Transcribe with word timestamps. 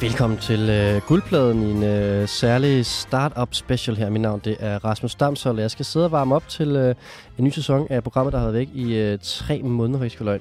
Velkommen 0.00 0.38
til 0.38 0.70
øh, 0.70 1.02
Guldpladen 1.06 1.62
i 1.62 1.70
en 1.70 1.82
øh, 1.82 2.28
særlig 2.28 2.86
startup 2.86 3.54
special 3.54 3.96
her. 3.96 4.10
Mit 4.10 4.20
navn 4.20 4.40
det 4.44 4.56
er 4.60 4.84
Rasmus 4.84 5.14
Damshold, 5.14 5.56
og 5.56 5.62
jeg 5.62 5.70
skal 5.70 5.84
sidde 5.84 6.04
og 6.04 6.12
varme 6.12 6.34
op 6.34 6.48
til 6.48 6.76
øh, 6.76 6.94
en 7.38 7.44
ny 7.44 7.50
sæson 7.50 7.86
af 7.90 8.02
programmet, 8.02 8.32
der 8.32 8.38
har 8.38 8.46
været 8.46 8.58
væk 8.58 8.68
i 8.74 8.94
øh, 8.94 9.18
tre 9.22 9.62
måneder, 9.62 9.98
hvis 9.98 10.20
jeg 10.20 10.40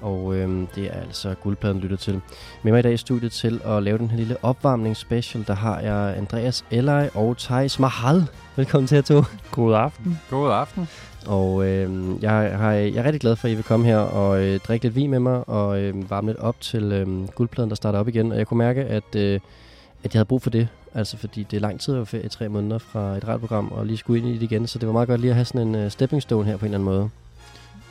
Og 0.00 0.34
øh, 0.34 0.66
det 0.74 0.86
er 0.86 1.00
altså 1.00 1.34
Guldpladen 1.34 1.80
lytter 1.80 1.96
til. 1.96 2.20
Med 2.62 2.72
mig 2.72 2.78
i 2.78 2.82
dag 2.82 2.92
i 2.92 2.96
studiet 2.96 3.32
til 3.32 3.60
at 3.64 3.82
lave 3.82 3.98
den 3.98 4.10
her 4.10 4.16
lille 4.16 4.36
opvarmningsspecial, 4.42 5.44
der 5.46 5.54
har 5.54 5.80
jeg 5.80 6.16
Andreas 6.16 6.64
Ellery 6.70 7.06
og 7.14 7.36
Thijs 7.36 7.78
Mahal. 7.78 8.26
Velkommen 8.56 8.86
til 8.86 8.94
jer 8.94 9.02
to. 9.02 9.22
God 9.50 9.74
aften. 9.74 10.20
God 10.30 10.52
aften. 10.52 10.88
Og 11.26 11.66
øh, 11.66 12.22
jeg, 12.22 12.30
har, 12.30 12.72
jeg 12.72 12.96
er 12.96 13.04
rigtig 13.04 13.20
glad 13.20 13.36
for, 13.36 13.48
at 13.48 13.52
I 13.52 13.54
vil 13.54 13.64
komme 13.64 13.86
her 13.86 13.98
og 13.98 14.44
øh, 14.44 14.60
drikke 14.60 14.84
lidt 14.84 14.94
vin 14.94 15.10
med 15.10 15.18
mig 15.18 15.48
og 15.48 15.80
øh, 15.80 16.10
varme 16.10 16.26
lidt 16.26 16.38
op 16.38 16.60
til 16.60 16.92
øh, 16.92 17.28
guldpladen, 17.28 17.70
der 17.70 17.76
starter 17.76 17.98
op 17.98 18.08
igen. 18.08 18.32
Og 18.32 18.38
jeg 18.38 18.46
kunne 18.46 18.58
mærke, 18.58 18.80
at, 18.84 19.16
øh, 19.16 19.40
at 20.04 20.14
jeg 20.14 20.18
havde 20.18 20.24
brug 20.24 20.42
for 20.42 20.50
det. 20.50 20.68
Altså 20.94 21.16
fordi 21.16 21.42
det 21.42 21.56
er 21.56 21.60
lang 21.60 21.80
tid 21.80 21.94
at 21.94 21.98
være 21.98 22.06
ferie 22.06 22.28
tre 22.28 22.48
måneder 22.48 22.78
fra 22.78 23.16
et 23.16 23.28
radioprogram 23.28 23.72
og 23.72 23.86
lige 23.86 23.96
skulle 23.96 24.20
ind 24.20 24.28
i 24.28 24.34
det 24.34 24.42
igen. 24.42 24.66
Så 24.66 24.78
det 24.78 24.86
var 24.86 24.92
meget 24.92 25.08
godt 25.08 25.20
lige 25.20 25.30
at 25.30 25.34
have 25.34 25.44
sådan 25.44 25.68
en 25.68 25.84
uh, 25.84 25.90
stepping 25.90 26.22
stone 26.22 26.44
her 26.44 26.56
på 26.56 26.66
en 26.66 26.74
eller 26.74 26.78
anden 26.78 26.94
måde. 26.98 27.10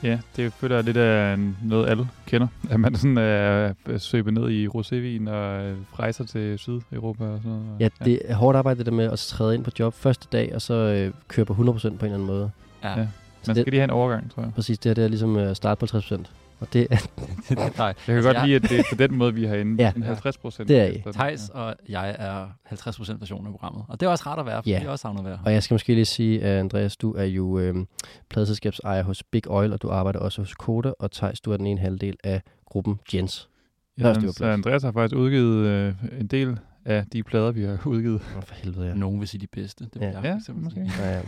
Ja, 0.03 0.19
det 0.35 0.53
føler 0.53 0.75
jeg 0.75 0.83
lidt 0.83 0.97
af 0.97 1.37
noget, 1.63 1.89
alle 1.89 2.07
kender. 2.25 2.47
At 2.71 2.79
man 2.79 2.95
sådan 2.95 3.17
er 3.17 3.73
uh, 3.89 3.99
søber 3.99 4.31
ned 4.31 4.49
i 4.49 4.67
rosévin 4.67 5.29
og 5.29 5.71
uh, 5.71 5.99
rejser 5.99 6.25
til 6.25 6.59
Sydeuropa 6.59 7.23
og 7.23 7.39
sådan 7.43 7.51
noget. 7.51 7.65
Ja, 7.79 7.89
det 8.05 8.21
er 8.25 8.35
hårdt 8.35 8.57
arbejde 8.57 8.77
det 8.77 8.85
der 8.85 8.91
med 8.91 9.11
at 9.11 9.19
træde 9.19 9.55
ind 9.55 9.63
på 9.63 9.71
job 9.79 9.93
første 9.93 10.27
dag, 10.31 10.55
og 10.55 10.61
så 10.61 10.73
øh, 10.73 11.13
køre 11.27 11.45
på 11.45 11.53
100% 11.53 11.57
på 11.57 11.65
en 11.65 11.91
eller 11.91 12.13
anden 12.13 12.27
måde. 12.27 12.51
Ja. 12.91 12.99
ja. 12.99 13.07
Man 13.47 13.55
skal 13.55 13.55
det, 13.55 13.67
lige 13.67 13.79
have 13.79 13.83
en 13.83 13.89
overgang, 13.89 14.31
tror 14.31 14.43
jeg. 14.43 14.51
Præcis, 14.53 14.79
det 14.79 14.89
her 14.89 14.93
det 14.93 15.03
er 15.03 15.07
ligesom 15.07 15.35
at 15.35 15.57
starte 15.57 15.79
på 15.79 15.97
50%. 15.97 16.25
Og 16.59 16.73
det, 16.73 16.87
Nej, 17.49 17.87
jeg 17.87 17.95
kan 18.05 18.15
altså, 18.15 18.33
godt 18.33 18.47
lide, 18.47 18.55
at 18.55 18.61
det 18.61 18.79
er 18.79 18.83
på 18.89 18.95
den 18.95 19.15
måde, 19.15 19.33
vi 19.33 19.45
har 19.45 19.55
inde. 19.55 19.83
Ja, 19.83 19.91
50 20.03 20.37
procent. 20.37 20.69
Det 20.69 20.79
er 20.79 20.85
I. 20.85 21.03
Thijs 21.13 21.49
og 21.49 21.75
jeg 21.89 22.15
er 22.19 22.47
50 22.63 22.97
procent 22.97 23.21
versionen 23.21 23.47
af 23.47 23.51
programmet. 23.51 23.85
Og 23.87 23.99
det 23.99 24.05
er 24.05 24.09
også 24.09 24.23
rart 24.27 24.39
at 24.39 24.45
være, 24.45 24.63
for 24.63 24.69
ja. 24.69 24.81
vi 24.81 24.87
også 24.87 25.01
savner 25.01 25.19
at 25.19 25.25
være 25.25 25.39
Og 25.45 25.53
jeg 25.53 25.63
skal 25.63 25.73
måske 25.75 25.93
lige 25.93 26.05
sige, 26.05 26.43
at 26.43 26.59
Andreas, 26.59 26.97
du 26.97 27.13
er 27.13 27.23
jo 27.23 27.59
øh, 27.59 27.75
pladselskabsejer 28.29 29.03
hos 29.03 29.23
Big 29.23 29.47
Oil, 29.47 29.73
og 29.73 29.81
du 29.81 29.89
arbejder 29.89 30.19
også 30.19 30.41
hos 30.41 30.55
Koda, 30.55 30.91
og 30.99 31.11
Thijs, 31.11 31.41
du 31.41 31.51
er 31.51 31.57
den 31.57 31.67
ene 31.67 31.79
halvdel 31.79 32.17
af 32.23 32.41
gruppen 32.65 32.99
Jens. 33.13 33.49
Ja, 33.99 34.13
så 34.31 34.45
Andreas 34.45 34.83
har 34.83 34.91
faktisk 34.91 35.15
udgivet 35.15 35.65
øh, 35.67 35.93
en 36.19 36.27
del 36.27 36.57
af 36.87 37.05
de 37.13 37.23
plader, 37.23 37.51
vi 37.51 37.63
har 37.63 37.79
udgivet. 37.85 38.21
For 38.21 38.53
helvede, 38.53 38.87
ja. 38.87 38.93
Nogen 38.93 39.19
vil 39.19 39.27
sige 39.27 39.41
de 39.41 39.47
bedste. 39.47 39.83
Det 39.83 40.01
vil 40.01 40.07
ja. 40.07 40.21
jeg 40.21 40.41
ja, 40.47 40.53
måske. 40.53 40.91
Ja, 40.99 41.09
ja. 41.17 41.21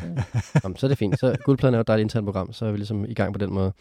Jamen, 0.64 0.78
så 0.78 0.86
er 0.86 0.88
det 0.88 0.98
fint. 0.98 1.20
Så 1.20 1.38
Guldpladen 1.44 1.74
er 1.74 1.78
jo 1.78 1.82
et 1.82 1.88
dejligt 1.88 2.06
internt 2.06 2.26
program, 2.26 2.54
så 2.54 2.66
er 2.66 2.72
vi 2.72 2.78
ligesom 2.78 3.06
i 3.06 3.14
gang 3.14 3.34
på 3.34 3.40
den 3.40 3.54
måde. 3.54 3.74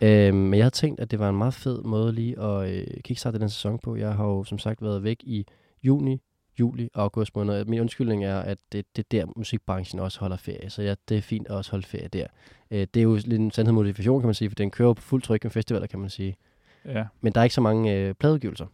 Øhm, 0.00 0.36
men 0.36 0.54
jeg 0.54 0.64
havde 0.64 0.74
tænkt, 0.74 1.00
at 1.00 1.10
det 1.10 1.18
var 1.18 1.28
en 1.28 1.36
meget 1.36 1.54
fed 1.54 1.82
måde 1.82 2.12
lige 2.12 2.40
at 2.40 2.70
øh, 2.70 2.86
kickstarte 3.04 3.38
den 3.38 3.48
sæson 3.48 3.78
på. 3.78 3.96
Jeg 3.96 4.14
har 4.14 4.24
jo 4.24 4.44
som 4.44 4.58
sagt 4.58 4.82
været 4.82 5.02
væk 5.02 5.22
i 5.22 5.46
juni, 5.82 6.20
juli 6.60 6.88
og 6.94 7.02
august 7.02 7.36
måned. 7.36 7.64
Min 7.64 7.80
undskyldning 7.80 8.24
er, 8.24 8.38
at 8.38 8.58
det, 8.72 8.86
det 8.96 9.02
er 9.04 9.06
der, 9.10 9.32
musikbranchen 9.36 10.00
også 10.00 10.20
holder 10.20 10.36
ferie. 10.36 10.70
Så 10.70 10.82
ja, 10.82 10.94
det 11.08 11.16
er 11.16 11.22
fint 11.22 11.46
at 11.46 11.54
også 11.54 11.70
holde 11.70 11.86
ferie 11.86 12.08
der. 12.08 12.26
Øh, 12.70 12.86
det 12.94 12.96
er 12.96 13.02
jo 13.02 13.14
lidt 13.14 13.40
en 13.40 13.50
sandhed 13.50 13.72
motivation, 13.72 14.20
kan 14.20 14.26
man 14.26 14.34
sige, 14.34 14.50
for 14.50 14.54
den 14.54 14.70
kører 14.70 14.92
på 14.92 15.02
fuld 15.02 15.22
tryk 15.22 15.44
med 15.44 15.50
festivaler, 15.50 15.86
kan 15.86 15.98
man 15.98 16.10
sige. 16.10 16.36
Ja. 16.84 17.04
Men 17.20 17.32
der 17.32 17.40
er 17.40 17.44
ikke 17.44 17.54
så 17.54 17.60
mange 17.60 17.94
øh, 17.94 18.14
pladeudgivelser. 18.14 18.66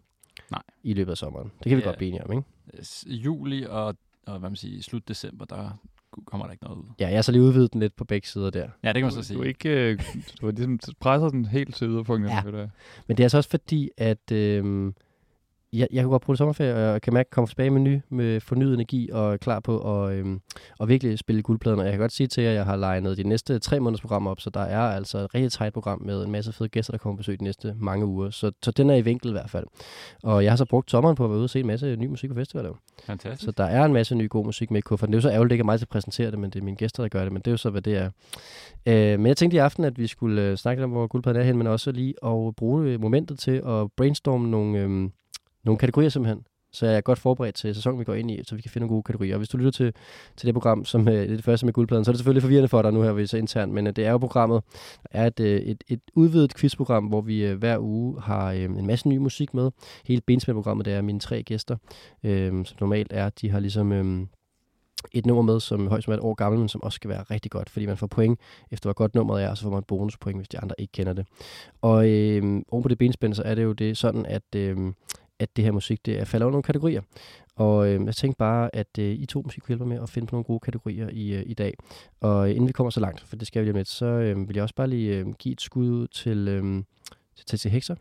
Nej. 0.51 0.63
i 0.83 0.95
løbet 0.95 1.11
af 1.11 1.19
sommeren. 1.19 1.53
Det 1.59 1.69
kan 1.69 1.77
vi 1.77 1.83
ja. 1.83 1.89
godt 1.89 1.97
blive 1.97 2.09
enige 2.09 2.25
om, 2.25 2.33
ikke? 2.33 2.45
Juli 3.07 3.67
og, 3.69 3.97
og 4.27 4.39
hvad 4.39 4.51
man 4.51 4.57
siger, 4.57 4.83
slut 4.83 5.09
december, 5.09 5.45
der 5.45 5.81
kommer 6.27 6.47
der 6.47 6.53
ikke 6.53 6.65
noget 6.65 6.79
ud. 6.79 6.85
Ja, 7.01 7.09
jeg 7.09 7.17
har 7.17 7.23
så 7.23 7.33
lige 7.33 7.43
udvidet 7.43 7.73
den 7.73 7.81
lidt 7.81 7.97
på 7.97 8.05
begge 8.05 8.29
sider 8.29 8.51
der. 8.51 8.69
Ja, 8.83 8.89
det 8.89 8.95
kan 8.95 9.03
man 9.03 9.13
så 9.13 9.23
sige. 9.23 9.37
Du, 9.37 9.43
er 9.43 9.47
ikke, 9.47 9.91
øh, 9.91 10.01
du 10.41 10.51
ligesom 10.51 10.79
presset 11.01 11.33
den 11.33 11.45
helt 11.45 11.75
til 11.75 11.89
yderpunktet. 11.89 12.31
Ja. 12.31 12.43
Men 13.07 13.17
det 13.17 13.21
er 13.21 13.25
altså 13.25 13.37
også 13.37 13.51
fordi, 13.51 13.91
at 13.97 14.33
øh, 14.33 14.93
jeg, 15.73 15.89
jeg 15.93 16.03
kunne 16.03 16.11
godt 16.11 16.23
bruge 16.23 16.37
sommerferie, 16.37 16.75
og 16.75 16.81
jeg 16.81 17.03
kan 17.03 17.15
mærke 17.15 17.27
at 17.27 17.31
komme 17.31 17.49
tilbage 17.49 17.71
med 17.71 17.81
ny, 17.81 18.01
med 18.09 18.41
fornyet 18.41 18.75
energi, 18.75 19.11
og 19.13 19.41
klar 19.41 19.61
på 19.61 20.05
at, 20.05 20.15
øhm, 20.15 20.41
at 20.81 20.89
virkelig 20.89 21.19
spille 21.19 21.43
guldpladen. 21.43 21.79
Og 21.79 21.85
jeg 21.85 21.93
kan 21.93 22.01
godt 22.01 22.13
sige 22.13 22.27
til 22.27 22.43
jer, 22.43 22.51
at 22.51 22.57
jeg 22.57 22.65
har 22.65 22.77
legnet 22.77 23.17
de 23.17 23.23
næste 23.23 23.59
tre 23.59 23.81
måneders 23.81 24.01
program 24.01 24.27
op, 24.27 24.41
så 24.41 24.51
der 24.51 24.61
er 24.61 24.81
altså 24.81 25.19
et 25.19 25.35
rigtig 25.35 25.53
tight 25.53 25.75
program 25.75 26.03
med 26.03 26.25
en 26.25 26.31
masse 26.31 26.53
fede 26.53 26.69
gæster, 26.69 26.91
der 26.91 26.99
kommer 26.99 27.17
på 27.17 27.19
besøg 27.19 27.39
de 27.39 27.45
næste 27.45 27.75
mange 27.79 28.07
uger. 28.07 28.31
Så, 28.31 28.53
så 28.63 28.71
den 28.71 28.91
er 28.91 28.95
i 28.95 29.01
vinkel 29.01 29.29
i 29.29 29.33
hvert 29.33 29.51
fald. 29.51 29.67
Og 30.23 30.45
jeg 30.45 30.53
har 30.53 30.57
så 30.57 30.65
brugt 30.65 30.91
sommeren 30.91 31.17
på 31.17 31.25
at 31.25 31.31
være 31.31 31.39
ude 31.39 31.45
og 31.45 31.51
se 31.51 31.61
en 31.61 31.67
masse 31.67 31.97
ny 31.97 32.07
musik 32.07 32.31
på 32.31 32.37
festivaler. 32.37 32.71
Fantastisk. 33.05 33.45
Så 33.45 33.51
der 33.51 33.65
er 33.65 33.85
en 33.85 33.93
masse 33.93 34.15
ny 34.15 34.29
god 34.29 34.45
musik 34.45 34.71
med 34.71 34.79
i 34.79 34.81
kufferten. 34.81 35.13
Det 35.13 35.17
er 35.17 35.19
jo 35.19 35.29
så 35.31 35.35
ærgerligt, 35.35 35.53
ikke 35.53 35.65
mig 35.65 35.79
til 35.79 35.85
at 35.85 35.89
præsentere 35.89 36.31
det, 36.31 36.39
men 36.39 36.51
det 36.51 36.61
er 36.61 36.65
mine 36.65 36.77
gæster, 36.77 37.03
der 37.03 37.09
gør 37.09 37.23
det. 37.23 37.33
Men 37.33 37.43
det 37.43 37.47
er 37.47 37.53
jo 37.53 37.57
så, 37.57 37.71
hvad 37.71 37.83
det 37.83 37.97
er. 37.97 38.11
Øh, 38.87 39.21
men 39.21 39.27
jeg 39.27 39.37
tænkte 39.37 39.55
i 39.55 39.59
aften, 39.59 39.85
at 39.85 39.99
vi 39.99 40.07
skulle 40.07 40.43
øh, 40.43 40.57
snakke 40.57 40.81
lidt 40.81 40.85
om, 40.85 40.91
hvor 40.91 41.07
guldpladen 41.07 41.41
er 41.41 41.45
hen, 41.45 41.57
men 41.57 41.67
også 41.67 41.93
lige 41.93 42.15
at 42.25 42.57
bruge 42.57 42.99
momentet 42.99 43.39
til 43.39 43.63
at 43.67 43.93
brainstorme 43.97 44.51
nogle... 44.51 44.79
Øh, 44.79 45.11
nogle 45.65 45.79
kategorier 45.79 46.09
simpelthen. 46.09 46.45
Så 46.73 46.87
jeg 46.87 46.97
er 46.97 47.01
godt 47.01 47.19
forberedt 47.19 47.55
til 47.55 47.75
sæsonen, 47.75 48.01
vi 48.01 48.05
går 48.05 48.15
ind 48.15 48.31
i, 48.31 48.41
så 48.45 48.55
vi 48.55 48.63
kan 48.63 48.71
finde 48.71 48.87
nogle 48.87 48.95
gode 48.95 49.03
kategorier. 49.03 49.35
Og 49.35 49.39
hvis 49.39 49.49
du 49.49 49.57
lytter 49.57 49.71
til, 49.71 49.95
til 50.37 50.47
det 50.47 50.55
program, 50.55 50.85
som 50.85 51.09
øh, 51.09 51.15
det, 51.15 51.31
er 51.31 51.37
det 51.37 51.45
første 51.45 51.67
med 51.67 51.73
guldpladen, 51.73 52.05
så 52.05 52.11
er 52.11 52.13
det 52.13 52.19
selvfølgelig 52.19 52.43
forvirrende 52.43 52.69
for 52.69 52.83
dig 52.83 52.93
nu 52.93 53.03
her, 53.03 53.13
vi 53.13 53.27
så 53.27 53.37
internt, 53.37 53.73
men 53.73 53.87
øh, 53.87 53.97
det 53.97 54.07
er 54.07 54.11
jo 54.11 54.19
programmet, 54.19 54.63
er 55.11 55.27
et, 55.27 55.41
øh, 55.41 55.61
et, 55.61 55.85
et 55.89 56.01
udvidet 56.15 56.55
quizprogram, 56.55 57.05
hvor 57.05 57.21
vi 57.21 57.45
øh, 57.47 57.59
hver 57.59 57.79
uge 57.79 58.21
har 58.21 58.53
øh, 58.53 58.63
en 58.63 58.87
masse 58.87 59.09
ny 59.09 59.17
musik 59.17 59.55
med. 59.55 59.71
Hele 60.05 60.23
Bensmænd-programmet, 60.27 60.87
det 60.87 60.95
er 60.95 61.03
mine 61.03 61.21
tre 61.21 61.43
gæster, 61.43 61.77
øh, 62.25 62.65
som 62.65 62.77
normalt 62.81 63.13
er, 63.13 63.29
de 63.29 63.51
har 63.51 63.61
ligesom... 63.61 63.93
Øh, 63.93 64.27
et 65.13 65.27
nummer 65.27 65.43
med, 65.43 65.61
som 65.61 65.89
højst 65.89 66.05
som 66.05 66.13
er 66.13 66.17
et 66.17 66.23
år 66.23 66.35
gammel, 66.35 66.59
men 66.59 66.69
som 66.69 66.83
også 66.83 66.97
skal 66.97 67.11
være 67.11 67.23
rigtig 67.23 67.51
godt, 67.51 67.71
fordi 67.71 67.87
man 67.87 67.97
får 67.97 68.07
point 68.07 68.41
efter, 68.71 68.87
hvor 68.87 68.95
godt 68.95 69.15
nummeret 69.15 69.43
er, 69.43 69.51
og 69.51 69.57
så 69.57 69.63
får 69.63 69.71
man 69.71 69.83
bonuspoint, 69.83 70.39
hvis 70.39 70.49
de 70.49 70.59
andre 70.59 70.75
ikke 70.79 70.93
kender 70.93 71.13
det. 71.13 71.27
Og 71.83 72.09
øh, 72.09 72.63
oven 72.71 72.83
på 72.83 72.89
det 72.89 72.99
benspænd, 72.99 73.35
så 73.35 73.43
er 73.43 73.55
det 73.55 73.63
jo 73.63 73.73
det 73.73 73.99
sådan, 73.99 74.27
at 74.27 74.55
øh, 74.57 74.77
at 75.41 75.57
det 75.57 75.65
her 75.65 75.73
musik 75.73 76.07
det 76.07 76.21
er, 76.21 76.25
falder 76.25 76.47
under 76.47 76.53
nogle 76.53 76.63
kategorier. 76.63 77.03
Og 77.57 77.89
øh, 77.89 78.07
jeg 78.07 78.15
tænkte 78.15 78.39
bare, 78.39 78.77
at 78.77 78.99
øh, 78.99 79.13
I 79.13 79.27
to 79.27 79.43
musik 79.43 79.63
kunne 79.63 79.69
hjælpe 79.73 79.87
med 79.87 80.03
at 80.03 80.09
finde 80.09 80.27
på 80.27 80.37
nogle 80.37 80.45
gode 80.45 80.61
kategorier 80.61 81.09
i, 81.13 81.35
øh, 81.35 81.43
i 81.47 81.55
dag. 81.55 81.75
Og 82.21 82.49
øh, 82.49 82.51
inden 82.51 82.69
vi 82.69 82.73
kommer 82.73 82.91
så 82.91 83.01
langt, 83.01 83.21
for 83.21 83.37
det 83.37 83.47
skal 83.47 83.61
vi 83.61 83.67
lige 83.67 83.75
med, 83.75 83.85
så 83.85 84.07
øh, 84.07 84.49
vil 84.49 84.55
jeg 84.55 84.63
også 84.63 84.75
bare 84.75 84.89
lige 84.89 85.17
øh, 85.17 85.27
give 85.39 85.53
et 85.53 85.61
skud 85.61 86.07
til, 86.07 86.49
øh, 86.49 86.83
til 87.37 87.59
TC 87.59 87.65
Hexer, 87.65 87.95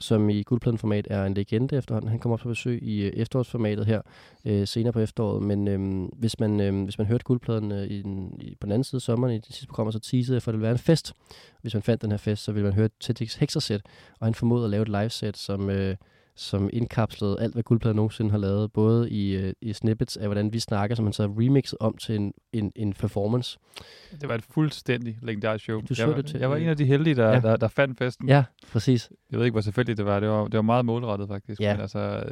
som 0.00 0.30
i 0.30 0.42
guldpladenformat 0.42 1.06
er 1.10 1.24
en 1.24 1.34
legende 1.34 1.76
efterhånden. 1.76 2.10
Han 2.10 2.18
kommer 2.18 2.34
op 2.36 2.40
på 2.40 2.48
besøg 2.48 2.82
i 2.82 3.02
øh, 3.02 3.12
efterårsformatet 3.12 3.86
her 3.86 4.00
øh, 4.44 4.66
senere 4.66 4.92
på 4.92 5.00
efteråret. 5.00 5.42
Men 5.42 5.68
øh, 5.68 6.08
hvis, 6.18 6.40
man, 6.40 6.60
øh, 6.60 6.84
hvis 6.84 6.98
man 6.98 7.06
hørte 7.06 7.24
guldpladen 7.24 7.72
øh, 7.72 7.86
i 7.86 8.02
den, 8.02 8.40
i, 8.40 8.54
på 8.60 8.66
den 8.66 8.72
anden 8.72 8.84
side 8.84 8.96
af 8.98 9.02
sommeren 9.02 9.34
i 9.34 9.38
det 9.38 9.46
sidste 9.46 9.66
program, 9.66 9.92
så 9.92 9.98
teasede 9.98 10.34
jeg 10.34 10.42
for, 10.42 10.50
at 10.50 10.52
det 10.52 10.58
ville 10.58 10.66
være 10.66 10.72
en 10.72 10.78
fest. 10.78 11.12
Hvis 11.62 11.74
man 11.74 11.82
fandt 11.82 12.02
den 12.02 12.10
her 12.10 12.18
fest, 12.18 12.44
så 12.44 12.52
ville 12.52 12.64
man 12.64 12.74
høre 12.74 12.88
TEDx 13.00 13.34
Hexer-sæt, 13.34 13.80
og 14.20 14.26
han 14.26 14.34
formåede 14.34 14.64
at 14.64 14.70
lave 14.70 14.82
et 14.82 14.88
live-sæt, 14.88 15.36
som... 15.36 15.70
Øh, 15.70 15.96
som 16.36 16.70
indkapslede 16.72 17.36
alt, 17.40 17.52
hvad 17.52 17.62
Guldpladen 17.62 17.96
nogensinde 17.96 18.30
har 18.30 18.38
lavet, 18.38 18.72
både 18.72 19.10
i, 19.10 19.36
øh, 19.36 19.52
i 19.60 19.72
snippets 19.72 20.16
af, 20.16 20.26
hvordan 20.26 20.52
vi 20.52 20.58
snakker, 20.58 20.96
som 20.96 21.04
man 21.04 21.12
så 21.12 21.26
remixet 21.26 21.78
om 21.80 21.96
til 21.96 22.14
en, 22.14 22.32
en, 22.52 22.72
en 22.76 22.92
performance. 22.92 23.58
Det 24.20 24.28
var 24.28 24.34
et 24.34 24.44
fuldstændig 24.44 25.18
legendarisk 25.22 25.64
show. 25.64 25.80
Du 25.80 25.94
så 25.94 26.06
jeg, 26.06 26.16
det 26.16 26.26
til. 26.26 26.40
Jeg 26.40 26.50
var 26.50 26.56
en 26.56 26.68
af 26.68 26.76
de 26.76 26.84
heldige, 26.84 27.14
der, 27.14 27.28
ja. 27.28 27.40
der, 27.40 27.56
der 27.56 27.68
fandt 27.68 27.98
festen. 27.98 28.28
Ja, 28.28 28.44
præcis. 28.72 29.10
Jeg 29.30 29.38
ved 29.38 29.46
ikke, 29.46 29.54
hvor 29.54 29.60
selvfølgelig 29.60 29.96
det 29.96 30.04
var. 30.04 30.20
Det 30.20 30.28
var, 30.28 30.44
det 30.44 30.54
var 30.54 30.62
meget 30.62 30.84
målrettet, 30.84 31.28
faktisk. 31.28 31.60
Ja. 31.60 31.74
Men 31.74 31.80
altså, 31.80 32.24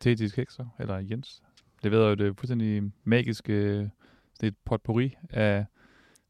Tetis 0.00 0.32
Kekser, 0.32 0.66
eller 0.80 0.96
Jens, 1.10 1.42
leverede 1.82 2.08
jo 2.08 2.14
det 2.14 2.38
fuldstændig 2.38 2.82
magiske, 3.04 3.78
det 3.80 4.42
er 4.42 4.46
et 4.46 4.56
potpourri 4.64 5.16
af 5.30 5.64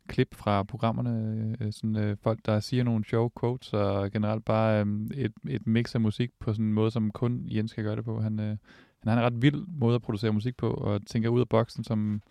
klip 0.08 0.34
fra 0.34 0.62
programmerne, 0.62 1.56
øh, 1.60 1.72
sådan 1.72 1.96
øh, 1.96 2.16
folk, 2.22 2.38
der 2.46 2.60
siger 2.60 2.84
nogle 2.84 3.04
sjove 3.04 3.30
quotes, 3.41 3.72
og 3.72 4.10
generelt 4.10 4.44
bare 4.44 4.84
øh, 4.84 4.86
et, 5.14 5.32
et 5.48 5.66
mix 5.66 5.94
af 5.94 6.00
musik 6.00 6.30
på 6.41 6.52
sådan 6.52 6.64
en 6.64 6.72
måde, 6.72 6.91
som 6.91 7.10
kun 7.10 7.42
Jens 7.46 7.72
kan 7.72 7.84
gøre 7.84 7.96
det 7.96 8.04
på. 8.04 8.20
Han, 8.20 8.41
øh, 8.41 8.56
han 9.02 9.12
har 9.12 9.16
en 9.16 9.24
ret 9.24 9.42
vild 9.42 9.66
måde 9.69 9.94
at 9.94 10.02
producere 10.02 10.32
musik 10.32 10.56
på, 10.56 10.70
og 10.70 11.06
tænker 11.06 11.28
ud 11.28 11.41
af 11.41 11.48
boksen, 11.48 11.84
som, 11.84 12.22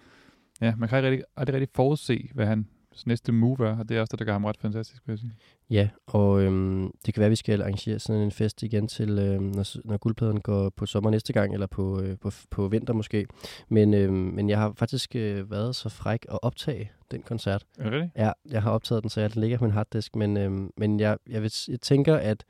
ja, 0.61 0.75
man 0.75 0.89
kan 0.89 0.97
ikke 0.97 1.09
rigtig, 1.09 1.25
aldrig 1.35 1.53
rigtig 1.53 1.75
forudse, 1.75 2.29
hvad 2.33 2.45
han 2.45 2.67
næste 3.05 3.31
move 3.31 3.67
er, 3.67 3.77
og 3.79 3.89
det 3.89 3.97
er 3.97 4.01
også 4.01 4.11
det, 4.11 4.19
der 4.19 4.25
gør 4.25 4.31
ham 4.31 4.45
ret 4.45 4.57
fantastisk, 4.57 5.01
vil 5.05 5.13
jeg 5.13 5.19
sige. 5.19 5.31
Ja, 5.69 5.89
og 6.07 6.41
øhm, 6.41 6.91
det 7.05 7.13
kan 7.13 7.21
være, 7.21 7.25
at 7.25 7.31
vi 7.31 7.35
skal 7.35 7.61
arrangere 7.61 7.99
sådan 7.99 8.21
en 8.21 8.31
fest 8.31 8.63
igen 8.63 8.87
til, 8.87 9.19
øhm, 9.19 9.43
når, 9.43 9.87
når 9.87 9.97
guldpladen 9.97 10.41
går 10.41 10.69
på 10.69 10.85
sommer 10.85 11.09
næste 11.11 11.33
gang, 11.33 11.53
eller 11.53 11.67
på, 11.67 12.01
øh, 12.01 12.17
på, 12.21 12.31
på 12.51 12.67
vinter 12.67 12.93
måske. 12.93 13.27
Men, 13.69 13.93
øhm, 13.93 14.13
men 14.13 14.49
jeg 14.49 14.59
har 14.59 14.73
faktisk 14.77 15.15
øh, 15.15 15.51
været 15.51 15.75
så 15.75 15.89
fræk 15.89 16.25
at 16.31 16.39
optage 16.41 16.91
den 17.11 17.21
koncert. 17.21 17.63
Er 17.77 17.89
det 17.89 18.11
Ja, 18.15 18.31
jeg 18.51 18.61
har 18.61 18.71
optaget 18.71 19.03
den, 19.03 19.09
så 19.09 19.21
jeg 19.21 19.37
ligger 19.37 19.57
på 19.57 19.63
min 19.63 19.73
harddisk, 19.73 20.15
men, 20.15 20.37
øhm, 20.37 20.71
men 20.77 20.99
jeg, 20.99 21.17
jeg, 21.29 21.41
vil, 21.41 21.51
jeg 21.67 21.81
tænker, 21.81 22.15
at 22.15 22.43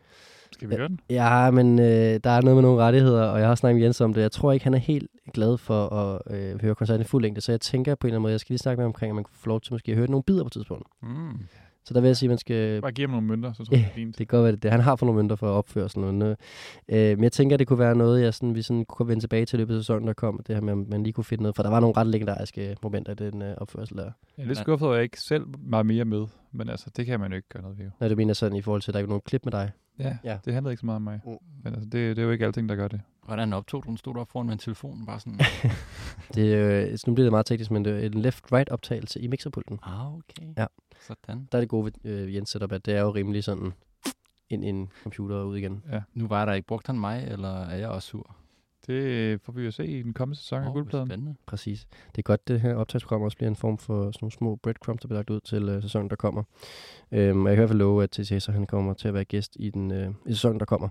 skal 0.51 0.69
vi 0.69 0.75
gøre 0.75 0.87
den? 0.87 0.99
Ja, 1.09 1.51
men 1.51 1.79
øh, 1.79 2.19
der 2.23 2.29
er 2.29 2.41
noget 2.41 2.55
med 2.55 2.61
nogle 2.61 2.81
rettigheder, 2.81 3.23
og 3.23 3.39
jeg 3.39 3.47
har 3.47 3.55
snakket 3.55 3.75
med 3.75 3.83
Jens 3.83 4.01
om 4.01 4.13
det. 4.13 4.21
Jeg 4.21 4.31
tror 4.31 4.51
ikke, 4.51 4.63
han 4.63 4.73
er 4.73 4.77
helt 4.77 5.07
glad 5.33 5.57
for 5.57 5.93
at 5.93 6.21
øh, 6.35 6.61
høre 6.61 6.75
koncerten 6.75 7.01
i 7.01 7.07
fuld 7.07 7.21
længde, 7.21 7.41
så 7.41 7.51
jeg 7.51 7.61
tænker 7.61 7.95
på 7.95 8.07
en 8.07 8.09
eller 8.09 8.15
anden 8.15 8.21
måde, 8.21 8.31
jeg 8.31 8.39
skal 8.39 8.53
lige 8.53 8.59
snakke 8.59 8.77
med 8.77 8.83
ham 8.83 8.89
omkring, 8.89 9.11
at 9.11 9.15
man 9.15 9.23
kan 9.23 9.33
få 9.33 9.49
lov 9.49 9.61
til 9.61 9.73
måske 9.73 9.91
at 9.91 9.97
høre 9.97 10.11
nogle 10.11 10.23
bidder 10.23 10.43
på 10.43 10.49
tidspunkt. 10.49 10.87
Mm. 11.03 11.39
Så 11.87 11.93
der 11.93 12.01
vil 12.01 12.07
jeg 12.07 12.17
sige, 12.17 12.27
at 12.27 12.29
man 12.29 12.37
skal... 12.37 12.81
Bare 12.81 12.91
give 12.91 13.07
ham 13.07 13.13
nogle 13.13 13.27
mønter, 13.27 13.53
så 13.53 13.63
tror 13.63 13.75
jeg, 13.75 13.83
det 13.85 13.89
er 13.89 13.93
fint. 13.93 14.17
det 14.17 14.27
kan 14.27 14.37
godt 14.37 14.43
være 14.43 14.51
det. 14.51 14.63
det. 14.63 14.71
Han 14.71 14.79
har 14.79 14.95
fået 14.95 15.07
nogle 15.07 15.19
mønter 15.19 15.35
for 15.35 15.47
at 15.47 15.51
opføre 15.51 15.89
sådan 15.89 16.13
noget. 16.13 16.37
Øh, 16.89 17.17
men 17.17 17.23
jeg 17.23 17.31
tænker, 17.31 17.55
at 17.55 17.59
det 17.59 17.67
kunne 17.67 17.79
være 17.79 17.95
noget, 17.95 18.23
jeg 18.23 18.33
sådan, 18.33 18.55
vi 18.55 18.61
sådan 18.61 18.85
kunne 18.85 19.07
vende 19.07 19.23
tilbage 19.23 19.45
til 19.45 19.59
løbet 19.59 19.75
af 19.75 19.79
sæsonen, 19.79 20.07
der 20.07 20.13
kom. 20.13 20.41
Det 20.47 20.55
her 20.55 20.61
med, 20.61 20.71
at 20.71 20.89
man 20.89 21.03
lige 21.03 21.13
kunne 21.13 21.23
finde 21.23 21.43
noget. 21.43 21.55
For 21.55 21.63
der 21.63 21.69
var 21.69 21.79
nogle 21.79 21.97
ret 21.97 22.07
legendariske 22.07 22.77
momenter 22.83 23.11
i 23.11 23.15
den 23.15 23.41
øh, 23.41 23.55
opførsel 23.57 23.97
der. 23.97 24.11
Jeg 24.37 24.43
er 24.43 24.47
lidt 24.47 24.57
skuffet, 24.57 24.87
at 24.87 24.95
jeg 24.95 25.03
ikke 25.03 25.21
selv 25.21 25.45
var 25.59 25.83
mere 25.83 26.05
med. 26.05 26.25
Men 26.51 26.69
altså, 26.69 26.89
det 26.97 27.05
kan 27.05 27.19
man 27.19 27.31
jo 27.31 27.35
ikke 27.35 27.49
gøre 27.49 27.63
noget 27.63 27.77
ved. 27.77 27.85
Nej, 27.99 28.09
du 28.09 28.15
mener 28.15 28.33
sådan 28.33 28.57
i 28.57 28.61
forhold 28.61 28.81
til, 28.81 28.91
at 28.91 28.93
der 28.93 28.97
er 28.97 29.01
ikke 29.01 29.09
nogen 29.09 29.21
klip 29.25 29.45
med 29.45 29.51
dig? 29.51 29.71
Ja, 29.99 30.17
ja, 30.23 30.37
det 30.45 30.53
handler 30.53 30.69
ikke 30.69 30.79
så 30.79 30.85
meget 30.85 30.95
om 30.95 31.01
mig. 31.01 31.19
Mm. 31.25 31.31
Men 31.63 31.73
altså, 31.73 31.89
det, 31.89 32.15
det 32.15 32.19
er 32.19 32.23
jo 32.23 32.31
ikke 32.31 32.45
alting, 32.45 32.69
der 32.69 32.75
gør 32.75 32.87
det. 32.87 33.01
Hvordan 33.25 33.53
optog 33.53 33.83
du 33.83 33.89
den? 33.89 33.97
Stod 33.97 34.13
du 34.13 34.19
op 34.19 34.31
foran 34.31 34.45
med 34.45 34.53
en 34.53 34.59
telefon? 34.59 35.05
Bare 35.05 35.19
sådan... 35.19 35.39
det, 36.35 36.55
øh, 36.55 36.97
nu 37.07 37.13
bliver 37.13 37.25
det 37.25 37.31
meget 37.31 37.45
teknisk, 37.45 37.71
men 37.71 37.85
det 37.85 38.03
er 38.03 38.05
en 38.05 38.25
left-right 38.25 38.71
optagelse 38.71 39.21
i 39.21 39.27
mixerpulten. 39.27 39.79
Ah, 39.83 40.15
okay. 40.15 40.53
Ja. 40.57 40.65
Sådan. 41.01 41.47
Der 41.51 41.57
er 41.57 41.61
det 41.61 41.69
gode 41.69 41.85
ved 41.85 42.11
øh, 42.11 42.35
Jens 42.35 42.49
setup, 42.49 42.71
at 42.71 42.85
det 42.85 42.95
er 42.95 43.01
jo 43.01 43.11
rimelig 43.11 43.43
sådan 43.43 43.73
ind 44.49 44.65
i 44.65 44.67
en 44.67 44.89
computer 45.03 45.35
og 45.35 45.47
ud 45.47 45.57
igen. 45.57 45.83
Ja. 45.91 46.01
Nu 46.13 46.27
var 46.27 46.45
der 46.45 46.53
ikke. 46.53 46.67
Brugt 46.67 46.87
han 46.87 46.99
mig, 46.99 47.27
eller 47.27 47.63
er 47.63 47.75
jeg 47.75 47.89
også 47.89 48.07
sur? 48.07 48.35
Det 48.87 49.41
får 49.41 49.53
vi 49.53 49.65
jo 49.65 49.71
se 49.71 49.87
i 49.87 50.03
den 50.03 50.13
kommende 50.13 50.39
sæson 50.39 50.63
af 50.63 50.67
Åh, 50.67 50.73
Guldpladen. 50.73 51.07
spændende. 51.07 51.35
Præcis. 51.45 51.87
Det 52.11 52.17
er 52.17 52.21
godt, 52.21 52.47
det 52.47 52.61
her 52.61 52.75
optagsprogram 52.75 53.21
også 53.21 53.37
bliver 53.37 53.49
en 53.49 53.55
form 53.55 53.77
for 53.77 54.11
sådan 54.11 54.17
nogle 54.21 54.31
små 54.31 54.55
breadcrumbs, 54.55 55.01
der 55.01 55.07
bliver 55.07 55.19
lagt 55.19 55.29
ud 55.29 55.39
til 55.39 55.69
øh, 55.69 55.81
sæsonen, 55.81 56.09
der 56.09 56.15
kommer. 56.15 56.43
Øhm, 57.11 57.45
og 57.45 57.49
jeg 57.49 57.55
kan 57.55 57.63
i 57.63 57.65
hvert 57.65 57.69
fald 57.69 57.79
love, 57.79 58.03
at 58.03 58.09
TC 58.09 58.35
så 58.39 58.51
han 58.51 58.65
kommer 58.65 58.93
til 58.93 59.07
at 59.07 59.13
være 59.13 59.25
gæst 59.25 59.57
i 59.59 59.69
den 59.69 59.91
øh, 59.91 60.09
i 60.25 60.29
sæsonen, 60.33 60.59
der 60.59 60.65
kommer. 60.65 60.89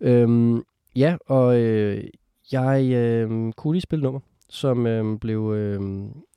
Øhm, 0.00 0.62
ja, 0.96 1.16
og 1.26 1.60
øh, 1.60 2.04
jeg 2.52 2.90
øh, 2.92 3.52
kunne 3.52 3.74
lige 3.74 3.82
spille 3.82 4.02
nummer, 4.02 4.20
som 4.48 4.86
øh, 4.86 5.18
blev 5.18 5.52
øh, 5.56 5.80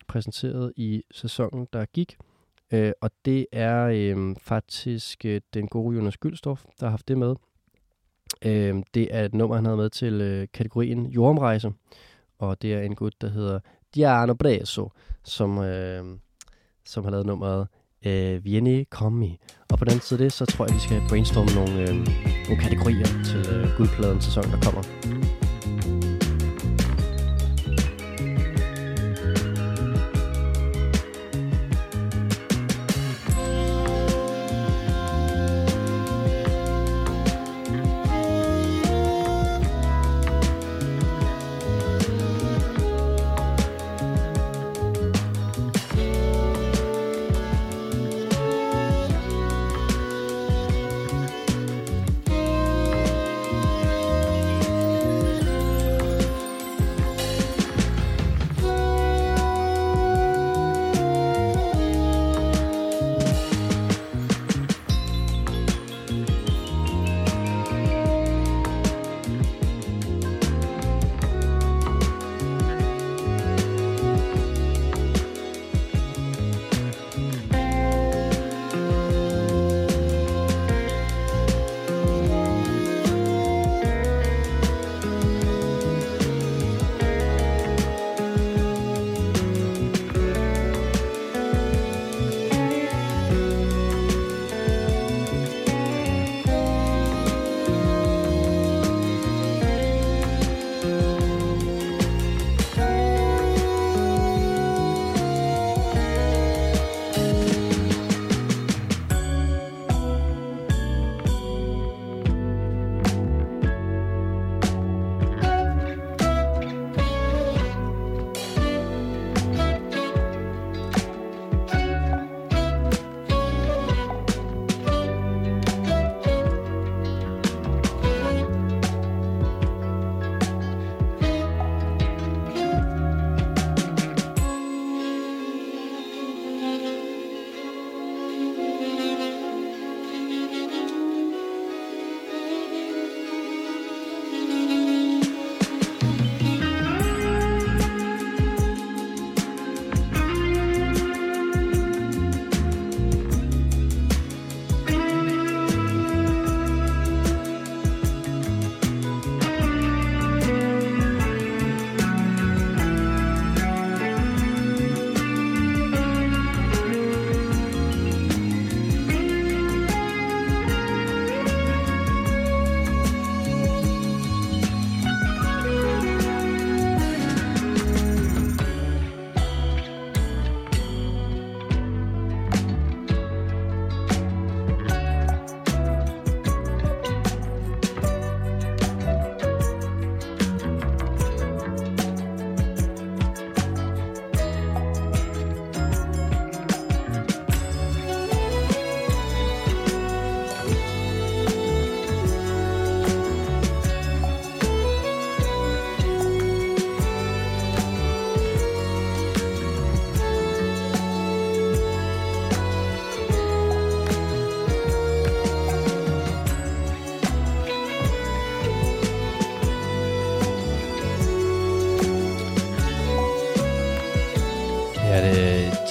præsenteret 0.08 0.74
i 0.76 1.04
sæsonen, 1.12 1.68
der 1.74 1.86
gik. 1.86 2.18
Øh, 2.74 2.92
og 3.02 3.12
det 3.26 3.46
er 3.52 3.84
øh, 3.94 4.36
faktisk 4.42 5.26
øh, 5.26 5.42
den 5.54 5.68
gode 5.68 5.96
Jonas 5.98 6.18
Gyldstof, 6.18 6.64
der 6.80 6.86
har 6.86 6.90
haft 6.92 7.08
det 7.08 7.18
med. 7.18 7.36
Øh, 8.46 8.76
det 8.94 9.08
er 9.12 9.26
et 9.26 9.34
nummer, 9.34 9.56
han 9.56 9.66
havde 9.66 9.78
med 9.78 9.90
til 9.90 10.14
øh, 10.22 10.48
kategorien 10.54 11.06
Jordomrejse. 11.06 11.72
Og 12.40 12.62
det 12.62 12.74
er 12.74 12.82
en 12.82 12.96
gut, 12.96 13.14
der 13.22 13.30
hedder 13.30 13.60
Diano 13.96 14.34
Breso, 14.34 14.92
som, 15.24 15.58
øh, 15.58 16.04
som 16.86 17.04
har 17.04 17.12
lavet 17.12 17.26
nummeret 17.26 17.68
øh, 18.06 18.46
Vieni 18.46 18.84
Commi. 18.84 19.38
Og 19.72 19.78
på 19.78 19.86
den 19.86 20.00
side 20.00 20.20
af 20.20 20.26
det, 20.26 20.34
så 20.34 20.46
tror 20.46 20.66
jeg, 20.66 20.76
vi 20.76 20.80
skal 20.80 21.02
brainstorme 21.10 21.50
nogle, 21.56 21.82
øh, 21.82 21.96
nogle 22.48 22.62
kategorier 22.62 23.08
til 23.26 23.54
øh, 23.54 23.78
guldpladen 23.78 24.22
sæson, 24.22 24.44
der 24.44 24.62
kommer. 24.62 25.27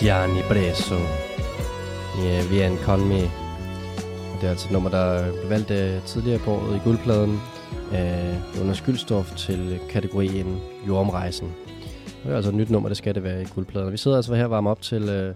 Det 0.07 0.13
Gianni 0.13 0.43
Breso 0.49 0.95
i 2.19 2.49
Vien 2.51 2.77
Con 2.79 3.09
Me. 3.09 3.21
Det 4.35 4.45
er 4.45 4.51
altså 4.51 4.69
et 4.69 4.73
nummer, 4.73 4.91
der 4.91 5.33
blev 5.33 5.51
valgt 5.51 5.71
uh, 5.71 6.05
tidligere 6.05 6.39
på 6.39 6.51
året 6.51 6.77
i 6.77 6.81
guldpladen 6.85 7.33
øh, 7.33 7.93
af 7.93 8.41
Jonas 8.59 8.81
Gyldstof 8.81 9.37
til 9.37 9.81
kategorien 9.91 10.61
Jordomrejsen. 10.89 11.55
Det 12.25 12.33
er 12.33 12.37
altså 12.37 12.51
et 12.51 12.57
nyt 12.57 12.71
nummer, 12.71 12.89
det 12.89 12.99
skal 12.99 13.15
det 13.15 13.23
være 13.23 13.43
i 13.43 13.45
guldpladen. 13.55 13.93
Vi 13.93 13.97
sidder 13.97 14.17
altså 14.17 14.35
her 14.35 14.45
og 14.45 14.51
varmer 14.51 14.71
op 14.71 14.83
til 14.83 15.29
uh, 15.29 15.35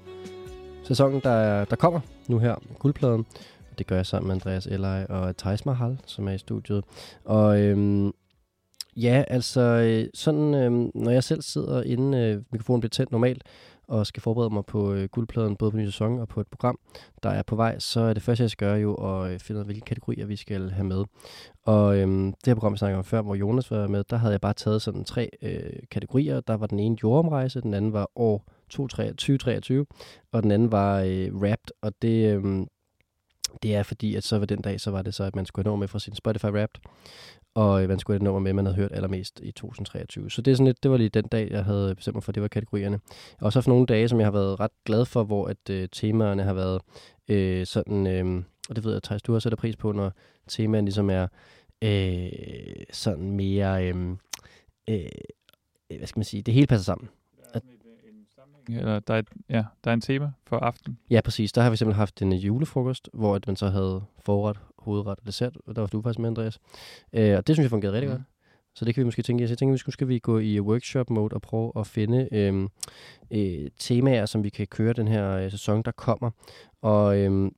sæsonen, 0.82 1.20
der, 1.24 1.64
der 1.64 1.76
kommer 1.76 2.00
nu 2.28 2.38
her, 2.38 2.54
guldpladen. 2.78 3.26
Det 3.78 3.86
gør 3.86 3.96
jeg 3.96 4.06
sammen 4.06 4.26
med 4.26 4.34
Andreas 4.34 4.66
Elleje 4.66 5.06
og 5.06 5.36
Thijs 5.36 5.66
Mahal, 5.66 5.98
som 6.06 6.28
er 6.28 6.32
i 6.32 6.38
studiet. 6.38 6.84
Og 7.24 7.60
øhm, 7.60 8.12
ja, 8.96 9.24
altså 9.28 10.06
sådan, 10.14 10.54
øhm, 10.54 10.90
når 10.94 11.10
jeg 11.10 11.24
selv 11.24 11.42
sidder 11.42 11.82
inde, 11.82 12.18
øh, 12.18 12.42
mikrofonen 12.52 12.80
bliver 12.80 12.90
tændt 12.90 13.12
normalt, 13.12 13.42
og 13.90 14.06
skal 14.06 14.22
forberede 14.22 14.54
mig 14.54 14.64
på 14.64 14.92
øh, 14.92 15.08
guldpladen, 15.08 15.56
både 15.56 15.70
på 15.70 15.76
ny 15.76 15.84
sæson 15.84 16.18
og 16.18 16.28
på 16.28 16.40
et 16.40 16.46
program, 16.46 16.78
der 17.22 17.30
er 17.30 17.42
på 17.42 17.56
vej, 17.56 17.78
så 17.78 18.00
er 18.00 18.14
det 18.14 18.22
første, 18.22 18.42
jeg 18.42 18.50
skal 18.50 18.68
gøre 18.68 18.78
jo 18.78 18.94
at 18.94 19.32
øh, 19.32 19.38
finde 19.38 19.58
ud 19.58 19.60
af, 19.60 19.66
hvilke 19.66 19.84
kategorier 19.84 20.26
vi 20.26 20.36
skal 20.36 20.70
have 20.70 20.86
med. 20.86 21.04
Og 21.64 21.98
øhm, 21.98 22.26
det 22.26 22.46
her 22.46 22.54
program, 22.54 22.72
vi 22.72 22.78
snakkede 22.78 22.98
om 22.98 23.04
før, 23.04 23.22
hvor 23.22 23.34
Jonas 23.34 23.70
var 23.70 23.86
med, 23.86 24.04
der 24.10 24.16
havde 24.16 24.32
jeg 24.32 24.40
bare 24.40 24.52
taget 24.52 24.82
sådan 24.82 25.04
tre 25.04 25.30
øh, 25.42 25.72
kategorier. 25.90 26.40
Der 26.40 26.56
var 26.56 26.66
den 26.66 26.78
ene 26.78 26.96
jordomrejse, 27.02 27.60
den 27.60 27.74
anden 27.74 27.92
var 27.92 28.10
år 28.16 28.44
2023, 28.70 29.86
og 30.32 30.42
den 30.42 30.50
anden 30.50 30.72
var 30.72 31.00
øh, 31.00 31.34
Wrapped, 31.34 31.70
og 31.82 31.92
det... 32.02 32.36
Øh, 32.36 32.66
det 33.62 33.74
er 33.74 33.82
fordi, 33.82 34.14
at 34.14 34.24
så 34.24 34.38
var 34.38 34.46
den 34.46 34.60
dag, 34.60 34.80
så 34.80 34.90
var 34.90 35.02
det 35.02 35.14
så, 35.14 35.24
at 35.24 35.36
man 35.36 35.46
skulle 35.46 35.70
nå 35.70 35.76
med 35.76 35.88
fra 35.88 35.98
sin 35.98 36.14
Spotify 36.14 36.46
Wrapped, 36.46 36.80
og 37.54 37.82
øh, 37.82 37.88
man 37.88 37.98
skulle 37.98 38.14
have 38.14 38.18
et 38.18 38.22
nummer 38.22 38.40
med, 38.40 38.52
man 38.52 38.64
havde 38.64 38.76
hørt 38.76 38.92
allermest 38.92 39.40
i 39.42 39.52
2023. 39.52 40.30
Så 40.30 40.42
det, 40.42 40.50
er 40.50 40.54
sådan 40.54 40.66
lidt, 40.66 40.82
det 40.82 40.90
var 40.90 40.96
lige 40.96 41.08
den 41.08 41.24
dag, 41.24 41.50
jeg 41.50 41.64
havde 41.64 41.94
bestemt 41.94 42.14
mig 42.14 42.22
for, 42.22 42.32
det 42.32 42.42
var 42.42 42.48
kategorierne. 42.48 43.00
Og 43.38 43.46
også 43.46 43.58
haft 43.58 43.68
nogle 43.68 43.86
dage, 43.86 44.08
som 44.08 44.18
jeg 44.18 44.26
har 44.26 44.32
været 44.32 44.60
ret 44.60 44.70
glad 44.84 45.04
for, 45.04 45.24
hvor 45.24 45.46
at 45.46 45.70
øh, 45.70 45.88
temaerne 45.92 46.42
har 46.42 46.54
været 46.54 46.80
øh, 47.28 47.66
sådan, 47.66 48.06
øh, 48.06 48.44
og 48.68 48.76
det 48.76 48.84
ved 48.84 48.92
jeg, 48.92 49.02
Thijs, 49.02 49.22
du 49.22 49.32
har 49.32 49.38
sætter 49.38 49.56
pris 49.56 49.76
på, 49.76 49.92
når 49.92 50.12
temaerne 50.48 50.84
ligesom 50.84 51.10
er 51.10 51.26
øh, 51.82 52.84
sådan 52.92 53.30
mere, 53.30 53.86
øh, 53.88 54.16
øh, 54.88 55.08
hvad 55.98 56.06
skal 56.06 56.18
man 56.18 56.24
sige, 56.24 56.42
det 56.42 56.54
hele 56.54 56.66
passer 56.66 56.84
sammen. 56.84 57.08
At, 57.54 57.62
Eller 58.68 59.00
der 59.00 59.14
er, 59.14 59.18
et, 59.18 59.28
ja, 59.48 59.64
der 59.84 59.90
er 59.90 59.94
en 59.94 60.00
tema 60.00 60.32
for 60.46 60.56
aften. 60.56 60.98
Ja, 61.10 61.20
præcis. 61.20 61.52
Der 61.52 61.62
har 61.62 61.70
vi 61.70 61.76
simpelthen 61.76 61.98
haft 61.98 62.22
en 62.22 62.32
øh, 62.32 62.46
julefrokost, 62.46 63.08
hvor 63.12 63.34
at 63.34 63.46
man 63.46 63.56
så 63.56 63.68
havde 63.68 64.02
forret, 64.18 64.60
hovedret 64.80 65.18
og 65.20 65.26
dessert, 65.26 65.56
og 65.66 65.74
der 65.76 65.82
var 65.82 65.86
du 65.86 66.02
faktisk 66.02 66.18
med, 66.18 66.28
Andreas. 66.28 66.58
Øh, 67.12 67.36
og 67.36 67.46
det 67.46 67.56
synes 67.56 67.64
jeg 67.64 67.70
fungerede 67.70 67.94
rigtig 67.96 68.08
Mhm. 68.10 68.18
godt. 68.18 68.26
Så 68.74 68.84
det 68.84 68.94
kan 68.94 69.00
vi 69.00 69.04
måske 69.04 69.22
tænke. 69.22 69.46
Så 69.48 69.50
jeg 69.52 69.58
tænker, 69.58 69.74
at 69.74 69.82
nu 69.86 69.92
skal 69.92 70.08
vi 70.08 70.18
gå 70.18 70.38
i 70.38 70.60
workshop-mode 70.60 71.34
og 71.34 71.42
prøve 71.42 71.72
at 71.76 71.86
finde 71.86 72.28
øh, 72.32 72.68
øh, 73.30 73.70
temaer, 73.78 74.26
som 74.26 74.44
vi 74.44 74.48
kan 74.48 74.66
køre 74.66 74.92
den 74.92 75.08
her 75.08 75.30
øh, 75.30 75.50
sæson, 75.50 75.82
der 75.82 75.90
kommer. 75.90 76.30
Og 76.82 77.18
øh, 77.18 77.50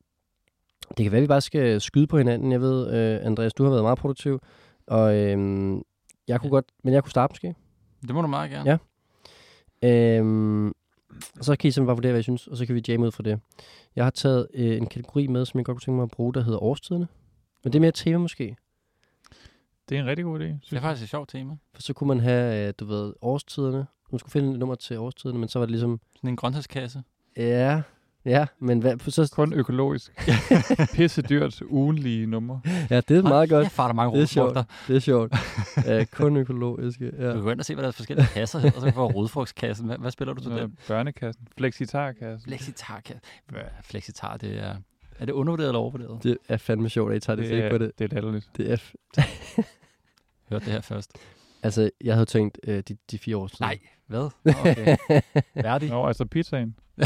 det 0.97 1.03
kan 1.05 1.13
være, 1.13 1.19
at 1.19 1.23
vi 1.23 1.27
bare 1.27 1.41
skal 1.41 1.81
skyde 1.81 2.07
på 2.07 2.19
hinanden. 2.19 2.53
Jeg 2.53 2.61
ved, 2.61 2.91
øh, 2.95 3.27
Andreas, 3.27 3.55
du 3.55 3.63
har 3.65 3.71
været 3.71 3.83
meget 3.85 3.99
produktiv, 3.99 4.41
og 4.87 5.15
øh, 5.17 5.77
jeg 6.29 6.41
kunne 6.41 6.51
godt, 6.51 6.65
men 6.85 6.95
jeg 6.95 7.03
kunne 7.03 7.11
starte 7.11 7.33
måske. 7.33 7.55
Det 8.03 8.15
må 8.15 8.21
du 8.23 8.27
meget 8.27 8.51
gerne. 8.51 8.71
Ja. 8.71 8.77
Øhm, 11.13 11.43
så 11.43 11.57
kan 11.57 11.69
I 11.69 11.71
simpelthen 11.71 11.87
bare 11.87 11.97
vurdere, 11.97 12.13
hvad 12.13 12.21
I 12.21 12.23
synes, 12.23 12.47
og 12.47 12.57
så 12.57 12.67
kan 12.67 12.75
vi 12.75 12.83
jamme 12.89 13.07
ud 13.07 13.11
fra 13.13 13.23
det. 13.23 13.41
Jeg 13.97 14.05
har 14.05 14.11
taget 14.11 14.47
øh, 14.55 14.77
en 14.77 14.87
kategori 14.87 15.27
med, 15.27 15.45
som 15.47 15.59
jeg 15.59 15.65
godt 15.65 15.75
kunne 15.75 15.81
tænke 15.81 15.97
mig 15.97 16.03
at 16.03 16.11
bruge, 16.11 16.35
der 16.35 16.43
hedder 16.43 16.63
årstiderne. 16.63 17.09
Men 17.65 17.73
det 17.73 17.79
er 17.79 17.81
mere 17.81 17.89
et 17.89 17.95
tema 17.95 18.19
måske. 18.19 18.57
Det 19.89 19.97
er 19.97 20.01
en 20.01 20.07
rigtig 20.07 20.25
god 20.25 20.41
idé, 20.41 20.45
synes 20.45 20.69
Det 20.69 20.77
er 20.77 20.81
faktisk 20.81 21.03
et 21.05 21.11
sjovt 21.11 21.29
tema. 21.29 21.57
For 21.75 21.83
så 21.83 21.93
kunne 21.93 22.09
man 22.09 22.21
have, 22.21 22.69
øh, 22.69 22.75
du 22.81 22.85
ved, 22.85 23.13
årstiderne. 23.23 23.87
Man 24.13 24.19
skulle 24.19 24.33
finde 24.33 24.53
et 24.53 24.59
nummer 24.59 24.75
til 24.75 24.99
årstiderne, 24.99 25.39
men 25.39 25.49
så 25.49 25.59
var 25.59 25.67
det 25.67 25.71
ligesom, 25.71 26.01
Sådan 26.17 26.31
en 26.31 26.37
grøntsagskasse. 26.37 27.03
ja, 27.37 27.83
ja, 28.25 28.47
men 28.59 28.79
hvad, 28.81 29.11
så, 29.11 29.31
Kun 29.35 29.53
økologisk. 29.53 30.13
Pisse 30.95 31.23
dyrt, 31.23 31.61
ugenlige 31.63 32.27
numre. 32.27 32.61
ja, 32.91 33.01
det 33.01 33.17
er 33.19 33.23
meget 33.23 33.49
godt. 33.51 33.63
Jeg 33.65 33.73
far 33.73 33.87
der 33.87 33.95
mange 33.95 34.17
Det 34.17 34.23
er 34.23 34.27
sjovt. 34.27 34.47
rodfrugter. 34.57 34.75
Det 34.89 34.97
er 34.97 35.01
sjovt. 35.01 35.33
ja, 35.87 36.05
kun 36.05 36.37
økologiske. 36.37 37.13
Ja. 37.19 37.29
Du 37.29 37.33
kan 37.33 37.43
gå 37.43 37.51
ind 37.51 37.59
og 37.61 37.65
se, 37.67 37.75
hvad 37.75 37.83
der 37.83 37.89
er 37.89 37.93
forskellige 37.93 38.27
kasser 38.35 38.59
hedder, 38.59 38.75
og 38.77 38.81
så 38.81 38.85
kan 38.87 38.93
du 38.95 38.99
få 38.99 39.07
rodfrugtskassen. 39.07 39.87
Hvad, 39.87 39.99
hvad 39.99 40.11
spiller 40.11 40.35
du 40.35 40.43
til 40.43 40.51
den? 40.51 40.77
børnekassen. 40.89 41.49
Flexitarkassen. 41.59 42.49
Flexitar-kasse. 42.49 43.21
Flexitar, 43.83 44.37
det 44.37 44.59
er... 44.65 44.75
Er 45.19 45.25
det 45.27 45.33
undervurderet 45.33 45.69
eller 45.69 45.81
overvurderet? 45.81 46.23
Det 46.23 46.39
er 46.49 46.57
fandme 46.57 46.89
sjovt, 46.89 47.11
at 47.11 47.17
I 47.17 47.21
tager 47.21 47.37
det, 47.37 47.45
Det 47.45 47.53
det 47.53 47.65
er, 47.65 47.71
på 47.71 47.79
det. 47.79 47.91
det 47.99 48.05
er 48.11 48.15
latterligt. 48.15 48.49
Det 48.57 48.73
er, 48.73 48.77
f- 49.19 49.63
Hørte 50.51 50.65
det 50.65 50.73
her 50.73 50.81
først. 50.81 51.11
Altså, 51.63 51.91
jeg 52.05 52.15
havde 52.15 52.27
tænkt 52.27 52.59
øh, 52.67 52.83
de, 52.89 52.97
de 53.11 53.19
fire 53.19 53.37
år 53.37 53.47
siden. 53.47 53.65
Nej, 53.65 53.79
hvad? 54.07 54.31
Okay. 54.61 54.97
Værdig. 55.65 55.89
Nå, 55.91 56.07
altså 56.07 56.25
pizzaen. 56.27 56.77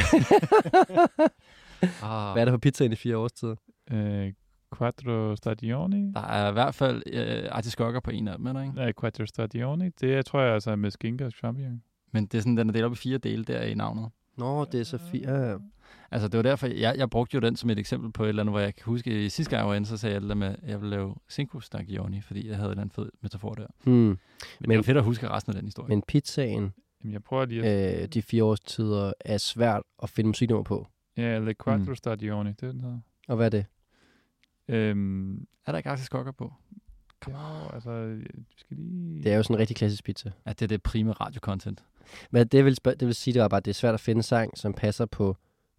Ah, 2.03 2.33
Hvad 2.33 2.43
er 2.43 2.45
der 2.45 2.53
på 2.53 2.59
pizzaen 2.59 2.93
i 2.93 2.97
fire 2.97 3.17
årstider? 3.17 3.55
Øh, 3.91 4.33
quattro 4.79 5.37
stagioni. 5.37 6.13
der 6.15 6.21
er 6.21 6.49
i 6.51 6.53
hvert 6.53 6.75
fald 6.75 7.03
øh, 7.13 7.49
artiskokker 7.51 8.01
på 8.01 8.11
en 8.11 8.29
af 8.29 8.37
dem, 8.37 8.47
er 8.47 8.53
der 8.53 8.63
ikke? 8.63 8.75
Nej, 8.75 8.93
quattro 9.01 9.27
stagioni. 9.27 9.89
Det 10.01 10.15
er, 10.15 10.23
tror 10.23 10.41
jeg 10.41 10.55
altså 10.55 10.71
er 10.71 10.77
med 10.77 10.91
skinke 10.91 11.27
og 11.27 11.33
champignon. 11.33 11.83
Men 12.13 12.27
det 12.27 12.39
er 12.39 12.43
sådan, 12.43 12.57
den 12.57 12.69
er 12.69 12.73
delt 12.73 12.85
op 12.85 12.93
i 12.93 12.97
fire 12.97 13.19
dele 13.19 13.45
der 13.45 13.63
i 13.63 13.75
navnet. 13.75 14.11
Nå, 14.39 14.65
det 14.65 14.81
er 14.81 14.85
så 14.85 14.99
fire. 14.99 15.31
Ja, 15.33 15.51
ja. 15.51 15.57
Altså, 16.11 16.29
det 16.29 16.37
var 16.37 16.43
derfor, 16.43 16.67
jeg, 16.67 16.95
jeg 16.99 17.11
brugte 17.11 17.35
jo 17.35 17.41
den 17.41 17.57
som 17.57 17.71
et 17.71 17.79
eksempel 17.79 18.13
på 18.13 18.25
et 18.25 18.29
eller 18.29 18.43
andet, 18.43 18.53
hvor 18.53 18.61
jeg 18.61 18.75
kan 18.75 18.85
huske, 18.85 19.25
i 19.27 19.29
sidste 19.29 19.51
gang 19.51 19.61
jeg 19.61 19.69
var 19.69 19.75
inde, 19.75 19.87
så 19.87 19.97
sagde 19.97 20.13
jeg 20.15 20.21
det 20.23 20.29
der 20.29 20.35
med, 20.35 20.47
at 20.63 20.69
jeg 20.71 20.81
ville 20.81 20.97
lave 20.97 21.15
Cinco 21.31 21.61
Stagioni, 21.61 22.21
fordi 22.21 22.49
jeg 22.49 22.57
havde 22.57 22.67
en 22.69 22.71
eller 22.71 22.83
anden 22.83 22.95
fed 22.95 23.09
metafor 23.23 23.55
der. 23.55 23.67
Hmm. 23.85 23.93
Men, 23.95 24.19
men 24.61 24.71
det 24.71 24.75
er 24.75 24.77
jo 24.77 24.83
fedt 24.83 24.97
at 24.97 25.05
huske 25.05 25.29
resten 25.29 25.51
af 25.51 25.55
den 25.55 25.65
historie. 25.65 25.89
Men 25.89 26.03
pizzaen, 26.03 26.73
Jamen, 27.03 27.13
jeg 27.13 27.23
prøver 27.23 27.45
lige 27.45 27.65
at... 27.65 28.03
øh, 28.03 28.09
de 28.09 28.23
fire 28.23 28.45
årstider, 28.45 29.13
er 29.21 29.39
svært 29.39 29.83
at 30.03 30.11
finde 30.11 30.29
musiknummer 30.29 30.65
på. 30.65 30.87
Ja, 31.17 31.39
Le 31.39 31.55
Quattro 31.65 31.89
Mm. 31.91 31.95
Stagioni, 31.97 32.51
det 32.51 32.63
er 32.63 32.73
den 32.73 32.81
hedder. 32.81 32.99
Og 33.29 33.37
hvad 33.37 33.47
er 33.47 33.51
det? 33.51 33.67
Øhm, 34.69 35.37
er 35.67 35.73
der 35.73 35.77
ikke 35.77 35.91
artiskokker 35.91 36.33
på? 36.33 36.53
jo, 37.29 37.35
altså, 37.75 38.07
vi 38.35 38.45
skal 38.57 38.77
lige... 38.77 39.23
Det 39.23 39.33
er 39.33 39.37
jo 39.37 39.43
sådan 39.43 39.55
en 39.57 39.61
rigtig 39.61 39.77
klassisk 39.77 40.05
pizza. 40.05 40.31
Ja, 40.47 40.51
det 40.51 40.63
er 40.63 40.67
det 40.67 40.83
prime 40.83 41.13
radio-content. 41.13 41.85
Men 42.31 42.47
det 42.47 42.65
vil, 42.65 42.79
det 42.85 43.07
vil 43.07 43.15
sige, 43.15 43.35
det 43.35 43.43
var 43.43 43.49
bare, 43.49 43.59
at 43.59 43.65
det 43.65 43.71
er 43.71 43.75
svært 43.75 43.95
at 43.95 44.01
finde 44.01 44.23
sang, 44.23 44.59
som 44.59 44.75
passer 44.75 45.07
på... 45.07 45.37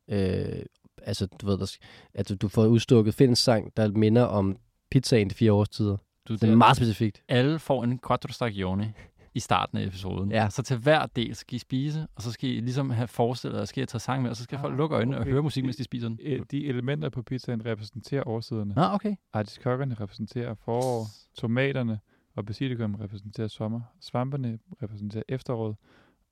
Øh, 0.09 0.63
altså, 1.01 1.25
du 1.25 1.45
ved, 1.45 1.57
der, 1.57 1.77
at 2.13 2.29
du, 2.29 2.35
du 2.35 2.47
får 2.47 2.65
udstukket, 2.65 3.13
find 3.13 3.29
en 3.29 3.35
sang, 3.35 3.77
der 3.77 3.91
minder 3.91 4.23
om 4.23 4.57
pizzaen 4.91 5.29
de 5.29 5.35
fire 5.35 5.53
årstider. 5.53 5.97
Du, 6.27 6.33
Det 6.33 6.43
er 6.43 6.55
meget 6.55 6.77
specifikt. 6.77 7.21
Alle 7.27 7.59
får 7.59 7.83
en 7.83 7.99
quattro 8.07 8.33
stagioni 8.33 8.85
i 9.33 9.39
starten 9.39 9.77
af 9.77 9.83
episoden. 9.85 10.31
Ja. 10.31 10.49
Så 10.49 10.63
til 10.63 10.77
hver 10.77 11.05
del 11.05 11.35
skal 11.35 11.55
I 11.55 11.59
spise, 11.59 12.07
og 12.15 12.21
så 12.21 12.31
skal 12.31 12.49
I 12.49 12.59
ligesom 12.59 12.89
have 12.89 13.07
forestillet, 13.07 13.59
at 13.59 13.67
skal 13.67 13.83
I 13.83 13.85
tage 13.85 13.99
sang 13.99 14.21
med, 14.21 14.29
og 14.29 14.35
så 14.35 14.43
skal 14.43 14.55
Ah, 14.55 14.61
folk 14.61 14.77
lukke 14.77 14.95
øjnene 14.95 15.17
okay. 15.17 15.25
og 15.25 15.31
høre 15.31 15.43
musik, 15.43 15.63
mens 15.63 15.75
de 15.75 15.83
spiser 15.83 16.07
den. 16.07 16.19
Øh, 16.21 16.41
De 16.51 16.65
elementer 16.65 17.09
på 17.09 17.21
pizzaen 17.21 17.65
repræsenterer 17.65 18.27
årsiderne. 18.27 18.73
Nå, 18.73 18.81
okay. 18.83 19.15
Artiskokkerne 19.33 19.95
repræsenterer 19.99 20.53
forår, 20.53 21.05
tomaterne 21.37 21.99
og 22.35 22.45
basilikum 22.45 22.95
repræsenterer 22.95 23.47
sommer, 23.47 23.81
svamperne 24.01 24.59
repræsenterer 24.83 25.23
efteråret, 25.27 25.75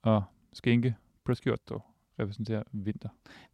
og 0.04 0.24
skinke, 0.54 0.96
prosciutto, 1.26 1.82
repræsenterer 2.20 2.64
vinter. 2.72 3.10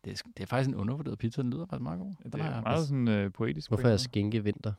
Det 0.06 0.12
er, 0.12 0.24
det 0.38 0.44
er 0.44 0.48
faktisk 0.48 0.70
en 0.70 0.76
undervurderet 0.76 1.18
pizza, 1.18 1.42
den 1.42 1.50
lyder 1.50 1.66
faktisk 1.66 1.84
meget 1.84 2.00
god. 2.00 2.14
Det 2.24 2.34
Den 2.34 2.42
har 2.42 2.52
er 2.52 2.62
meget 2.62 2.88
sådan 2.88 3.08
øh, 3.08 3.32
poetisk. 3.32 3.70
Hvorfor 3.70 3.88
er 3.88 3.98
skinke 3.98 4.44
vinter? 4.44 4.74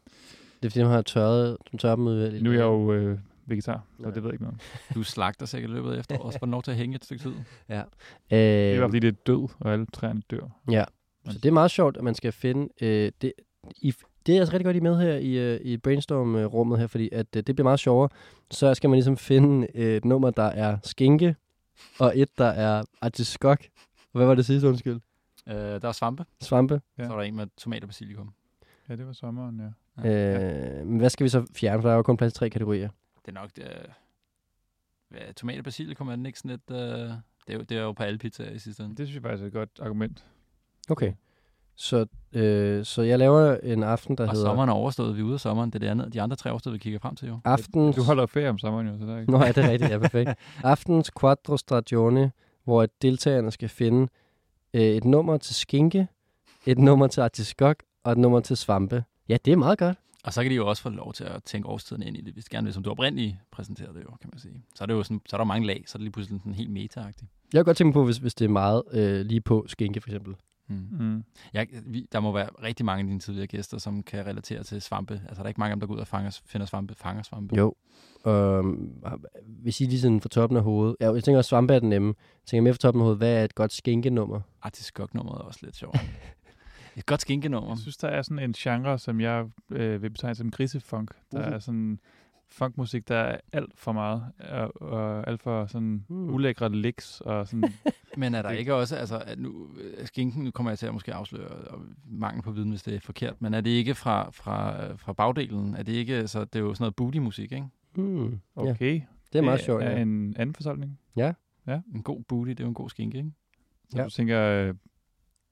Det 0.63 0.69
er 0.69 0.71
fordi, 0.71 0.85
de 0.85 0.89
har 0.89 1.03
tørret, 1.03 1.57
de 1.73 1.77
tørrer 1.77 1.97
dem 1.97 2.07
ud. 2.07 2.41
Nu 2.41 2.51
er 2.51 2.55
jeg 2.55 2.63
jo 2.63 2.93
øh, 2.93 3.19
vegetar, 3.47 3.85
så 3.97 4.03
Nej. 4.03 4.11
det 4.11 4.23
ved 4.23 4.31
jeg 4.31 4.35
ikke 4.35 4.45
noget 4.45 4.59
om. 4.91 4.95
Du 4.95 5.03
slagter 5.03 5.47
sikkert 5.47 5.71
i 5.71 5.75
løbet 5.75 5.93
af 5.93 5.99
efteråret, 5.99 6.27
og 6.27 6.33
så 6.33 6.39
får 6.39 6.47
den 6.47 6.51
lov 6.51 6.63
til 6.63 6.71
at 6.71 6.77
hænge 6.77 6.97
et 6.97 7.05
stykke 7.05 7.23
tid. 7.23 7.31
Øh, 7.31 7.77
Det 8.31 8.75
er 8.75 8.79
bare 8.81 8.89
fordi, 8.89 8.99
det 8.99 9.09
er 9.09 9.19
død, 9.27 9.49
og 9.61 9.73
alle 9.73 9.87
træerne 9.93 10.23
dør. 10.31 10.61
Ja, 10.71 10.85
så 11.31 11.39
det 11.39 11.47
er 11.47 11.53
meget 11.53 11.71
sjovt, 11.71 11.97
at 11.97 12.05
man 12.05 12.15
skal 12.15 12.33
finde... 12.33 12.69
Øh, 12.81 13.13
det, 13.23 13.33
i, 13.81 13.95
det 14.27 14.35
er 14.37 14.41
altså 14.41 14.53
rigtig 14.53 14.65
godt, 14.65 14.77
I 14.77 14.81
med 14.81 14.97
her 15.01 15.15
i, 15.15 15.55
øh, 15.55 15.61
i 15.61 15.77
brainstorm-rummet 15.77 16.79
her, 16.79 16.87
fordi 16.87 17.09
at, 17.13 17.27
øh, 17.37 17.43
det 17.47 17.55
bliver 17.57 17.63
meget 17.65 17.81
sjovere. 17.81 18.09
Så 18.51 18.75
skal 18.75 18.91
man 18.91 18.97
ligesom 18.97 19.17
finde 19.17 19.67
øh, 19.75 19.97
et 19.97 20.05
nummer, 20.05 20.31
der 20.31 20.43
er 20.43 20.77
skinke, 20.83 21.37
og 22.01 22.19
et, 22.19 22.39
der 22.39 22.45
er 22.45 22.85
artiskok. 23.01 23.61
Og 24.13 24.19
hvad 24.19 24.27
var 24.27 24.35
det 24.35 24.47
sidste, 24.47 24.69
undskyld? 24.69 25.01
Øh, 25.49 25.55
der 25.55 25.89
er 25.89 25.93
svampe, 25.93 26.25
Svampe. 26.41 26.81
Ja. 26.99 27.03
ja. 27.03 27.09
så 27.09 27.13
er 27.13 27.17
der 27.17 27.25
en 27.25 27.37
med 27.37 27.47
tomat 27.57 27.83
og 27.83 27.89
basilikum. 27.89 28.33
Ja, 28.89 28.97
det 28.97 29.07
var 29.07 29.13
sommeren, 29.13 29.61
ja. 29.61 30.03
Ja. 30.09 30.81
Øh, 30.81 30.87
men 30.87 30.99
hvad 30.99 31.11
skal 31.11 31.25
vi 31.25 31.29
så 31.29 31.47
fjerne? 31.55 31.83
For 31.83 31.89
der 31.89 31.93
er 31.93 31.97
jo 31.97 32.03
kun 32.03 32.17
plads 32.17 32.33
til 32.33 32.39
tre 32.39 32.51
kategorier. 32.51 32.89
Det 33.27 33.37
er 33.37 33.41
nok... 33.41 33.51
Det, 33.57 33.87
hvad, 35.09 35.35
tomat 35.35 35.59
og 35.59 35.65
basilikum 35.65 36.09
er 36.09 36.17
den 36.17 36.27
ikke 36.27 36.39
sådan 36.39 36.51
et... 36.51 36.71
Øh, 36.71 36.77
det, 37.47 37.53
er 37.53 37.55
jo, 37.55 37.63
det 37.63 37.79
er 37.79 37.83
jo 37.83 37.93
på 37.93 38.03
alle 38.03 38.19
pizzaer 38.19 38.51
i 38.51 38.59
sidste 38.59 38.83
ende. 38.83 38.97
Det 38.97 39.07
synes 39.07 39.15
jeg 39.15 39.23
faktisk 39.23 39.43
er 39.43 39.47
et 39.47 39.53
godt 39.53 39.71
argument. 39.81 40.27
Okay. 40.89 41.13
Så, 41.77 42.07
øh, 42.33 42.85
så 42.85 43.03
jeg 43.03 43.19
laver 43.19 43.57
en 43.63 43.83
aften, 43.83 44.17
der 44.17 44.25
Og 44.25 44.31
hedder... 44.33 44.47
sommeren 44.47 44.69
er 44.69 44.73
overstået, 44.73 45.17
vi 45.17 45.21
er 45.21 45.25
ude 45.25 45.35
af 45.35 45.41
sommeren. 45.41 45.71
Det 45.71 45.75
er 45.75 45.79
det 45.79 45.87
andet, 45.87 46.13
de 46.13 46.23
andre 46.23 46.37
tre 46.37 46.53
årsteder, 46.53 46.73
vi 46.73 46.79
kigger 46.79 46.99
frem 46.99 47.17
til 47.17 47.29
jo. 47.29 47.39
Aftens... 47.45 47.97
Du 47.97 48.03
holder 48.03 48.27
ferie 48.27 48.49
om 48.49 48.59
sommeren 48.59 48.87
jo, 48.87 48.99
så 48.99 49.07
der 49.07 49.15
er 49.15 49.21
ikke... 49.21 49.33
Nå, 49.33 49.39
ja, 49.39 49.49
det 49.49 49.59
er 49.59 49.71
rigtigt. 49.71 49.91
Ja, 49.91 49.99
perfekt. 49.99 50.31
Aftens 50.65 51.11
Quattro 51.21 51.57
Stagione, 51.57 52.33
hvor 52.65 52.87
deltagerne 53.03 53.51
skal 53.51 53.69
finde 53.69 54.09
øh, 54.75 54.83
et 54.83 55.05
nummer 55.05 55.37
til 55.37 55.55
skinke, 55.55 56.07
et 56.67 56.79
nummer 56.79 57.07
til 57.07 57.21
artiskok 57.21 57.83
og 58.05 58.13
et 58.13 58.19
nummer 58.19 58.41
til 58.41 58.57
svampe. 58.57 59.05
Ja, 59.29 59.37
det 59.45 59.53
er 59.53 59.57
meget 59.57 59.79
godt. 59.79 59.99
Og 60.25 60.33
så 60.33 60.43
kan 60.43 60.51
de 60.51 60.57
jo 60.57 60.69
også 60.69 60.83
få 60.83 60.89
lov 60.89 61.13
til 61.13 61.25
at 61.25 61.45
tænke 61.45 61.69
årstiden 61.69 62.03
ind 62.03 62.17
i 62.17 62.21
det, 62.21 62.33
hvis 62.33 62.45
de 62.45 62.51
gerne 62.51 62.65
vil, 62.65 62.75
som 62.75 62.83
du 62.83 62.91
oprindeligt 62.91 63.37
præsenterede 63.53 63.95
det 63.95 64.03
jo, 64.05 64.11
kan 64.21 64.31
man 64.33 64.39
sige. 64.39 64.65
Så 64.75 64.85
er 64.85 64.87
det 64.87 64.95
jo 64.95 65.03
sådan, 65.03 65.21
så 65.29 65.37
er 65.37 65.39
der 65.39 65.45
mange 65.45 65.67
lag, 65.67 65.85
så 65.87 65.97
er 65.97 65.99
det 65.99 66.03
lige 66.03 66.13
pludselig 66.13 66.41
sådan 66.41 66.55
helt 66.55 66.71
meta-agtigt. 66.71 67.31
Jeg 67.53 67.59
kan 67.59 67.65
godt 67.65 67.77
tænke 67.77 67.93
på, 67.93 68.05
hvis, 68.05 68.17
hvis 68.17 68.35
det 68.35 68.45
er 68.45 68.49
meget 68.49 68.83
øh, 68.93 69.21
lige 69.27 69.41
på 69.41 69.65
skinke, 69.69 70.01
for 70.01 70.09
eksempel. 70.09 70.35
Mm. 70.69 70.87
Mm. 70.91 71.25
Jeg, 71.53 71.67
vi, 71.87 72.07
der 72.13 72.21
må 72.21 72.33
være 72.33 72.49
rigtig 72.63 72.87
mange 72.87 73.01
af 73.01 73.07
dine 73.07 73.21
tidligere 73.21 73.47
gæster, 73.47 73.79
som 73.79 74.03
kan 74.03 74.27
relatere 74.27 74.63
til 74.63 74.83
svampe. 74.83 75.15
Altså, 75.15 75.35
der 75.35 75.43
er 75.43 75.49
ikke 75.49 75.61
mange 75.61 75.71
af 75.73 75.77
dem, 75.77 75.81
der 75.81 75.87
går 75.87 75.95
ud 75.95 76.01
og 76.01 76.07
fanger, 76.07 76.41
finder 76.47 76.67
svampe, 76.67 76.95
fanger 76.95 77.23
svampe. 77.23 77.57
Jo. 77.57 77.75
Um, 78.25 78.93
hvis 79.45 79.81
I 79.81 79.85
lige 79.85 80.01
sådan 80.01 80.21
fra 80.21 80.29
toppen 80.29 80.57
af 80.57 80.63
hovedet. 80.63 80.97
Ja, 81.01 81.13
jeg 81.13 81.25
tænker 81.25 81.39
også, 81.39 81.49
svampe 81.49 81.75
er 81.75 81.79
den 81.79 81.89
nemme. 81.89 82.09
Jeg 82.09 82.47
tænker 82.47 82.63
mere 82.63 82.75
fra 82.75 82.79
toppen 82.79 83.01
af 83.01 83.05
hovedet, 83.05 83.19
hvad 83.19 83.33
er 83.41 83.45
et 83.45 83.55
godt 83.55 83.73
skinkenummer? 83.73 84.41
Artiskok-nummeret 84.63 85.39
er 85.41 85.45
også 85.45 85.61
lidt 85.63 85.77
sjovt. 85.77 85.97
Et 86.97 87.07
godt 87.07 87.21
skinkenummer. 87.21 87.71
Jeg 87.71 87.79
synes, 87.79 87.97
der 87.97 88.09
er 88.09 88.23
sådan 88.23 88.39
en 88.39 88.53
genre, 88.53 88.99
som 88.99 89.21
jeg 89.21 89.47
øh, 89.71 90.03
vil 90.03 90.11
betegne 90.11 90.35
som 90.35 90.51
grisefunk. 90.51 91.11
Der 91.33 91.49
Uh. 91.49 91.55
er 91.55 91.59
sådan 91.59 91.99
funkmusik, 92.53 93.09
der 93.09 93.17
er 93.17 93.39
alt 93.53 93.73
for 93.79 93.93
meget, 93.93 94.25
og, 94.51 94.83
og 94.83 95.29
alt 95.29 95.43
for 95.43 95.67
sådan 95.67 96.05
Uh. 96.09 96.35
ulækre 96.35 96.73
licks, 96.73 97.21
og 97.21 97.49
sådan 97.49 97.73
Men 98.17 98.35
er 98.35 98.43
der 98.43 98.49
Det- 98.51 98.59
ikke 98.59 98.75
også, 98.75 98.97
altså 98.97 99.19
at 99.27 99.39
nu, 99.39 99.69
øh, 99.81 100.07
skinken, 100.07 100.45
nu 100.45 100.51
kommer 100.51 100.71
jeg 100.71 100.79
til 100.79 100.87
at 100.87 100.93
måske 100.93 101.15
afsløre 101.15 101.49
og 101.49 101.81
mangel 102.11 102.43
på 102.43 102.51
viden, 102.51 102.71
hvis 102.71 102.83
det 102.83 102.95
er 102.95 103.01
forkert, 103.01 103.43
men 103.43 103.55
er 103.55 103.61
det 103.61 103.71
ikke 103.71 103.95
fra, 103.95 104.31
fra, 104.31 104.85
øh, 104.87 104.99
fra 104.99 105.13
bagdelen? 105.13 105.75
Er 105.75 105.83
det 105.83 105.93
ikke, 105.93 106.29
så 106.29 106.45
det 106.45 106.57
er 106.57 106.61
jo 106.61 106.75
sådan 106.75 106.83
noget 106.83 106.97
booty-musik, 106.97 107.53
ikke? 107.53 107.67
Ja, 107.97 108.03
Okay. 108.57 109.01
det 109.33 109.39
er 109.39 109.43
meget 109.43 109.61
sjovt. 109.61 109.83
er 109.83 109.91
Ja. 109.91 110.01
en 110.03 110.37
anden 110.39 110.55
fortolkning. 110.55 110.99
En 111.95 112.03
god 112.03 112.23
booty, 112.29 112.49
det 112.51 112.61
er 112.61 112.65
jo 112.65 112.69
en 112.69 112.75
god 112.75 112.91
skinke, 112.91 113.19
ikke? 113.19 113.33
Så 113.91 113.99
Ja. 113.99 114.05
du 114.05 114.11
tænker 114.11 114.69
uh, 114.71 114.77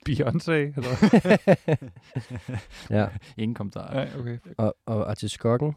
Beyoncé? 0.09 0.53
Eller? 0.53 0.91
ja. 2.99 3.09
Ingen 3.43 3.55
kommentarer. 3.55 3.95
Nej, 3.95 4.21
okay. 4.21 4.39
Og, 4.57 4.77
og 4.87 5.11
artiskokken. 5.11 5.77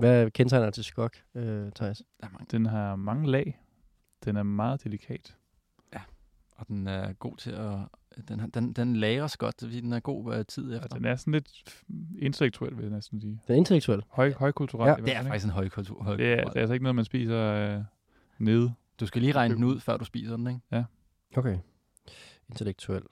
Hvad 0.00 0.30
kendetegner 0.30 0.66
artiskok, 0.66 1.16
øh, 1.34 1.72
Thijs? 1.72 2.02
Den 2.50 2.66
har 2.66 2.96
mange 2.96 3.30
lag. 3.30 3.60
Den 4.24 4.36
er 4.36 4.42
meget 4.42 4.84
delikat. 4.84 5.36
Og 6.56 6.68
den 6.68 6.86
er 6.86 7.12
god 7.12 7.36
til 7.36 7.50
at... 7.50 7.78
Den, 8.28 8.40
har- 8.40 8.46
den, 8.46 8.72
den 8.72 8.96
lagres 8.96 9.36
godt, 9.36 9.54
fordi 9.60 9.80
den 9.80 9.92
er 9.92 10.00
god 10.00 10.36
uh, 10.38 10.42
tid 10.48 10.70
Og 10.70 10.76
efter. 10.76 10.96
den 10.96 11.04
er 11.04 11.16
sådan 11.16 11.32
lidt 11.32 11.82
intellektuel, 12.18 12.76
vil 12.76 12.82
jeg 12.82 12.90
næsten 12.92 13.20
sige. 13.20 13.40
Den 13.46 13.52
er 13.54 13.56
intellektuel. 13.58 14.02
Høj, 14.08 14.32
højkulturel. 14.32 14.88
Ja. 14.88 14.94
det 14.96 15.16
er 15.16 15.22
faktisk 15.22 15.44
en 15.44 15.50
højkultur. 15.50 16.02
Høj 16.02 16.16
Det 16.16 16.32
er, 16.32 16.44
det 16.44 16.56
er 16.56 16.60
altså 16.60 16.72
ikke 16.72 16.82
noget, 16.82 16.94
man 16.94 17.04
spiser 17.04 17.38
øh, 17.38 17.84
nede. 18.38 18.72
Du 19.00 19.06
skal 19.06 19.22
lige 19.22 19.32
regne 19.34 19.54
den 19.54 19.64
ud, 19.64 19.80
før 19.80 19.96
du 19.96 20.04
spiser 20.04 20.36
den, 20.36 20.46
ikke? 20.46 20.60
Okay. 21.36 21.58
Intellektuel. 22.48 23.02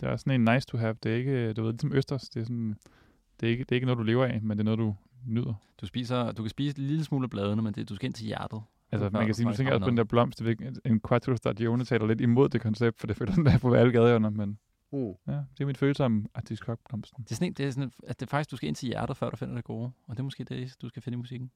Det 0.00 0.08
er 0.08 0.16
sådan 0.16 0.40
en 0.48 0.54
nice 0.54 0.66
to 0.66 0.78
have. 0.78 0.96
Det 1.02 1.12
er 1.12 1.16
ikke, 1.16 1.52
du 1.52 1.62
ved, 1.62 1.72
ligesom 1.72 1.92
østers. 1.92 2.28
Det 2.28 2.40
er, 2.40 2.44
sådan, 2.44 2.76
det 3.40 3.46
er, 3.46 3.50
ikke, 3.50 3.64
det 3.64 3.72
er 3.72 3.76
ikke 3.76 3.86
noget, 3.86 3.98
du 3.98 4.02
lever 4.02 4.24
af, 4.24 4.42
men 4.42 4.58
det 4.58 4.62
er 4.62 4.64
noget, 4.64 4.78
du 4.78 4.94
nyder. 5.26 5.54
Du, 5.80 5.86
spiser, 5.86 6.32
du 6.32 6.42
kan 6.42 6.50
spise 6.50 6.78
en 6.78 6.84
lille 6.86 7.04
smule 7.04 7.24
af 7.24 7.30
bladene, 7.30 7.62
men 7.62 7.74
det, 7.74 7.88
du 7.88 7.94
skal 7.94 8.06
ind 8.06 8.14
til 8.14 8.26
hjertet. 8.26 8.62
Altså, 8.92 9.10
man 9.12 9.26
kan 9.26 9.34
sige, 9.34 9.46
nu 9.46 9.52
tænker 9.52 9.72
jeg 9.72 9.74
også 9.74 9.84
på 9.84 9.90
den 9.90 9.96
der 9.96 10.04
blomst. 10.04 10.40
Er 10.40 10.70
en 10.84 11.00
quattro 11.08 11.36
stagione 11.36 11.84
taler 11.84 12.06
lidt 12.06 12.20
imod 12.20 12.48
det 12.48 12.60
koncept, 12.60 13.00
for 13.00 13.06
det 13.06 13.16
føler 13.16 13.34
den 13.34 13.46
er 13.46 13.58
på 13.58 13.74
alle 13.74 13.92
gadehjørner, 13.92 14.30
men 14.30 14.58
Mm. 14.92 14.98
ja, 15.28 15.32
det 15.32 15.60
er 15.60 15.66
min 15.66 15.76
følelse 15.76 16.04
om 16.04 16.26
artiskokblomsten. 16.34 17.24
Det 17.24 17.30
er 17.30 17.34
sådan, 17.34 17.46
en- 17.48 17.52
det 17.52 17.66
er 17.66 17.70
sådan, 17.70 17.90
at 18.06 18.20
det 18.20 18.26
er 18.26 18.30
faktisk, 18.30 18.50
du 18.50 18.56
skal 18.56 18.66
ind 18.68 18.76
til 18.76 18.86
hjertet, 18.86 19.16
før 19.16 19.30
du 19.30 19.36
finder 19.36 19.54
det 19.54 19.64
gode. 19.64 19.84
Og 20.06 20.10
det 20.16 20.18
er 20.18 20.22
måske 20.24 20.44
det, 20.44 20.74
du 20.82 20.88
skal 20.88 21.02
finde 21.02 21.16
i 21.16 21.18
musikken. 21.18 21.50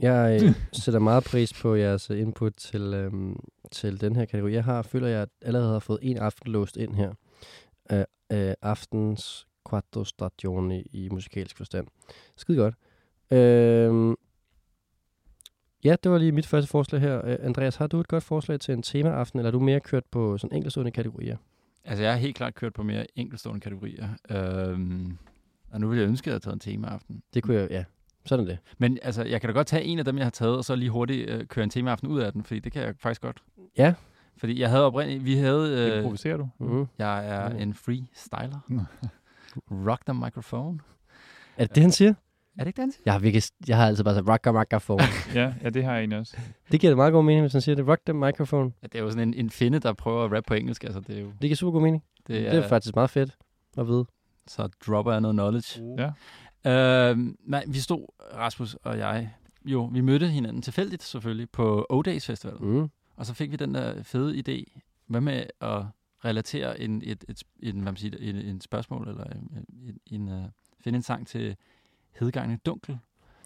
Jeg 0.00 0.40
øh, 0.42 0.54
sætter 0.82 1.00
meget 1.00 1.24
pris 1.24 1.52
på 1.62 1.74
jeres 1.74 2.10
øh, 2.10 2.20
input 2.20 2.52
til, 2.52 2.82
øhm, 2.94 3.36
til 3.72 4.00
den 4.00 4.16
her 4.16 4.24
kategori. 4.24 4.52
Jeg 4.52 4.64
har, 4.64 4.82
føler, 4.82 5.08
jeg 5.08 5.26
allerede 5.42 5.72
har 5.72 5.78
fået 5.78 5.98
en 6.02 6.16
aften 6.18 6.52
låst 6.52 6.76
ind 6.76 6.94
her. 6.94 7.12
Øh, 7.92 8.04
øh, 8.32 8.54
aftens 8.62 9.46
quattro 9.70 10.04
stagioni 10.04 10.82
i 10.92 11.08
musikalsk 11.12 11.56
forstand. 11.56 11.86
Skide 12.36 12.58
godt. 12.58 12.74
Øh, 13.30 14.16
ja, 15.84 15.96
det 16.02 16.10
var 16.12 16.18
lige 16.18 16.32
mit 16.32 16.46
første 16.46 16.70
forslag 16.70 17.00
her. 17.00 17.24
Øh, 17.26 17.36
Andreas, 17.40 17.76
har 17.76 17.86
du 17.86 18.00
et 18.00 18.08
godt 18.08 18.24
forslag 18.24 18.60
til 18.60 18.74
en 18.74 18.82
temaaften, 18.82 19.38
eller 19.38 19.48
er 19.48 19.52
du 19.52 19.60
mere 19.60 19.80
kørt 19.80 20.04
på 20.10 20.38
sådan 20.38 20.56
enkeltstående 20.56 20.90
kategorier? 20.92 21.36
Altså, 21.84 22.02
jeg 22.04 22.12
har 22.12 22.18
helt 22.18 22.36
klart 22.36 22.54
kørt 22.54 22.72
på 22.72 22.82
mere 22.82 23.06
enkeltstående 23.18 23.60
kategorier. 23.60 24.08
Øhm, 24.30 25.18
og 25.70 25.80
nu 25.80 25.88
ville 25.88 26.02
jeg 26.02 26.08
ønske, 26.08 26.22
at 26.22 26.26
jeg 26.26 26.32
havde 26.32 26.42
taget 26.44 26.54
en 26.54 26.60
temaaften. 26.78 27.22
Det 27.34 27.42
kunne 27.42 27.56
jeg, 27.56 27.70
ja. 27.70 27.84
Sådan 28.24 28.44
er 28.44 28.48
det. 28.48 28.58
Men 28.78 28.98
altså, 29.02 29.24
jeg 29.24 29.40
kan 29.40 29.48
da 29.50 29.54
godt 29.54 29.66
tage 29.66 29.84
en 29.84 29.98
af 29.98 30.04
dem, 30.04 30.16
jeg 30.16 30.24
har 30.26 30.30
taget, 30.30 30.56
og 30.56 30.64
så 30.64 30.74
lige 30.76 30.90
hurtigt 30.90 31.30
øh, 31.30 31.46
køre 31.46 31.64
en 31.64 31.70
temaaften 31.70 32.08
ud 32.08 32.20
af 32.20 32.32
den, 32.32 32.44
fordi 32.44 32.60
det 32.60 32.72
kan 32.72 32.82
jeg 32.82 32.94
faktisk 32.98 33.20
godt. 33.20 33.42
Ja. 33.78 33.94
Fordi 34.36 34.60
jeg 34.60 34.70
havde 34.70 34.84
oprindeligt, 34.84 35.24
vi 35.24 35.34
havde, 35.34 35.90
Øh, 35.92 35.98
Improviserer 35.98 36.36
du? 36.36 36.48
Mm-hmm. 36.58 36.86
jeg 36.98 37.28
er 37.28 37.48
Mm. 37.50 37.56
en 37.56 37.74
freestyler. 37.74 38.60
Rock 39.70 40.04
the 40.06 40.14
microphone. 40.14 40.78
Er 41.56 41.64
det 41.66 41.74
det, 41.74 41.82
han 41.82 41.92
siger? 41.92 42.14
Er 42.58 42.64
det 42.64 42.66
ikke 42.66 42.76
det, 42.76 42.82
han 42.82 42.92
siger? 42.92 43.02
Jeg 43.04 43.14
har, 43.14 43.18
virkelig, 43.20 43.42
jeg 43.68 43.76
har 43.76 43.86
altid 43.86 44.04
bare 44.04 44.14
sagt 44.14 44.28
rock 44.28 44.46
microphone. 44.46 45.02
ja, 45.40 45.54
ja, 45.62 45.70
det 45.70 45.84
har 45.84 45.92
jeg 45.92 45.98
egentlig 46.00 46.18
også. 46.18 46.36
det 46.72 46.80
giver 46.80 46.90
da 46.90 46.96
meget 46.96 47.12
god 47.12 47.24
mening, 47.24 47.42
hvis 47.42 47.52
han 47.52 47.60
siger 47.60 47.76
det. 47.76 47.88
Rock 47.88 48.00
the 48.06 48.12
microphone. 48.12 48.72
Ja, 48.82 48.86
det 48.86 48.98
er 48.98 49.02
jo 49.02 49.10
sådan 49.10 49.28
en, 49.28 49.34
en 49.34 49.50
finde, 49.50 49.78
der 49.78 49.92
prøver 49.92 50.24
at 50.24 50.32
rappe 50.32 50.48
på 50.48 50.54
engelsk. 50.54 50.84
Altså, 50.84 51.00
det 51.00 51.16
er 51.16 51.20
jo, 51.20 51.26
Det 51.26 51.40
giver 51.40 51.56
super 51.56 51.72
god 51.72 51.82
mening. 51.82 52.02
det 52.16 52.28
Det 52.28 52.46
er, 52.46 52.50
det 52.50 52.64
er 52.64 52.68
faktisk 52.68 52.94
meget 52.94 53.10
fedt 53.10 53.36
at 53.78 53.86
vide. 53.88 54.04
Så 54.46 54.68
dropper 54.86 55.12
jeg 55.12 55.20
noget 55.20 55.34
knowledge. 55.34 55.82
Ja. 55.98 56.10
Øh, 57.10 57.18
nej, 57.44 57.64
vi 57.66 57.78
stod, 57.78 58.06
Rasmus 58.36 58.74
og 58.74 58.98
jeg, 58.98 59.30
jo, 59.64 59.84
vi 59.84 60.00
mødte 60.00 60.28
hinanden 60.28 60.62
tilfældigt 60.62 61.02
selvfølgelig 61.02 61.50
på 61.50 61.86
O-Days 61.92 62.26
Festival. 62.26 62.54
Mm. 62.60 62.88
Og 63.16 63.26
så 63.26 63.34
fik 63.34 63.50
vi 63.50 63.56
den 63.56 63.74
der 63.74 64.02
fede 64.02 64.34
idé. 64.48 64.80
Hvad 65.06 65.20
med 65.20 65.44
at 65.60 65.82
relatere 66.24 66.80
en, 66.80 67.02
et, 67.04 67.24
et, 67.28 67.42
en, 67.62 67.74
hvad 67.74 67.92
man 67.92 67.96
siger, 67.96 68.16
en, 68.20 68.36
en 68.36 68.60
spørgsmål, 68.60 69.08
eller 69.08 69.24
en, 69.24 69.66
en, 69.82 69.98
en, 70.06 70.28
uh, 70.28 70.44
finde 70.80 70.96
en 70.96 71.02
sang 71.02 71.26
til 71.26 71.56
Hedegangen 72.12 72.60
Dunkel. 72.66 72.98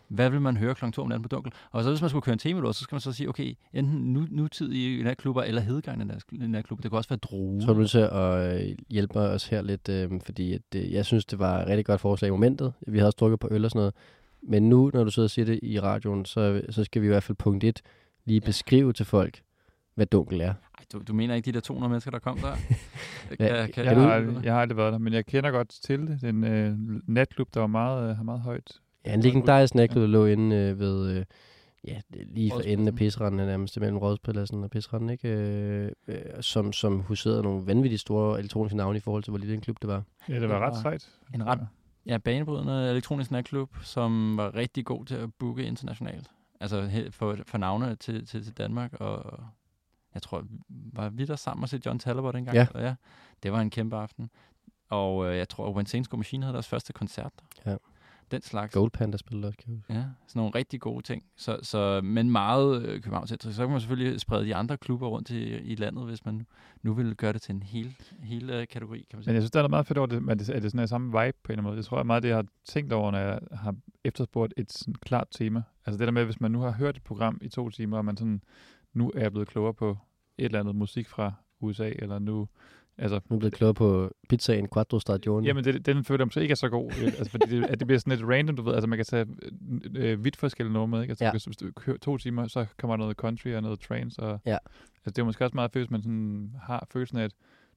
Hvad 0.09 0.31
vil 0.31 0.41
man 0.41 0.57
høre 0.57 0.75
kl. 0.75 0.91
2 0.91 1.03
om 1.03 1.09
natten 1.09 1.23
på 1.23 1.29
Dunkel? 1.29 1.53
Og 1.71 1.83
så 1.83 1.91
hvis 1.91 2.01
man 2.01 2.11
skulle 2.11 2.23
køre 2.23 2.33
en 2.33 2.39
tema 2.39 2.73
så 2.73 2.81
skal 2.81 2.95
man 2.95 3.01
så 3.01 3.13
sige, 3.13 3.29
okay, 3.29 3.55
enten 3.73 4.13
nu, 4.13 4.27
nutidige 4.31 5.03
natklubber, 5.03 5.43
eller 5.43 5.61
Hedegangen 5.61 6.13
natklubber. 6.51 6.83
Det 6.83 6.91
kan 6.91 6.97
også 6.97 7.09
være 7.09 7.19
droge. 7.19 7.63
Så 7.63 7.69
er 7.69 7.73
du 7.73 7.79
nødt 7.79 7.91
til 7.91 7.99
at 7.99 8.69
øh, 8.71 8.77
hjælpe 8.91 9.19
os 9.19 9.49
her 9.49 9.63
lidt, 9.63 9.89
øh, 9.89 10.21
fordi 10.25 10.53
at, 10.53 10.63
øh, 10.77 10.93
jeg 10.93 11.05
synes, 11.05 11.25
det 11.25 11.39
var 11.39 11.63
et 11.63 11.67
rigtig 11.67 11.85
godt 11.85 12.01
forslag 12.01 12.29
i 12.29 12.31
momentet. 12.31 12.73
Vi 12.87 12.99
havde 12.99 13.09
også 13.09 13.17
drukket 13.21 13.41
på 13.41 13.49
øl 13.51 13.65
og 13.65 13.71
sådan 13.71 13.79
noget. 13.79 13.95
Men 14.43 14.69
nu, 14.69 14.91
når 14.95 15.05
du 15.05 15.11
sidder 15.11 15.27
og 15.27 15.31
siger 15.31 15.45
det 15.45 15.61
i 15.63 15.81
radioen, 15.81 16.25
så, 16.25 16.63
så 16.71 16.85
skal 16.85 17.03
vi 17.03 17.07
i 17.07 17.11
hvert 17.11 17.23
fald 17.23 17.37
punkt 17.37 17.65
1 17.65 17.81
lige 18.25 18.41
beskrive 18.41 18.93
til 18.93 19.07
folk, 19.07 19.43
hvad 19.95 20.07
dunkel 20.07 20.41
er. 20.41 20.55
Ej, 20.79 20.85
du, 20.93 20.99
du 21.09 21.13
mener 21.15 21.35
ikke 21.35 21.47
de 21.47 21.53
der 21.53 21.61
200 21.61 21.91
mennesker, 21.91 22.11
der 22.11 22.19
kom 22.19 22.39
der? 22.39 22.55
Kan, 23.39 23.73
kan, 23.73 23.85
Jeg 23.85 23.97
du- 23.97 24.01
har, 24.01 24.41
jeg 24.45 24.53
har 24.53 24.61
aldrig 24.61 24.77
været 24.77 24.93
der, 24.93 24.99
men 24.99 25.13
jeg 25.13 25.27
kender 25.27 25.51
godt 25.51 25.69
til 25.69 26.07
det. 26.07 26.21
Den 26.21 26.45
øh, 26.45 26.77
natklub, 27.07 27.49
der 27.55 27.61
var 27.61 27.67
meget, 27.67 28.11
øh, 28.11 28.17
har 28.17 28.23
meget 28.25 28.41
højt. 28.41 28.73
Ja, 29.07 29.15
en 29.15 29.21
legendarisk 29.21 29.75
natklub, 29.75 30.01
der 30.03 30.07
lå 30.09 30.27
inde 30.27 30.57
øh, 30.57 30.79
ved, 30.79 31.11
øh, 31.17 31.25
ja, 31.89 32.01
det 32.13 32.21
er 32.21 32.25
lige 32.29 32.51
for 32.55 32.61
enden 32.61 32.89
af 32.89 32.95
pisseranden, 32.95 33.47
nærmest 33.47 33.81
mellem 33.81 33.99
Rådhuspladsen 33.99 34.65
og 34.65 34.71
pisseranden, 34.71 35.11
ikke? 35.11 35.29
Øh, 35.29 35.91
øh, 36.09 36.17
som, 36.41 36.73
som 36.73 37.01
huserede 37.01 37.43
nogle 37.43 37.67
vanvittigt 37.67 38.01
store 38.01 38.39
elektroniske 38.39 38.77
navne 38.77 38.97
i 38.97 39.01
forhold 39.01 39.23
til, 39.23 39.31
hvor 39.31 39.39
lille 39.39 39.55
en 39.55 39.61
klub 39.61 39.77
det 39.83 39.89
var. 39.89 40.03
Ja, 40.29 40.35
det 40.41 40.49
var 40.49 40.55
Det 40.55 40.65
ret 40.67 40.73
var 40.75 40.81
sejt. 40.83 41.09
en 41.35 41.47
ret 41.47 41.67
ja, 42.07 42.19
banebrydende 42.19 42.91
elektronisk 42.91 43.31
natklub, 43.31 43.71
som 43.83 44.37
var 44.37 44.55
rigtig 44.55 44.85
god 44.85 45.05
til 45.05 45.15
at 45.15 45.29
booke 45.39 45.63
internationalt. 45.65 46.27
Altså 46.61 47.09
for, 47.11 47.37
for 47.47 47.59
navne 47.59 47.95
til, 47.97 48.27
til, 48.27 48.45
til 48.45 48.53
Danmark, 48.59 48.93
og 49.01 49.41
jeg 50.15 50.23
tror, 50.23 50.45
var 50.69 51.09
vi 51.09 51.25
der 51.25 51.37
sammen 51.37 51.63
og 51.63 51.69
se 51.69 51.81
John 51.87 51.99
Talbot 51.99 52.35
dengang? 52.35 52.55
Ja. 52.55 52.67
Eller, 52.75 52.87
ja. 52.89 52.95
Det 53.43 53.53
var 53.53 53.61
en 53.61 53.71
kæmpe 53.71 53.97
aften. 53.97 54.31
Og 54.89 55.27
øh, 55.31 55.37
jeg 55.37 55.49
tror, 55.49 55.73
When 55.73 55.87
Saints 55.87 56.09
Go 56.09 56.17
Machine 56.17 56.45
havde 56.45 56.53
deres 56.55 56.69
første 56.69 56.93
koncert. 56.93 57.33
der. 57.65 57.71
Ja. 57.71 57.77
Den 58.31 58.43
slags. 58.43 58.75
Gold 58.75 58.91
Panda 58.91 59.17
spillede 59.17 59.47
også, 59.49 59.59
kan. 59.65 59.85
Ja, 59.89 59.95
sådan 59.95 60.05
nogle 60.35 60.53
rigtig 60.55 60.81
gode 60.81 61.03
ting. 61.03 61.25
Så, 61.37 61.59
så, 61.63 62.01
men 62.05 62.31
meget 62.31 62.83
øh, 62.83 63.03
københavnscentrisk. 63.03 63.57
Så 63.57 63.63
kan 63.63 63.71
man 63.71 63.81
selvfølgelig 63.81 64.21
sprede 64.21 64.45
de 64.45 64.55
andre 64.55 64.77
klubber 64.77 65.09
rundt 65.09 65.31
i, 65.31 65.59
i 65.59 65.75
landet, 65.75 66.05
hvis 66.05 66.25
man 66.25 66.47
nu 66.83 66.93
vil 66.95 67.15
gøre 67.17 67.33
det 67.33 67.43
til 67.43 67.55
en 67.55 67.63
hel, 67.63 67.97
hel 68.23 68.51
øh, 68.51 68.67
kategori, 68.69 68.99
kan 68.99 69.07
man 69.13 69.19
Men 69.19 69.25
sige. 69.25 69.35
jeg 69.35 69.43
synes, 69.43 69.51
der 69.51 69.59
er 69.59 69.63
noget 69.63 69.71
meget 69.71 69.87
fedt 69.87 69.99
over 69.99 70.07
det, 70.07 70.23
men 70.23 70.39
det, 70.39 70.51
at 70.51 70.63
det 70.63 70.71
sådan 70.71 70.83
er 70.83 70.87
samme 70.87 71.07
vibe 71.07 71.39
på 71.43 71.53
en 71.53 71.53
eller 71.53 71.53
anden 71.53 71.63
måde. 71.63 71.77
Jeg 71.77 71.85
tror 71.85 71.99
at 71.99 72.07
meget, 72.07 72.17
af 72.17 72.23
det 72.23 72.29
jeg 72.29 72.37
har 72.37 72.47
tænkt 72.65 72.93
over, 72.93 73.11
når 73.11 73.19
jeg 73.19 73.39
har 73.53 73.75
efterspurgt 74.05 74.55
et 74.57 74.73
sådan 74.73 74.95
klart 74.95 75.29
tema. 75.31 75.63
Altså 75.87 75.99
det 75.99 76.07
der 76.07 76.13
med, 76.13 76.25
hvis 76.25 76.41
man 76.41 76.51
nu 76.51 76.61
har 76.61 76.71
hørt 76.71 76.97
et 76.97 77.03
program 77.03 77.39
i 77.43 77.49
to 77.49 77.71
timer, 77.71 77.97
og 77.97 78.05
man 78.05 78.17
sådan, 78.17 78.43
nu 78.95 79.13
er 79.15 79.21
jeg 79.21 79.31
blevet 79.33 79.49
klogere 79.49 79.75
på 79.75 79.91
et 80.39 80.45
eller 80.45 80.61
andet 80.61 80.75
musik 80.75 81.09
fra 81.09 81.33
USA, 81.61 81.89
eller 81.99 82.19
nu, 82.19 82.49
altså, 82.99 83.21
Nu 83.29 83.37
er 83.37 83.39
blevet 83.39 83.55
klogere 83.55 83.75
på 83.75 84.11
pizzaen 84.29 84.69
Quattro 84.75 84.99
Stagioni. 85.01 85.47
Jamen, 85.47 85.65
det, 85.65 85.87
den 85.87 86.05
føler 86.05 86.21
jeg 86.21 86.27
måske 86.27 86.41
ikke 86.43 86.53
er 86.53 86.57
så 86.57 86.69
god. 86.69 86.91
øh, 87.01 87.05
altså, 87.05 87.31
fordi 87.31 87.57
det, 87.57 87.65
at 87.67 87.79
det 87.81 87.87
bliver 87.87 87.99
sådan 87.99 88.19
lidt 88.19 88.29
random, 88.31 88.57
du 88.57 88.63
ved. 88.63 88.75
Altså, 88.75 88.87
man 88.89 88.99
kan 88.99 89.05
tage 89.07 89.27
øh, 89.43 90.11
øh, 90.13 90.25
vidt 90.25 90.37
forskellige 90.37 90.73
numre 90.73 90.89
med, 90.89 91.01
ikke? 91.03 91.11
Altså, 91.13 91.25
Ja. 91.25 91.31
hvis 91.31 91.43
du 91.57 91.71
kører 91.77 91.97
to 91.99 92.17
timer, 92.17 92.47
så 92.47 92.67
kommer 92.79 92.97
der 92.97 93.03
noget 93.05 93.17
country 93.17 93.49
og 93.55 93.63
noget 93.63 93.81
trance. 93.81 94.23
Og, 94.23 94.41
Ja. 94.47 94.59
Altså, 94.97 95.11
det 95.11 95.19
er 95.19 95.25
måske 95.25 95.45
også 95.45 95.55
meget 95.55 95.71
fedt, 95.73 95.83
hvis 95.83 95.91
man 95.91 96.03
sådan 96.03 96.55
har 96.63 96.87
følelsen 96.93 97.19
af, 97.19 97.25
at 97.25 97.33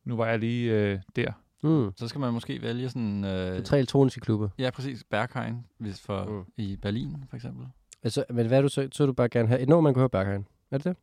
nu 0.06 0.16
var 0.16 0.28
jeg 0.28 0.40
lige 0.40 0.72
øh, 0.74 1.00
der. 1.16 1.32
Mm. 1.64 1.92
Så 1.96 2.08
skal 2.08 2.20
man 2.22 2.34
måske 2.34 2.62
vælge 2.62 2.90
sådan... 2.90 3.24
Øh, 3.24 3.30
er 3.32 3.62
tre 3.62 3.78
elektroniske 3.78 4.22
klubber. 4.22 4.50
Ja, 4.60 4.70
præcis. 4.72 5.04
Berghain, 5.10 5.56
hvis 5.78 6.02
for 6.02 6.26
Mm. 6.26 6.44
i 6.58 6.76
Berlin, 6.82 7.16
for 7.30 7.36
eksempel. 7.36 7.66
Altså, 8.04 8.26
men 8.30 8.48
hvad 8.48 8.58
er 8.58 8.62
du 8.62 8.70
så? 8.70 8.88
Så 8.92 9.04
vil 9.04 9.08
du 9.08 9.14
bare 9.14 9.30
gerne 9.30 9.48
have 9.48 9.60
et 9.62 9.70
nummer, 9.70 9.82
man 9.82 9.94
kan 9.94 10.00
høre 10.02 10.10
Berghain. 10.10 10.46
Er 10.74 10.78
det 10.78 10.86
det? 10.86 10.96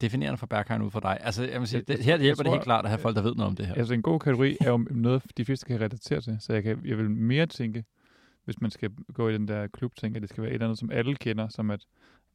Definerende 0.00 0.38
for 0.38 0.46
Berghain 0.46 0.82
ud 0.82 0.90
for 0.90 1.00
dig. 1.00 1.18
Altså, 1.20 1.44
jeg 1.44 1.60
vil 1.60 1.68
sige, 1.68 1.82
det, 1.82 2.04
her 2.04 2.18
hjælper 2.18 2.42
det 2.42 2.52
helt 2.52 2.64
klart 2.64 2.84
at 2.84 2.90
have 2.90 2.98
folk, 2.98 3.16
der 3.16 3.22
ved 3.22 3.34
noget 3.34 3.46
om 3.50 3.56
det 3.56 3.66
her. 3.66 3.74
Altså, 3.74 3.94
en 3.94 4.02
god 4.02 4.20
kategori 4.20 4.56
er 4.60 4.70
jo 4.70 4.76
noget, 4.90 5.22
de 5.36 5.44
fleste 5.44 5.66
kan 5.66 5.80
relatere 5.80 6.20
til. 6.20 6.36
Så 6.40 6.52
jeg, 6.52 6.62
kan, 6.62 6.80
jeg 6.84 6.98
vil 6.98 7.10
mere 7.10 7.46
tænke, 7.46 7.84
hvis 8.44 8.60
man 8.60 8.70
skal 8.70 8.90
gå 9.14 9.28
i 9.28 9.32
den 9.34 9.48
der 9.48 9.66
klub-ting, 9.66 10.16
at 10.16 10.22
det 10.22 10.30
skal 10.30 10.42
være 10.42 10.50
et 10.50 10.54
eller 10.54 10.66
andet, 10.66 10.78
som 10.78 10.90
alle 10.90 11.14
kender, 11.14 11.48
som 11.48 11.70
at 11.70 11.86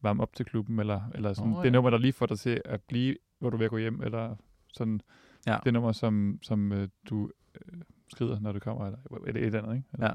varme 0.02 0.24
op 0.24 0.36
til 0.36 0.46
klubben, 0.46 0.80
eller, 0.80 1.02
eller 1.16 1.34
sådan, 1.34 1.52
oh, 1.52 1.58
det 1.58 1.66
ja. 1.66 1.70
nummer, 1.70 1.90
der 1.90 1.98
lige 1.98 2.14
får 2.14 2.26
dig 2.26 2.40
til 2.40 2.62
at 2.66 2.82
blive, 2.82 3.16
hvor 3.40 3.50
du 3.50 3.58
at 3.64 3.70
gå 3.70 3.78
hjem, 3.78 4.02
eller 4.02 4.36
sådan 4.74 5.02
Ja. 5.48 5.58
det 5.64 5.74
nummer, 5.74 5.92
som, 5.92 6.40
som 6.42 6.72
øh, 6.72 6.88
du 7.10 7.30
øh, 7.56 7.82
skrider, 8.08 8.40
når 8.40 8.52
du 8.52 8.60
kommer, 8.60 8.86
eller, 8.86 9.00
eller 9.28 9.42
et 9.42 9.46
eller 9.46 9.62
andet, 9.62 9.76
ikke? 9.76 9.88
Eller, 9.94 10.08
Ja. 10.08 10.14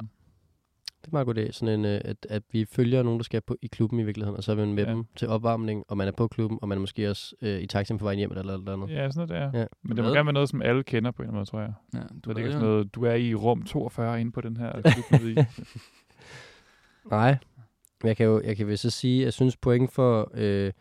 Det 1.05 1.09
er 1.09 1.13
meget 1.13 1.27
god 1.27 1.35
idé, 1.39 1.53
sådan 1.53 1.79
en, 1.81 1.85
øh, 1.85 2.01
at, 2.05 2.27
at 2.31 2.43
vi 2.53 2.65
følger 2.65 3.03
nogen, 3.03 3.19
der 3.19 3.25
skal 3.25 3.41
på, 3.41 3.57
i 3.63 3.67
klubben 3.67 4.01
i 4.01 4.03
virkeligheden, 4.03 4.37
og 4.37 4.45
så 4.45 4.53
er 4.53 4.57
vi 4.57 4.67
med 4.67 4.85
Ja. 4.85 4.91
dem 4.91 5.05
til 5.17 5.29
opvarmning, 5.29 5.85
og 5.89 5.97
man 5.97 6.09
er 6.09 6.13
på 6.13 6.29
klubben, 6.29 6.59
og 6.63 6.69
man 6.69 6.79
er 6.79 6.81
måske 6.81 7.11
også 7.11 7.35
øh, 7.43 7.61
i 7.61 7.67
taxien 7.67 7.99
på 7.99 8.05
vej 8.05 8.15
hjem 8.15 8.31
eller 8.31 8.43
eller 8.55 8.73
andet. 8.73 8.91
Ja, 8.91 9.11
sådan 9.11 9.29
noget 9.29 9.53
der. 9.53 9.61
Ja. 9.61 9.67
Men 9.83 9.97
det 9.97 10.05
må 10.05 10.11
gerne 10.11 10.27
være 10.27 10.33
noget, 10.33 10.49
som 10.49 10.63
alle 10.63 10.83
kender 10.83 11.11
på 11.11 11.23
en 11.23 11.29
eller 11.29 11.31
anden 11.31 11.39
måde, 11.39 11.47
tror 11.47 11.61
jeg. 11.61 11.73
Ja, 11.95 12.01
Du 12.25 12.31
ved, 12.31 12.37
det 12.37 12.43
jo, 12.47 12.53
sådan 12.53 12.67
noget, 12.69 12.95
du 12.95 13.03
er 13.05 13.15
i 13.15 13.35
rum 13.35 13.63
42 13.65 14.21
inde 14.21 14.33
på 14.33 14.41
den 14.41 14.57
her 14.57 14.73
klub. 15.09 15.39
Nej, 17.11 17.37
men 18.03 18.09
jeg 18.09 18.17
kan 18.17 18.27
jo 18.27 18.41
jeg 18.45 18.57
kan 18.57 18.69
vist 18.69 18.83
så 18.83 18.91
sige, 18.91 19.21
at 19.21 19.25
jeg 19.25 19.33
synes 19.33 19.57
point 19.57 19.93
for 19.93 20.31
øh, 20.35 20.73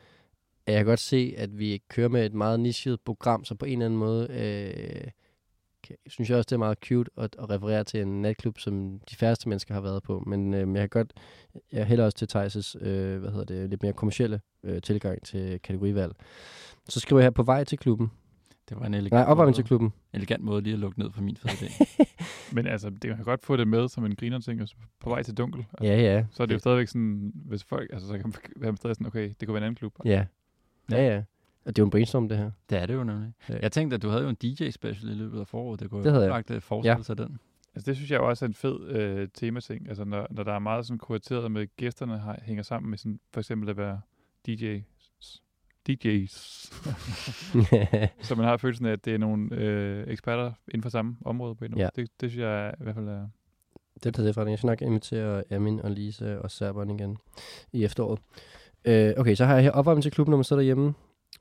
jeg 0.68 0.76
kan 0.76 0.86
godt 0.86 1.00
se, 1.00 1.34
at 1.38 1.60
vi 1.60 1.82
kører 1.90 2.08
med 2.10 2.26
et 2.26 2.34
meget 2.34 2.60
nichet 2.60 3.00
program, 3.06 3.44
så 3.46 3.56
på 3.56 3.66
en 3.66 3.72
eller 3.72 3.86
anden 3.86 4.00
måde 4.00 4.28
øh, 4.32 5.08
synes 6.08 6.30
jeg 6.30 6.38
også, 6.38 6.48
det 6.48 6.56
er 6.56 6.60
meget 6.60 6.78
cute 6.86 7.12
at, 7.18 7.36
at 7.40 7.50
referere 7.50 7.84
til 7.84 8.02
en 8.02 8.22
natklub, 8.22 8.60
som 8.60 9.00
de 9.10 9.16
færreste 9.16 9.50
mennesker 9.50 9.74
har 9.74 9.82
været 9.82 10.04
på. 10.04 10.24
Men, 10.28 10.54
øh, 10.54 10.60
jeg 10.60 10.82
kan 10.82 10.90
godt, 10.90 11.14
jeg 11.72 11.86
hælder 11.86 12.06
også 12.06 12.18
til 12.18 12.28
Thijs' 12.38 12.86
øh, 12.88 13.20
hvad 13.20 13.32
hedder 13.32 13.46
det, 13.46 13.70
lidt 13.70 13.84
mere 13.84 13.94
kommercielle 13.94 14.42
øh, 14.64 14.82
tilgang 14.82 15.26
til 15.26 15.60
kategorivalg. 15.60 16.14
Så 16.90 17.00
skriver 17.00 17.20
jeg 17.20 17.26
her 17.26 17.32
på 17.32 17.44
vej 17.44 17.64
til 17.64 17.78
klubben. 17.78 18.12
Det 18.70 18.80
var 18.80 18.86
en 18.86 18.94
elegant, 18.94 19.12
Nej, 19.12 19.24
opvarmning 19.32 19.56
til 19.56 19.64
klubben. 19.66 19.94
elegant 20.14 20.44
måde 20.44 20.62
lige 20.62 20.74
at 20.74 20.80
lukke 20.80 21.00
ned 21.00 21.12
for 21.12 21.22
min 21.22 21.38
fede 21.38 21.54
idé. 21.54 21.96
Men 22.56 22.68
altså, 22.68 22.90
det 22.90 23.02
kan 23.16 23.24
godt 23.24 23.46
få 23.46 23.58
det 23.58 23.68
med 23.68 23.88
som 23.90 24.06
en 24.06 24.16
griner 24.16 24.40
ting, 24.40 24.62
og 24.62 24.68
så 24.68 24.76
på 25.00 25.10
vej 25.10 25.24
til 25.24 25.34
dunkel. 25.38 25.66
Altså, 25.74 25.86
Ja, 25.94 26.02
ja. 26.02 26.26
Så 26.32 26.44
er 26.44 26.48
det 26.48 26.54
jo 26.54 26.60
stadigvæk 26.60 26.88
sådan, 26.88 27.32
hvis 27.36 27.64
folk, 27.64 27.90
altså 27.94 28.08
så 28.08 28.14
kan 28.14 28.22
man 28.26 28.34
være 28.56 28.78
stadig 28.78 28.96
sådan, 28.96 29.08
okay, 29.08 29.34
det 29.40 29.48
kunne 29.48 29.54
være 29.54 29.58
en 29.62 29.64
anden 29.64 29.76
klub. 29.76 29.94
Ja. 30.06 30.26
Ja, 30.92 31.14
ja. 31.14 31.24
Og 31.66 31.76
det 31.76 31.82
er 31.82 31.84
jo 31.84 31.86
en 31.86 31.92
brainstorm, 31.92 32.30
det 32.30 32.38
her. 32.38 32.52
det 32.70 32.78
er 32.78 32.86
det 32.86 32.94
jo 32.94 33.04
nemlig. 33.04 33.34
Ja. 33.50 33.58
Jeg 33.62 33.72
tænkte, 33.72 33.96
at 33.96 34.02
du 34.02 34.10
havde 34.10 34.24
jo 34.24 34.30
en 34.30 34.36
DJ-special 34.36 35.12
i 35.12 35.14
løbet 35.16 35.40
af 35.40 35.48
foråret. 35.48 35.80
Det 35.80 35.90
kunne 35.90 36.04
Det 36.04 36.12
havde 36.12 36.26
jeg. 36.26 36.34
faktisk 36.34 36.66
forestille 36.68 37.04
sig 37.04 37.18
den. 37.18 37.40
Altså 37.76 37.86
det 37.92 37.96
synes 37.96 38.12
jeg 38.12 38.20
også 38.20 38.46
er 38.46 38.48
en 38.48 38.54
fed 38.54 38.88
øh, 38.88 39.28
temating, 39.34 39.88
altså 39.90 40.04
når, 40.06 40.28
når 40.32 40.44
der 40.44 40.54
er 40.54 40.60
meget 40.60 40.86
sådan 40.86 40.98
kurateret 40.98 41.52
med 41.52 41.68
gæsterne 41.78 42.18
har, 42.18 42.40
hænger 42.44 42.64
sammen 42.64 42.90
med 42.90 42.98
sådan, 42.98 43.20
for 43.34 43.40
eksempel 43.42 43.70
at 43.70 43.78
være 43.78 44.02
DJ's, 44.50 45.40
DJ's, 45.90 46.38
så 48.28 48.36
man 48.36 48.46
har 48.46 48.58
følelsen 48.58 48.86
af, 48.86 48.92
at 48.92 49.06
det 49.06 49.14
er 49.14 49.18
nogle 49.18 49.56
øh, 49.56 50.08
eksperter 50.08 50.52
inden 50.68 50.82
for 50.82 50.90
samme 50.90 51.18
område 51.26 51.56
på 51.56 51.66
en 51.66 51.78
Ja. 51.78 51.90
Det, 51.96 52.10
det 52.22 52.32
synes 52.32 52.42
jeg 52.44 52.74
i 52.80 52.84
hvert 52.84 52.96
fald 52.96 53.08
er... 53.08 53.28
Det 54.04 54.14
tager 54.14 54.26
det 54.26 54.36
fra. 54.36 54.50
Jeg 54.50 54.58
skal 54.58 54.68
nok 54.68 54.82
invitere 54.82 55.44
Amin 55.52 55.80
og 55.80 55.92
Lisa 55.92 56.36
og 56.38 56.52
Serberen 56.52 56.90
igen 56.90 57.18
i 57.72 57.84
efteråret. 57.84 58.20
Øh, 58.86 59.14
okay, 59.18 59.36
så 59.36 59.46
har 59.46 59.54
jeg 59.54 59.64
her 59.64 59.72
opvarmning 59.72 60.04
til 60.04 60.12
klubben, 60.12 60.32
når 60.32 60.38
man 60.38 60.44
sidder 60.44 60.60
derhjemme. 60.62 60.94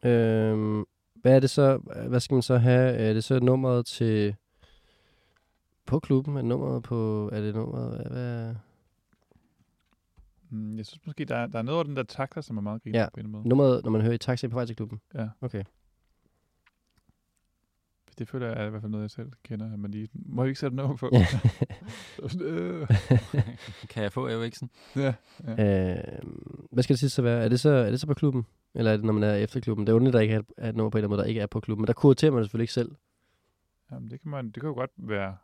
Øh, 0.05 0.85
hvad 1.15 1.37
er 1.37 1.41
det 1.41 1.51
så? 1.51 1.77
Hvad 2.09 2.21
skal 2.21 2.35
man 2.35 2.43
så 2.43 2.57
have? 2.59 2.93
Er 2.95 3.13
det 3.13 3.25
så 3.25 3.41
nummeret 3.41 3.87
til... 3.87 4.35
På 5.87 5.99
klubben? 6.01 6.37
Er 6.37 6.41
det 6.41 6.49
nummeret 6.49 6.83
på... 6.83 7.31
Er 7.33 7.41
det 7.41 7.55
nummeret... 7.55 7.97
Hvad, 7.97 8.11
hvad? 8.11 8.55
Mm, 10.51 10.77
jeg 10.77 10.87
synes 10.87 11.07
måske, 11.07 11.25
der 11.25 11.37
er, 11.37 11.47
der 11.47 11.59
er 11.59 11.63
noget 11.63 11.79
af 11.79 11.85
den 11.85 11.97
der 11.97 12.03
takter, 12.03 12.41
som 12.41 12.57
er 12.57 12.61
meget 12.61 12.83
griner 12.83 13.01
Ja. 13.01 13.09
på 13.15 13.21
en 13.21 13.31
måde. 13.31 13.49
Nummeret, 13.49 13.85
når 13.85 13.91
man 13.91 14.01
hører 14.01 14.15
i 14.15 14.19
taxi 14.19 14.49
på 14.49 14.55
vej 14.55 14.65
til 14.67 14.77
klubben? 14.77 15.01
Ja. 15.15 15.29
Okay. 15.41 15.65
Det 18.19 18.29
føler 18.29 18.47
jeg 18.47 18.63
er 18.63 18.67
i 18.67 18.71
hvert 18.71 18.83
fald 18.83 18.91
noget, 18.93 19.03
jeg 19.03 19.11
selv 19.11 19.29
kender, 19.45 19.73
at 19.73 19.79
man 19.79 19.91
lige... 19.91 20.09
Må 20.15 20.43
jeg 20.43 20.49
ikke 20.49 20.61
sætte 20.61 20.77
nummer 20.77 20.97
på? 20.97 21.11
Ja. 21.13 21.27
Øh. 22.45 22.89
kan 23.91 24.03
jeg 24.03 24.13
få 24.13 24.27
Eriksen? 24.29 24.71
ja. 24.97 25.13
Øh, 25.49 25.97
hvad 26.73 26.83
skal 26.83 26.95
det 26.95 27.01
sidste 27.01 27.15
så 27.17 27.23
være? 27.23 27.45
Er 27.45 27.49
det 27.49 27.61
så, 27.61 27.71
er 27.71 27.91
det 27.91 28.01
så 28.01 28.07
på 28.07 28.15
klubben? 28.15 28.47
Eller 28.75 28.91
er 28.93 28.97
det, 28.97 29.05
når 29.05 29.13
man 29.13 29.23
er 29.23 29.35
efter 29.35 29.61
klubben? 29.61 29.87
Det 29.87 29.93
er 29.93 29.97
underligt, 29.97 30.15
at 30.15 30.19
der 30.19 30.21
ikke 30.23 30.45
er, 30.59 30.69
et 30.69 30.77
nummer 30.77 30.91
på 30.91 30.99
en 30.99 30.99
eller 30.99 31.07
anden 31.09 31.11
måde, 31.17 31.23
der 31.23 31.29
ikke 31.29 31.41
er 31.41 31.47
på 31.47 31.61
klubben. 31.61 31.83
Men 31.83 31.87
der 31.87 31.93
kuraterer 31.93 32.31
man 32.31 32.39
det 32.39 32.47
selvfølgelig 32.47 32.63
ikke 32.65 32.73
selv. 32.73 32.91
Jamen, 33.93 34.11
det 34.11 34.21
kan, 34.23 34.31
man, 34.31 34.45
det 34.47 34.55
kan 34.55 34.67
jo 34.69 34.75
godt 34.75 34.91
være... 34.97 35.35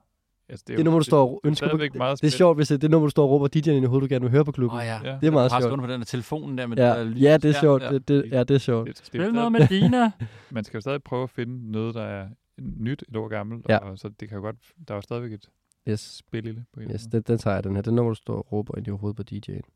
Altså, 0.50 0.64
Det 0.68 0.81
er 0.81 0.85
nummer, 0.85 1.00
du 1.00 1.04
står 1.04 1.22
og 1.28 1.40
ønsker 1.44 1.66
på. 1.66 1.68
stadigvæk 1.68 1.94
meget 1.94 2.20
Det 2.20 2.26
er 2.26 2.31
sjovt, 2.31 2.59
hvis 2.59 2.68
det 2.68 2.74
er 2.74 2.78
det 2.78 2.90
nummer, 2.90 3.07
du 3.07 3.11
står 3.11 3.24
og 3.24 3.31
råber 3.31 3.48
DJ'en 3.57 3.70
i 3.70 3.85
hovedet, 3.85 4.11
du 4.11 4.14
gerne 4.14 4.22
vil 4.22 4.31
høre 4.31 4.44
på 4.44 4.52
klubben. 4.52 4.78
Åh 4.78 4.85
ja. 4.85 5.00
Ja. 5.04 5.18
Det 5.20 5.26
er 5.26 5.31
meget 5.31 5.52
Har 5.52 5.61
sjovt. 5.61 5.81
på 5.81 5.87
den 5.87 6.00
der 6.00 6.04
telefonen 6.07 6.59
der 6.59 6.66
med 6.66 6.76
Ja, 6.76 6.88
det 6.88 6.96
der 6.96 7.04
lys. 7.04 7.20
ja, 7.22 7.37
det 7.37 7.44
er 7.44 7.48
Ja, 7.48 7.61
sjovt. 7.61 7.83
ja. 7.83 7.92
Det, 7.92 8.09
det, 8.09 8.24
ja, 8.33 8.44
det 8.44 8.54
er 8.54 8.59
sjovt. 8.59 8.88
Det, 8.88 9.09
det 9.12 9.20
er 9.20 9.26
jo 9.26 9.33
noget 9.33 9.68
stadig, 9.68 9.81
med 9.83 9.90
Dina. 9.90 10.11
man 10.50 10.64
skal 10.64 10.76
jo 10.76 10.81
stadig 10.81 11.02
prøve 11.02 11.22
at 11.22 11.31
finde 11.31 11.70
noget, 11.72 11.94
der 11.94 12.02
er 12.02 12.28
nyt, 12.61 13.05
et 13.09 13.16
år 13.16 13.29
gammelt, 13.29 13.66
Ja. 13.68 13.79
og 13.79 13.99
så 13.99 14.09
det 14.09 14.29
kan 14.29 14.37
jo 14.37 14.42
godt, 14.42 14.57
der 14.88 14.94
er 14.94 14.97
jo 14.99 15.03
stadigvæk 15.03 15.33
et 15.33 15.51
Yes, 15.88 16.01
spil 16.01 16.47
i 16.47 16.53
det. 16.53 16.64
På 16.73 16.81
yes 16.81 17.03
den, 17.03 17.23
den 17.23 17.38
tager 17.38 17.55
jeg, 17.55 17.64
den 17.64 17.75
her. 17.75 17.83
Det 17.83 17.90
er 17.90 17.94
nummer, 17.94 18.11
du 18.11 18.14
står 18.14 18.37
og 18.37 18.53
råber 18.53 18.79
ind 18.79 18.87
i 18.87 18.90
hovedet 18.90 19.16
på 19.16 19.23
DJ'en. 19.23 19.71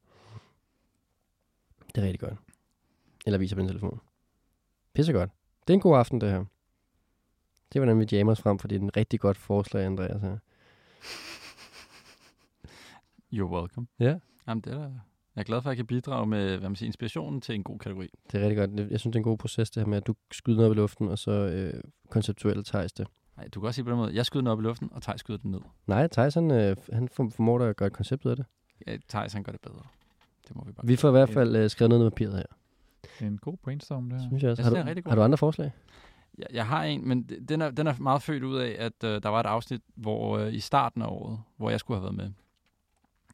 Det 1.95 1.99
er 1.99 2.03
rigtig 2.03 2.21
godt. 2.21 2.35
Eller 3.27 3.38
viser 3.38 3.57
på 3.57 3.61
din 3.61 3.68
telefon. 3.68 4.01
Pisse 4.95 5.12
godt. 5.12 5.31
Det 5.66 5.71
er 5.73 5.75
en 5.75 5.81
god 5.81 5.99
aften, 5.99 6.21
det 6.21 6.31
her. 6.31 6.38
Det 7.73 7.79
er, 7.79 7.85
hvordan 7.85 7.99
vi 8.01 8.07
jammer 8.12 8.35
frem, 8.35 8.59
for 8.59 8.68
det 8.68 8.77
er 8.77 8.81
en 8.81 8.97
rigtig 8.97 9.21
godt 9.21 9.37
forslag, 9.37 9.85
Andreas. 9.87 10.21
Her. 10.23 10.38
You're 13.35 13.51
welcome. 13.55 13.87
Ja. 14.01 14.18
Jamen, 14.49 14.61
det 14.62 14.73
er 14.73 14.79
da... 14.79 14.90
Jeg 15.37 15.40
er 15.40 15.45
glad 15.45 15.62
for, 15.62 15.68
at 15.68 15.73
jeg 15.73 15.77
kan 15.77 15.87
bidrage 15.87 16.27
med 16.27 16.59
hvad 16.59 16.68
man 16.68 16.77
siger, 16.77 16.87
inspirationen 16.88 17.40
til 17.40 17.55
en 17.55 17.62
god 17.62 17.79
kategori. 17.79 18.09
Det 18.33 18.40
er 18.42 18.49
rigtig 18.49 18.57
godt. 18.57 18.90
Jeg 18.90 19.01
synes, 19.01 19.12
det 19.12 19.14
er 19.14 19.21
en 19.21 19.25
god 19.25 19.38
proces, 19.38 19.71
det 19.71 19.81
her 19.83 19.88
med, 19.88 19.97
at 19.97 20.07
du 20.07 20.14
skyder 20.33 20.57
noget 20.57 20.71
op 20.71 20.77
i 20.77 20.79
luften, 20.81 21.09
og 21.09 21.18
så 21.18 21.31
øh, 21.31 21.81
konceptuelt 22.11 22.66
tages 22.66 22.92
det. 22.92 23.07
Nej, 23.37 23.49
du 23.49 23.61
kan 23.61 23.66
også 23.66 23.75
sige 23.75 23.85
på 23.85 23.90
den 23.90 23.99
måde, 23.99 24.14
jeg 24.14 24.27
skyder 24.27 24.40
den 24.40 24.49
op 24.49 24.61
i 24.61 24.62
luften, 24.62 24.88
og 24.92 25.03
Thijs 25.03 25.21
skyder 25.21 25.38
den 25.38 25.51
ned. 25.51 25.61
Nej, 25.87 26.07
Thijs, 26.07 26.35
han, 26.35 26.51
øh, 26.51 26.77
han 26.92 27.09
form- 27.09 27.31
formår 27.31 27.59
da 27.59 27.64
at 27.64 27.77
gøre 27.77 27.87
et 27.87 27.92
koncept 27.92 28.25
ud 28.27 28.31
af 28.31 28.37
det. 28.37 28.47
Ja, 28.87 28.97
Thijs, 29.09 29.33
han 29.33 29.42
gør 29.42 29.53
det 29.53 29.61
bedre. 29.61 29.83
Det 30.49 30.57
må 30.57 30.64
vi 30.66 30.73
bare. 30.73 30.87
Vi 30.87 30.97
får 30.97 31.09
i 31.09 31.12
hvert 31.12 31.29
fald 31.31 31.57
øh, 31.57 31.71
skrevet 31.71 31.88
noget 31.88 32.05
med 32.05 32.11
papiret 32.11 32.37
her, 32.37 32.42
Det 33.03 33.11
er 33.25 33.27
en 33.27 33.38
god 33.38 33.57
brainstorm, 33.57 34.11
det 34.11 34.21
her. 34.21 34.29
synes 34.29 34.42
jeg 34.42 34.51
også. 34.51 34.62
Jeg 34.62 34.64
Har 34.66 34.71
synes, 34.77 34.95
det 34.97 35.05
du, 35.05 35.09
er 35.09 35.11
har 35.11 35.16
du 35.16 35.23
andre 35.23 35.38
forslag? 35.38 35.73
Jeg, 36.38 36.47
jeg 36.53 36.66
har 36.66 36.85
en, 36.85 37.09
men 37.09 37.23
den 37.49 37.61
er, 37.62 37.71
den 37.71 37.87
er 37.87 37.95
meget 38.01 38.23
født 38.23 38.42
ud 38.42 38.57
af, 38.59 38.77
at 38.79 39.05
øh, 39.05 39.23
der 39.23 39.29
var 39.29 39.40
et 39.40 39.47
afsnit, 39.47 39.81
hvor 39.95 40.38
øh, 40.38 40.55
i 40.55 40.61
starten 40.61 41.03
af 41.03 41.07
året, 41.07 41.38
hvor 41.57 41.71
jeg 41.71 41.81
skulle 41.81 42.01
have 42.01 42.05
været 42.05 42.16
med. 42.16 42.31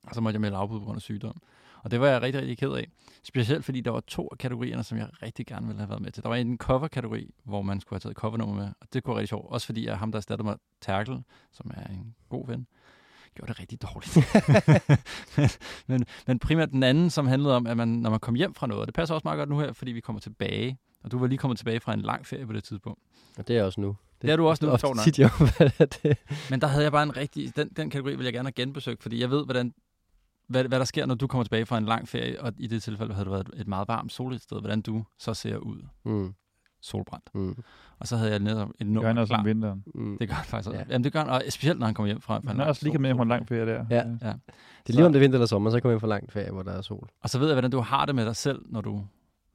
Og 0.09 0.15
så 0.15 0.21
måtte 0.21 0.35
jeg 0.35 0.41
melde 0.41 0.57
afbud 0.57 0.79
på 0.79 0.85
grund 0.85 0.97
af 0.97 1.03
sygdom. 1.03 1.37
Og 1.83 1.91
det 1.91 2.01
var 2.01 2.09
jeg 2.09 2.23
rigtig, 2.23 2.41
rigtig 2.41 2.59
ked 2.59 2.73
af. 2.73 2.87
Specielt 3.23 3.65
fordi 3.65 3.81
der 3.81 3.91
var 3.91 4.01
to 4.01 4.29
af 4.33 4.39
kategorierne, 4.39 4.85
som 4.85 4.99
jeg 4.99 5.09
rigtig 5.23 5.47
gerne 5.47 5.67
ville 5.67 5.81
have 5.81 5.89
været 5.89 6.03
med 6.03 6.11
til. 6.11 6.23
Der 6.23 6.29
var 6.29 6.37
en 6.37 6.59
cover-kategori, 6.59 7.35
hvor 7.45 7.63
man 7.63 7.81
skulle 7.81 7.97
have 7.97 8.01
taget 8.01 8.17
covernummer 8.17 8.55
med. 8.55 8.69
Og 8.81 8.87
det 8.93 9.05
kunne 9.05 9.13
være 9.13 9.19
rigtig 9.19 9.29
sjovt. 9.29 9.53
Også 9.53 9.67
fordi 9.67 9.87
jeg 9.87 9.99
ham, 9.99 10.13
der 10.13 10.17
erstattede 10.17 10.47
mig, 10.47 10.57
Terkel, 10.81 11.23
som 11.53 11.71
er 11.75 11.87
en 11.93 12.15
god 12.29 12.47
ven, 12.47 12.67
gjorde 13.35 13.53
det 13.53 13.61
rigtig 13.61 13.83
dårligt. 13.83 14.17
men, 15.39 15.51
men, 15.99 16.07
men 16.27 16.39
primært 16.39 16.71
den 16.71 16.83
anden, 16.83 17.11
som 17.11 17.27
handlede 17.27 17.57
om, 17.57 17.67
at 17.67 17.77
man, 17.77 17.89
når 17.89 18.11
man 18.11 18.21
kom 18.21 18.35
hjem 18.35 18.55
fra 18.55 18.67
noget, 18.67 18.81
og 18.81 18.87
det 18.87 18.95
passer 18.95 19.15
også 19.15 19.25
meget 19.25 19.39
godt 19.39 19.49
nu 19.49 19.59
her, 19.59 19.73
fordi 19.73 19.93
vi 19.93 20.01
kommer 20.01 20.21
tilbage, 20.21 20.79
og 21.05 21.11
du 21.11 21.19
var 21.19 21.27
lige 21.27 21.39
kommet 21.39 21.59
tilbage 21.59 21.81
fra 21.81 21.93
en 21.95 22.01
lang 22.01 22.27
ferie 22.27 22.47
på 22.47 22.53
det 22.53 22.65
tidspunkt. 22.65 23.01
Og 23.39 23.49
det 23.49 23.55
er 23.55 23.59
jeg 23.59 23.67
også 23.67 23.81
nu. 23.81 23.97
Det 24.23 24.31
er 24.31 24.37
du 24.37 24.49
også 24.49 24.67
nu, 24.67 24.79
sjovt 24.79 24.97
nok. 24.97 25.05
tit, 25.05 25.19
det. 26.03 26.19
Men 26.51 26.61
der 26.61 26.67
havde 26.67 26.85
jeg 26.85 26.93
bare 26.93 27.03
en 27.03 27.17
rigtig... 27.17 27.57
Den, 27.57 27.69
den 27.69 27.91
kategori 27.91 28.17
vil 28.17 28.25
jeg 28.25 28.33
gerne 28.33 28.47
have 28.47 28.53
genbesøgt, 28.53 29.03
fordi 29.03 29.21
jeg 29.21 29.31
ved, 29.31 29.45
hvordan, 29.45 29.75
hvad, 30.49 30.65
hvad 30.65 30.79
der 30.79 30.85
sker, 30.85 31.07
når 31.07 31.15
du 31.15 31.27
kommer 31.27 31.45
tilbage 31.45 31.67
fra 31.67 31.79
en 31.79 31.85
lang 31.85 32.09
ferie, 32.09 32.41
og 32.43 32.53
i 32.59 32.67
det 32.67 32.83
tilfælde 32.83 33.15
havde 33.15 33.25
det 33.25 33.33
været 33.33 33.51
et 33.57 33.69
meget 33.69 33.89
varmt 33.89 34.13
soligt 34.13 34.43
sted, 34.43 34.61
hvordan 34.61 34.81
du 34.81 35.05
så 35.19 35.35
ser 35.35 35.57
ud 35.57 35.83
Mm, 36.05 36.35
solbrændt. 36.81 37.31
mm, 37.35 37.57
Og 37.99 38.07
så 38.07 38.17
havde 38.17 38.31
jeg 38.31 38.39
netop 38.41 38.69
et 38.69 38.75
Gør 38.79 38.85
nummer 38.87 39.07
han 39.09 39.19
også 39.19 39.31
klar. 39.31 39.39
om 39.39 39.45
vinteren. 39.47 39.85
mm. 39.95 40.19
Det 40.19 40.29
gør 40.29 40.35
han 40.35 40.45
faktisk 40.45 40.69
også. 40.69 40.79
Ja. 40.79 40.85
Ja. 40.89 40.93
Jamen 40.93 41.05
det 41.05 41.13
gør 41.13 41.21
han, 41.21 41.29
og 41.29 41.43
specielt 41.51 41.79
når 41.79 41.87
han 41.87 41.95
kommer 41.95 42.07
hjem 42.07 42.21
fra, 42.21 42.39
fra 42.39 42.49
Han 42.49 42.61
er 42.61 42.65
også 42.65 42.85
lige 42.87 42.99
med 42.99 43.15
på 43.15 43.23
en 43.23 43.29
lang 43.29 43.49
ferie 43.49 43.67
der. 43.67 43.87
Ja. 43.91 43.97
Ja. 43.97 44.03
Det 44.87 44.89
er 44.89 44.93
lige 44.93 45.07
om 45.07 45.13
det 45.13 45.19
er 45.19 45.21
vinter 45.21 45.37
eller 45.39 45.47
sommer, 45.47 45.71
så 45.71 45.81
kommer 45.81 45.93
jeg 45.93 45.97
ind 45.97 46.01
for 46.01 46.07
langt 46.07 46.33
ferie, 46.33 46.51
hvor 46.51 46.63
der 46.63 46.73
er 46.73 46.83
sol. 46.83 47.09
Og 47.21 47.31
så 47.31 47.39
ved 47.39 47.47
jeg, 47.47 47.55
hvordan 47.55 47.71
du 47.71 47.81
har 47.81 48.07
det 48.07 48.15
med 48.15 48.27
dig 48.27 48.37
selv, 48.37 48.63
når 48.67 48.81
du 48.81 49.05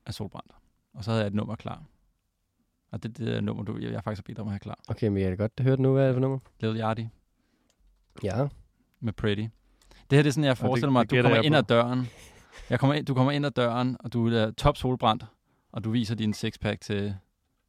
er 0.05 0.11
solbrændt. 0.11 0.51
Og 0.93 1.03
så 1.03 1.11
havde 1.11 1.21
jeg 1.21 1.27
et 1.27 1.33
nummer 1.33 1.55
klar. 1.55 1.83
Og 2.91 3.03
det, 3.03 3.17
det 3.17 3.35
er 3.35 3.41
nummer, 3.41 3.63
du, 3.63 3.77
jeg, 3.77 3.91
jeg 3.91 4.03
faktisk 4.03 4.21
har 4.27 4.33
bedt 4.33 4.39
om 4.39 4.47
at 4.47 4.51
have 4.51 4.59
klar. 4.59 4.79
Okay, 4.87 5.07
men 5.07 5.17
jeg 5.17 5.29
kan 5.29 5.37
godt 5.37 5.51
høre 5.61 5.71
det 5.71 5.79
nu. 5.79 5.93
Hvad 5.93 6.03
er 6.03 6.07
det 6.07 6.15
for 6.15 6.21
nummer? 6.21 6.39
Lil 6.59 6.75
Yachty 6.79 7.03
Ja. 8.23 8.47
med 8.99 9.13
Pretty. 9.13 9.45
Det 10.13 10.17
her 10.17 10.23
det 10.23 10.29
er 10.29 10.33
sådan, 10.33 10.43
jeg 10.43 10.57
forestiller 10.57 10.91
mig, 10.91 11.01
at 11.01 11.11
du 11.11 11.21
kommer 11.21 11.41
ind 11.41 11.55
ad 11.55 11.63
døren. 11.63 12.09
Jeg 12.69 12.79
kommer 12.79 12.93
ind, 12.93 13.05
du 13.05 13.13
kommer 13.13 13.31
ind 13.31 13.45
ad 13.45 13.51
døren, 13.51 13.97
og 13.99 14.13
du 14.13 14.27
er 14.27 14.51
top 14.51 14.77
solbrændt, 14.77 15.25
og 15.71 15.83
du 15.83 15.91
viser 15.91 16.15
din 16.15 16.33
sixpack 16.33 16.81
til, 16.81 17.15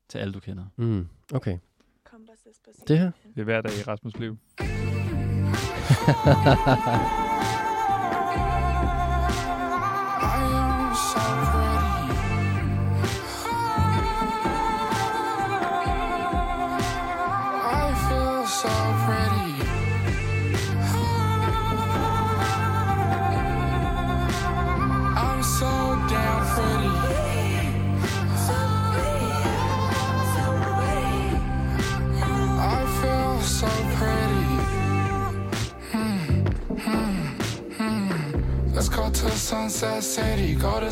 til 0.09 0.19
alle, 0.19 0.35
du 0.35 0.41
kender. 0.41 0.65
Mm, 0.77 1.09
okay. 1.35 1.59
Det 2.89 2.99
her? 2.99 3.11
Det 3.35 3.41
er 3.41 3.45
hver 3.45 3.61
dag 3.61 3.73
i 3.73 3.83
Rasmus' 3.83 4.21
liv. 4.21 4.39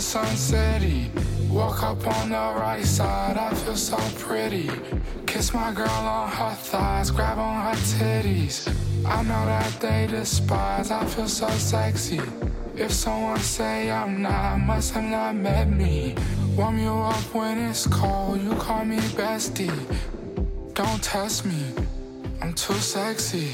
Sun 0.02 0.36
City. 0.36 1.10
Walk 1.48 1.82
up 1.84 2.04
on 2.06 2.30
the 2.30 2.60
right 2.60 2.84
side, 2.84 3.36
I 3.36 3.54
feel 3.54 3.76
so 3.76 3.96
pretty. 4.18 4.68
Kiss 5.26 5.54
my 5.54 5.72
girl 5.72 5.88
on 5.88 6.28
her 6.28 6.54
thighs, 6.54 7.10
grab 7.12 7.38
on 7.38 7.62
her 7.62 7.80
titties. 7.94 8.68
I 9.06 9.22
know 9.22 9.46
that 9.46 9.80
they 9.80 10.08
despise, 10.10 10.90
I 10.90 11.04
feel 11.06 11.28
so 11.28 11.48
sexy. 11.50 12.20
If 12.74 12.90
someone 12.92 13.38
say 13.38 13.92
I'm 13.92 14.20
not, 14.22 14.58
must 14.58 14.92
have 14.94 15.04
not 15.04 15.36
met 15.36 15.70
me. 15.70 16.16
Warm 16.56 16.78
you 16.78 16.92
up 16.92 17.32
when 17.32 17.58
it's 17.58 17.86
cold, 17.86 18.42
you 18.42 18.54
call 18.56 18.84
me 18.84 18.98
bestie. 19.14 19.72
Don't 20.74 21.02
test 21.02 21.46
me, 21.46 21.62
I'm 22.40 22.52
too 22.54 22.74
sexy. 22.74 23.52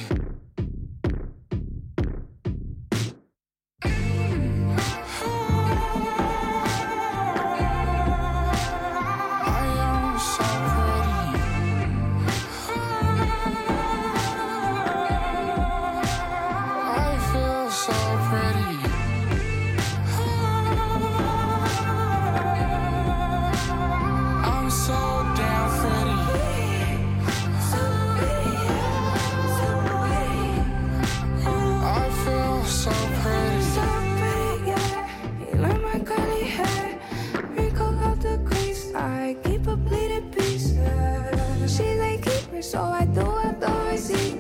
So 42.61 42.83
I 42.83 43.05
do 43.05 43.23
I 43.23 43.94
see. 43.94 44.37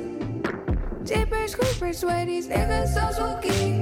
Jeepers 1.04 1.54
creepers, 1.54 1.98
swear 1.98 2.26
these 2.26 2.48
niggas 2.48 2.88
so 2.92 3.12
spooky. 3.12 3.78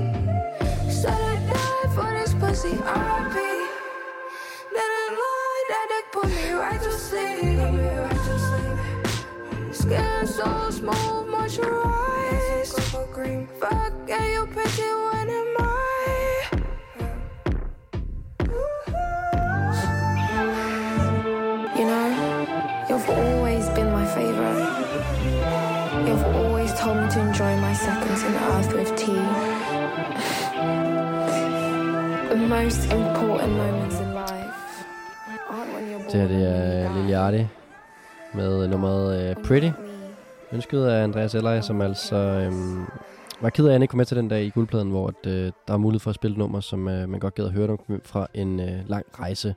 Should 0.92 1.08
I 1.08 1.36
die 1.50 1.88
for 1.94 2.10
this 2.12 2.34
pussy? 2.34 2.76
R.I.P. 2.82 3.34
Then 4.74 4.90
I 5.00 5.06
lie 5.20 5.64
that 5.70 5.86
they 5.90 6.02
put 6.12 6.28
me 6.28 6.50
right 6.52 6.82
to 6.82 6.92
sleep. 6.92 7.58
Skin 9.72 10.26
so 10.26 10.70
smooth, 10.70 11.26
moisturized. 11.32 12.76
Fuck, 13.58 13.92
yeah, 14.06 14.26
you 14.32 14.46
when 14.46 14.95
seconds 27.76 28.22
in 28.28 28.34
earth 28.34 28.70
with 28.74 28.90
tea. 28.96 29.22
the 32.30 32.36
most 32.36 32.82
important 32.92 33.52
moments 33.56 34.00
in 34.00 34.14
life 34.14 34.56
aren't 35.50 35.74
when 35.74 35.84
you're 35.90 36.10
Det 36.12 36.20
her 36.20 36.28
det 36.28 36.48
er 36.48 36.94
Lil 36.94 37.10
Yachty 37.12 37.44
med 38.34 38.68
nummeret 38.68 39.36
uh, 39.36 39.44
Pretty. 39.44 39.70
Ønsket 40.52 40.84
af 40.84 41.02
Andreas 41.02 41.34
Eller, 41.34 41.60
som 41.60 41.80
altså 41.80 42.16
øhm, 42.16 42.86
var 43.40 43.50
ked 43.50 43.64
af, 43.64 43.68
at 43.68 43.72
han 43.72 43.82
ikke 43.82 43.90
kom 43.90 43.96
med 43.96 44.06
til 44.06 44.16
den 44.16 44.28
dag 44.28 44.44
i 44.44 44.50
guldpladen, 44.50 44.90
hvor 44.90 45.08
at, 45.08 45.26
øh, 45.26 45.52
der 45.68 45.74
er 45.74 45.78
mulighed 45.78 46.00
for 46.00 46.10
at 46.10 46.14
spille 46.14 46.36
nummer, 46.36 46.60
som 46.60 46.88
øh, 46.88 47.08
man 47.08 47.20
godt 47.20 47.34
gad 47.34 47.44
at 47.44 47.52
høre 47.52 47.68
om 47.68 48.00
fra 48.04 48.26
en 48.34 48.60
øh, 48.60 48.88
lang 48.88 49.06
rejse, 49.20 49.54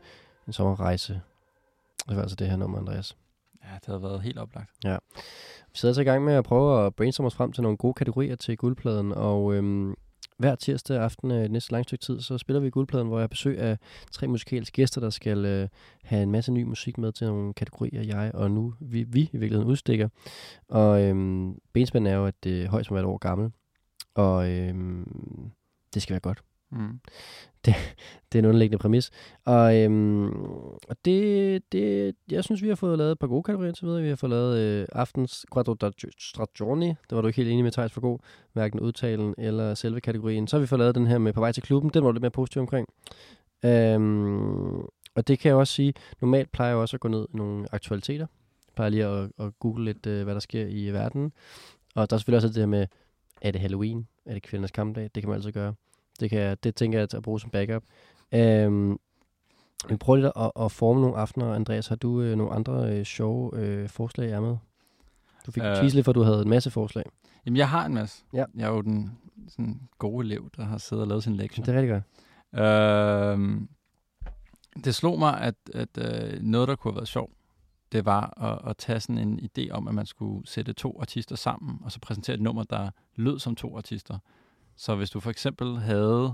en 0.48 0.54
sommerrejse. 0.54 1.22
Det 2.10 2.16
var 2.16 2.22
altså 2.22 2.36
det 2.36 2.50
her 2.50 2.56
nummer, 2.58 2.78
Andreas. 2.78 3.16
Ja, 3.64 3.76
det 3.76 3.86
havde 3.86 4.04
været 4.04 4.22
helt 4.22 4.40
oplagt. 4.40 4.70
Vi 5.72 5.78
sidder 5.78 5.94
så 5.94 6.02
i 6.02 6.04
gang 6.04 6.24
med 6.24 6.34
at 6.34 6.44
prøve 6.44 6.86
at 6.86 6.96
brainstorme 6.96 7.28
os 7.28 7.36
frem 7.36 7.52
til 7.52 7.64
nogle 7.64 7.78
gode 7.78 7.94
kategorier 7.94 8.36
til 8.36 8.58
guldpladen, 8.58 9.12
og 9.12 9.54
øhm, 9.54 9.96
hver 10.38 10.56
tirsdag 10.56 10.98
aften 10.98 11.32
øh, 11.32 11.50
næste 11.50 11.72
lang 11.72 11.84
stykke 11.86 12.02
tid, 12.02 12.22
så 12.22 12.38
spiller 12.38 12.60
vi 12.60 12.70
guldpladen, 12.70 13.08
hvor 13.08 13.18
jeg 13.18 13.24
har 13.24 13.28
besøg 13.28 13.60
af 13.60 13.78
tre 14.12 14.28
musikalske 14.28 14.76
gæster, 14.76 15.02
der 15.02 15.10
skal 15.10 15.46
øh, 15.46 15.68
have 16.04 16.24
en 16.24 16.32
masse 16.32 16.52
ny 16.52 16.64
musik 16.64 16.98
med 16.98 17.12
til 17.12 17.28
nogle 17.28 17.54
kategorier, 17.54 18.02
jeg 18.02 18.32
og 18.34 18.52
nu 18.52 18.74
vi, 18.80 19.04
vi 19.04 19.22
i 19.22 19.38
virkeligheden 19.38 19.72
udstikker. 19.72 20.10
Og 20.70 21.04
øhm, 21.04 21.60
benspænden 21.74 22.14
er 22.14 22.18
jo, 22.18 22.26
at 22.26 22.44
det 22.44 22.68
højst 22.68 22.92
må 22.92 22.96
være 22.96 23.04
et 23.04 23.10
år 23.10 23.18
gammel, 23.18 23.52
og 24.16 24.52
øhm, 24.52 25.52
det 25.94 26.02
skal 26.02 26.14
være 26.14 26.20
godt. 26.20 26.44
Mm. 26.72 27.00
Det 27.66 27.76
er 28.36 28.40
en 28.40 28.46
underliggende 28.46 28.82
præmis. 28.82 29.12
Og, 29.46 29.78
øhm, 29.78 30.28
og 30.62 30.96
det, 31.06 31.72
det, 31.72 32.16
jeg 32.32 32.44
synes, 32.44 32.62
vi 32.64 32.68
har 32.68 32.76
fået 32.76 32.98
lavet 32.98 33.12
et 33.12 33.20
par 33.20 33.28
gode 33.28 33.44
kategorier 33.44 33.72
til 33.72 33.88
videre. 33.88 34.02
Vi 34.02 34.10
har 34.10 34.16
fået 34.16 34.30
lavet 34.30 34.58
øh, 34.60 34.88
aftens 34.92 35.46
Quattro 35.54 35.74
da 35.74 35.92
Stagioni. 36.20 36.88
Det 36.88 37.16
var 37.16 37.22
du 37.22 37.28
ikke 37.28 37.38
helt 37.38 37.50
enig 37.50 37.64
med 37.64 37.72
Thijs 37.72 37.92
for 37.92 38.02
god. 38.02 38.20
Hverken 38.54 38.80
udtalen 38.80 39.36
eller 39.38 39.74
selve 39.74 40.02
kategorien. 40.02 40.48
Så 40.48 40.56
har 40.56 40.62
vi 40.62 40.68
fået 40.68 40.80
lavet 40.80 40.96
den 40.96 41.08
her 41.08 41.18
med 41.18 41.34
På 41.34 41.40
vej 41.40 41.52
til 41.52 41.64
klubben. 41.64 41.92
Den 41.94 42.04
var 42.04 42.10
du 42.10 42.14
lidt 42.14 42.22
mere 42.22 42.32
positiv 42.32 42.62
omkring. 42.62 42.88
Øhm, 43.66 44.80
og 45.16 45.28
det 45.28 45.40
kan 45.40 45.50
jeg 45.50 45.56
også 45.56 45.74
sige. 45.74 45.94
Normalt 46.22 46.52
plejer 46.52 46.72
jeg 46.72 46.78
også 46.78 46.98
at 46.98 47.02
gå 47.02 47.08
ned 47.08 47.28
i 47.34 47.38
nogle 47.38 47.66
aktualiteter. 47.72 48.28
Jeg 48.68 48.74
plejer 48.76 48.90
lige 48.90 49.06
at, 49.06 49.32
at 49.40 49.60
google 49.60 49.86
lidt, 49.86 50.06
øh, 50.06 50.24
hvad 50.24 50.34
der 50.34 50.40
sker 50.40 50.66
i 50.66 50.90
verden. 50.90 51.32
Og 51.96 52.10
der 52.10 52.16
er 52.16 52.18
selvfølgelig 52.18 52.38
også 52.38 52.48
det 52.48 52.56
her 52.56 52.66
med, 52.66 52.88
er 53.42 53.52
det 53.52 53.62
Halloween? 53.62 54.08
Er 54.26 54.34
det 54.34 54.44
kvindernes 54.44 54.72
kampdag? 54.72 55.04
Det 55.04 55.24
kan 55.24 55.30
man 55.30 55.36
altid 55.36 55.52
gøre. 55.52 55.74
Det, 56.20 56.30
kan 56.30 56.40
jeg, 56.40 56.64
det 56.64 56.76
tænker 56.76 57.00
jeg 57.00 57.08
at 57.16 57.24
bruge 57.24 57.40
som 57.40 57.50
backup. 57.50 57.84
Øhm, 58.32 59.00
vi 59.90 59.98
prøver 59.98 60.18
lidt 60.18 60.32
at, 60.36 60.52
at 60.66 60.72
forme 60.72 61.02
nogle 61.02 61.18
aftener. 61.18 61.54
Andreas, 61.54 61.88
har 61.88 61.96
du 61.96 62.22
øh, 62.22 62.38
nogle 62.38 62.54
andre 62.54 62.98
øh, 62.98 63.06
sjove 63.06 63.58
øh, 63.60 63.90
forslag, 63.90 64.32
er 64.32 64.40
med? 64.40 64.58
Du 65.46 65.52
fik 65.52 65.64
Øh. 65.64 65.70
øh. 65.70 65.76
tease 65.76 65.96
lidt, 65.96 66.06
for 66.06 66.14
du 66.14 66.22
havde 66.22 66.42
en 66.42 66.50
masse 66.50 66.72
forslag. 66.72 67.06
Jamen, 67.46 67.58
jeg 67.58 67.70
har 67.70 67.86
en 67.86 67.94
masse. 67.94 68.24
Ja. 68.34 68.46
Jeg 68.56 68.68
er 68.70 68.74
jo 68.74 68.82
den 68.82 69.18
sådan, 69.48 69.82
gode 70.00 70.26
elev, 70.26 70.50
der 70.58 70.64
har 70.64 70.78
siddet 70.78 71.02
og 71.02 71.08
lavet 71.08 71.24
sin 71.24 71.36
lektie. 71.36 71.64
Det 71.66 71.76
er 71.76 71.82
rigtig 71.82 72.02
godt. 72.54 72.64
Øhm, 72.64 73.70
det 74.84 74.96
slog 74.96 75.20
mig, 75.20 75.42
at, 75.42 75.56
at 75.74 75.90
øh, 75.98 76.42
noget, 76.42 76.68
der 76.68 76.76
kunne 76.76 76.92
have 76.92 76.98
været 76.98 77.08
sjovt, 77.08 77.34
det 77.92 78.06
var 78.06 78.44
at, 78.44 78.70
at 78.70 78.78
tage 78.78 79.00
sådan 79.00 79.18
en 79.18 79.40
idé 79.40 79.72
om, 79.72 79.88
at 79.88 79.94
man 79.94 80.06
skulle 80.06 80.48
sætte 80.48 80.74
to 80.74 80.98
artister 81.02 81.36
sammen, 81.36 81.80
og 81.84 81.92
så 81.92 82.00
præsentere 82.00 82.34
et 82.34 82.42
nummer, 82.42 82.64
der 82.64 82.90
lød 83.16 83.40
som 83.40 83.56
to 83.56 83.78
artister. 83.78 84.18
Så 84.80 84.96
hvis 84.96 85.10
du 85.10 85.20
for 85.20 85.30
eksempel 85.30 85.78
havde 85.78 86.34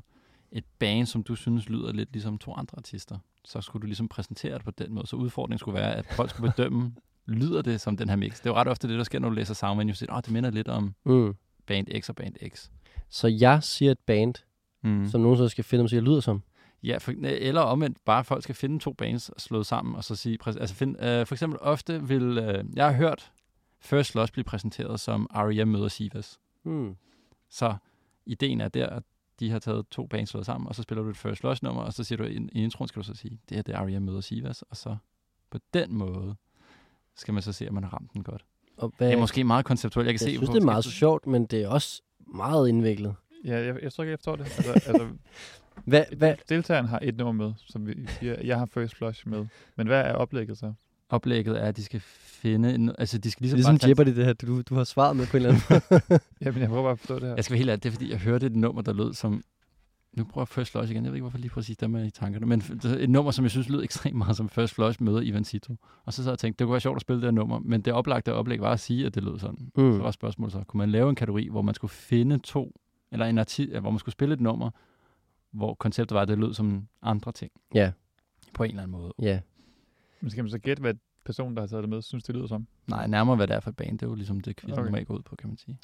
et 0.51 0.63
band, 0.79 1.05
som 1.05 1.23
du 1.23 1.35
synes 1.35 1.69
lyder 1.69 1.91
lidt 1.93 2.11
ligesom 2.11 2.37
to 2.37 2.53
andre 2.53 2.77
artister, 2.77 3.17
så 3.45 3.61
skulle 3.61 3.81
du 3.81 3.85
ligesom 3.87 4.07
præsentere 4.07 4.53
det 4.53 4.63
på 4.65 4.71
den 4.71 4.93
måde. 4.93 5.07
Så 5.07 5.15
udfordringen 5.15 5.59
skulle 5.59 5.79
være, 5.79 5.95
at 5.95 6.05
folk 6.05 6.29
skulle 6.29 6.51
bedømme, 6.51 6.93
lyder 7.27 7.61
det 7.61 7.81
som 7.81 7.97
den 7.97 8.09
her 8.09 8.15
mix. 8.15 8.37
Det 8.37 8.45
er 8.45 8.49
jo 8.49 8.55
ret 8.55 8.67
ofte 8.67 8.87
det, 8.87 8.97
der 8.97 9.03
sker, 9.03 9.19
når 9.19 9.29
du 9.29 9.35
læser 9.35 9.53
Soundmenu. 9.53 9.89
Du 9.89 9.95
siger, 9.95 10.13
åh, 10.13 10.21
det 10.25 10.31
minder 10.31 10.49
lidt 10.51 10.67
om 10.67 10.93
Mm. 11.05 11.35
band 11.67 11.87
X 12.01 12.09
og 12.09 12.15
band 12.15 12.35
X. 12.55 12.69
Så 13.09 13.27
jeg 13.27 13.63
siger 13.63 13.91
et 13.91 13.99
band, 13.99 14.33
Mm. 14.83 15.07
som 15.07 15.21
nogen 15.21 15.37
så 15.37 15.47
skal 15.49 15.63
finde, 15.63 15.83
og 15.83 15.89
siger, 15.89 16.01
lyder 16.01 16.19
som. 16.19 16.41
Ja, 16.83 16.97
for, 16.97 17.13
eller 17.23 17.61
omvendt, 17.61 17.97
bare 18.05 18.23
folk 18.23 18.43
skal 18.43 18.55
finde 18.55 18.79
to 18.79 18.93
bands 18.93 19.41
slået 19.41 19.65
sammen, 19.65 19.95
og 19.95 20.03
så 20.03 20.15
sige, 20.15 20.37
altså 20.45 20.75
find, 20.75 21.03
øh, 21.03 21.25
for 21.25 21.35
eksempel 21.35 21.59
ofte 21.61 22.07
vil, 22.07 22.37
øh, 22.37 22.63
jeg 22.75 22.85
har 22.85 22.93
hørt 22.93 23.31
First 23.79 24.15
Loss 24.15 24.31
blive 24.31 24.43
præsenteret 24.43 24.99
som 24.99 25.27
R.E.M. 25.35 25.67
møder 25.67 25.87
Sivas. 25.87 26.39
Mm. 26.63 26.95
Så 27.49 27.75
ideen 28.25 28.61
er 28.61 28.67
der, 28.67 28.87
at 28.87 29.03
de 29.39 29.51
har 29.51 29.59
taget 29.59 29.87
to 29.91 30.05
bands 30.07 30.29
slået 30.29 30.45
sammen, 30.45 30.67
og 30.67 30.75
så 30.75 30.81
spiller 30.83 31.03
du 31.03 31.09
et 31.09 31.17
First 31.17 31.43
Loss 31.43 31.63
nummer, 31.63 31.81
og 31.81 31.93
så 31.93 32.03
siger 32.03 32.17
du 32.17 32.23
i, 32.23 32.35
i 32.51 32.63
introen, 32.63 32.87
skal 32.87 33.01
du 33.01 33.05
så 33.07 33.13
sige, 33.15 33.39
det 33.49 33.55
her 33.57 33.61
det 33.61 33.75
er 33.75 33.79
R.E.M. 33.85 34.01
møder 34.01 34.21
Sivas, 34.21 34.61
og 34.61 34.77
så 34.77 34.95
på 35.49 35.57
den 35.73 35.93
måde 35.93 36.35
skal 37.15 37.33
man 37.33 37.43
så 37.43 37.51
se, 37.51 37.67
om 37.67 37.73
man 37.73 37.83
har 37.83 37.93
ramt 37.93 38.13
den 38.13 38.23
godt. 38.23 38.45
Og 38.77 38.93
hvad, 38.97 39.07
Det 39.07 39.15
er 39.15 39.19
måske 39.19 39.43
meget 39.43 39.65
konceptuelt. 39.65 40.05
Jeg 40.07 40.13
kan 40.19 40.27
jeg 40.27 40.31
se, 40.33 40.35
synes, 40.37 40.49
på- 40.49 40.53
det 40.55 40.61
er 40.61 40.65
meget 40.65 40.85
sjovt, 40.85 41.27
men 41.27 41.45
det 41.45 41.61
er 41.63 41.67
også 41.67 42.01
meget 42.27 42.69
indviklet. 42.69 43.15
Ja, 43.45 43.65
jeg, 43.65 43.79
jeg 43.83 43.93
tror 43.93 44.03
ikke, 44.03 44.11
jeg 44.11 44.19
forstår 44.19 44.35
det. 44.35 44.43
Altså, 44.43 44.71
altså 44.71 45.09
Hvad, 45.85 46.03
hvad, 46.17 46.35
deltageren 46.49 46.85
har 46.87 46.99
et 47.03 47.15
nummer 47.17 47.45
med, 47.45 47.53
som 47.57 47.87
vi 47.87 48.07
siger, 48.07 48.41
jeg 48.41 48.59
har 48.59 48.65
first 48.65 48.95
flush 48.95 49.27
med. 49.27 49.45
Men 49.75 49.87
hvad 49.87 50.01
er 50.01 50.13
oplægget 50.13 50.57
så? 50.57 50.73
Oplægget 51.09 51.61
er, 51.61 51.65
at 51.65 51.77
de 51.77 51.83
skal 51.83 51.99
finde, 51.99 52.75
en, 52.75 52.91
altså 52.97 53.17
de 53.17 53.31
skal 53.31 53.41
ligesom, 53.43 53.57
ligesom 53.57 53.77
bare 53.77 53.87
Jeopardy, 53.87 54.15
det 54.15 54.25
her, 54.25 54.33
du, 54.33 54.61
du 54.61 54.75
har 54.75 54.83
svaret 54.83 55.15
med 55.15 55.27
på 55.27 55.37
en 55.37 55.45
eller 55.45 55.55
anden 55.69 55.81
måde. 56.09 56.19
Jamen, 56.41 56.61
jeg 56.61 56.69
prøver 56.69 56.83
bare 56.83 56.91
at 56.91 56.99
forstå 56.99 57.15
det 57.19 57.23
her. 57.27 57.35
Jeg 57.35 57.43
skal 57.43 57.53
være 57.53 57.57
helt 57.57 57.69
ærlig, 57.69 57.83
det 57.83 57.89
er 57.89 57.93
fordi, 57.93 58.11
jeg 58.11 58.19
hørte 58.19 58.45
et 58.45 58.55
nummer, 58.55 58.81
der 58.81 58.93
lød 58.93 59.13
som... 59.13 59.43
Nu 60.17 60.23
prøver 60.23 60.41
jeg 60.43 60.47
First 60.47 60.71
Flush 60.71 60.91
igen. 60.91 61.03
Jeg 61.03 61.11
ved 61.11 61.15
ikke, 61.17 61.23
hvorfor 61.23 61.37
lige 61.37 61.49
præcis 61.49 61.77
dem 61.77 61.95
er 61.95 62.03
i 62.03 62.09
tankerne. 62.09 62.45
Men 62.45 62.61
et 62.99 63.09
nummer, 63.09 63.31
som 63.31 63.43
jeg 63.45 63.51
synes 63.51 63.69
lød 63.69 63.83
ekstremt 63.83 64.15
meget 64.17 64.37
som 64.37 64.49
First 64.49 64.73
Flush 64.73 65.03
møder 65.03 65.21
Ivan 65.21 65.43
Cito. 65.43 65.75
Og 66.05 66.13
så 66.13 66.17
sad 66.23 66.25
jeg 66.25 66.31
og 66.33 66.39
tænkte, 66.39 66.59
det 66.59 66.65
kunne 66.65 66.71
være 66.73 66.81
sjovt 66.81 66.95
at 66.95 67.01
spille 67.01 67.21
det 67.21 67.27
her 67.27 67.31
nummer. 67.31 67.59
Men 67.59 67.81
det 67.81 67.93
oplagte 67.93 68.33
oplæg 68.33 68.61
var 68.61 68.71
at 68.73 68.79
sige, 68.79 69.05
at 69.05 69.15
det 69.15 69.23
lød 69.23 69.39
sådan. 69.39 69.71
Mm. 69.77 69.97
Så 69.97 70.01
var 70.03 70.11
spørgsmålet 70.11 70.51
så, 70.53 70.63
kunne 70.67 70.77
man 70.77 70.89
lave 70.91 71.09
en 71.09 71.15
kategori, 71.15 71.47
hvor 71.51 71.61
man 71.61 71.75
skulle 71.75 71.91
finde 71.91 72.37
to, 72.37 72.71
eller 73.11 73.25
en 73.25 73.39
arti- 73.39 73.79
hvor 73.79 73.89
man 73.91 73.99
skulle 73.99 74.13
spille 74.13 74.33
et 74.33 74.41
nummer, 74.41 74.69
hvor 75.53 75.73
konceptet 75.73 76.15
var, 76.15 76.21
at 76.21 76.27
det 76.27 76.37
lød 76.39 76.53
som 76.53 76.87
andre 77.01 77.31
ting. 77.31 77.51
Ja, 77.73 77.91
På 78.53 78.63
en 78.63 78.69
eller 78.69 78.83
anden 78.83 78.97
måde. 78.97 79.13
ja. 79.21 79.39
Men 80.21 80.29
skal 80.31 80.43
man 80.43 80.51
så 80.51 80.59
gætte, 80.59 80.81
hvad 80.81 80.93
personen, 81.25 81.55
der 81.55 81.61
har 81.61 81.67
taget 81.67 81.83
det 81.83 81.89
med, 81.89 82.01
synes, 82.01 82.23
det 82.23 82.35
lyder 82.35 82.47
som? 82.47 82.67
Nej, 82.87 83.07
nærmere 83.07 83.35
hvad 83.35 83.47
det 83.47 83.55
er 83.55 83.59
for 83.59 83.69
et 83.69 83.75
band. 83.75 83.99
Det 83.99 84.05
er 84.05 84.09
jo 84.09 84.15
ligesom 84.15 84.39
det, 84.39 84.55
quiz 84.55 84.71
Okay. 84.71 84.83
normalt 84.83 85.07
går 85.07 85.15
ud 85.15 85.21
på, 85.21 85.35
kan 85.35 85.49
man 85.49 85.57
sige. 85.57 85.77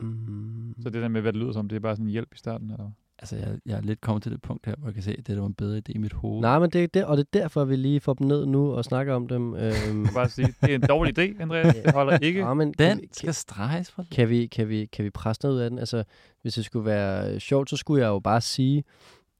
Mm. 0.00 0.74
Så 0.82 0.90
det 0.90 1.02
der 1.02 1.08
med, 1.08 1.20
hvad 1.20 1.32
det 1.32 1.40
lyder 1.40 1.52
som, 1.52 1.68
det 1.68 1.76
er 1.76 1.80
bare 1.80 1.96
sådan 1.96 2.06
en 2.06 2.10
hjælp 2.12 2.34
i 2.34 2.38
starten, 2.38 2.70
eller? 2.70 2.90
Altså, 3.18 3.36
jeg, 3.36 3.58
jeg 3.66 3.76
er 3.76 3.80
lidt 3.80 4.00
kommet 4.00 4.22
til 4.22 4.32
det 4.32 4.42
punkt 4.42 4.66
her, 4.66 4.74
hvor 4.78 4.88
jeg 4.88 4.94
kan 4.94 5.02
se, 5.02 5.10
at 5.10 5.16
det 5.16 5.26
der 5.26 5.40
var 5.40 5.46
en 5.46 5.54
bedre 5.54 5.78
idé 5.78 5.92
i 5.94 5.98
mit 5.98 6.12
hoved. 6.12 6.40
Nej, 6.40 6.58
men 6.58 6.70
det 6.70 6.84
er 6.84 6.86
det, 6.86 7.04
og 7.04 7.16
det 7.16 7.26
er 7.32 7.38
derfor, 7.40 7.64
vi 7.64 7.76
lige 7.76 8.00
får 8.00 8.14
dem 8.14 8.26
ned 8.26 8.46
nu 8.46 8.72
og 8.72 8.84
snakker 8.84 9.14
om 9.14 9.28
dem. 9.28 9.54
Øhm, 9.54 10.04
Jeg 10.04 10.12
bare 10.14 10.28
sige, 10.28 10.54
det 10.62 10.70
er 10.70 10.74
en 10.74 10.80
dårlig 10.80 11.18
idé, 11.18 11.42
Andreas. 11.42 11.74
Det 11.74 11.92
holder 11.92 12.18
ikke. 12.18 12.40
ja, 12.40 12.54
men 12.54 12.72
kan, 12.72 12.90
Den 12.90 13.02
vi, 13.02 13.08
skal 13.12 13.34
streges 13.34 13.90
for 13.90 14.04
kan, 14.10 14.28
vi, 14.28 14.46
kan, 14.46 14.68
vi, 14.68 14.86
kan 14.86 15.04
vi 15.04 15.10
presse 15.10 15.42
noget 15.42 15.56
ud 15.56 15.60
af 15.60 15.70
den? 15.70 15.78
Altså, 15.78 16.04
hvis 16.42 16.54
det 16.54 16.64
skulle 16.64 16.84
være 16.86 17.40
sjovt, 17.40 17.70
så 17.70 17.76
skulle 17.76 18.02
jeg 18.02 18.08
jo 18.08 18.18
bare 18.18 18.40
sige, 18.40 18.84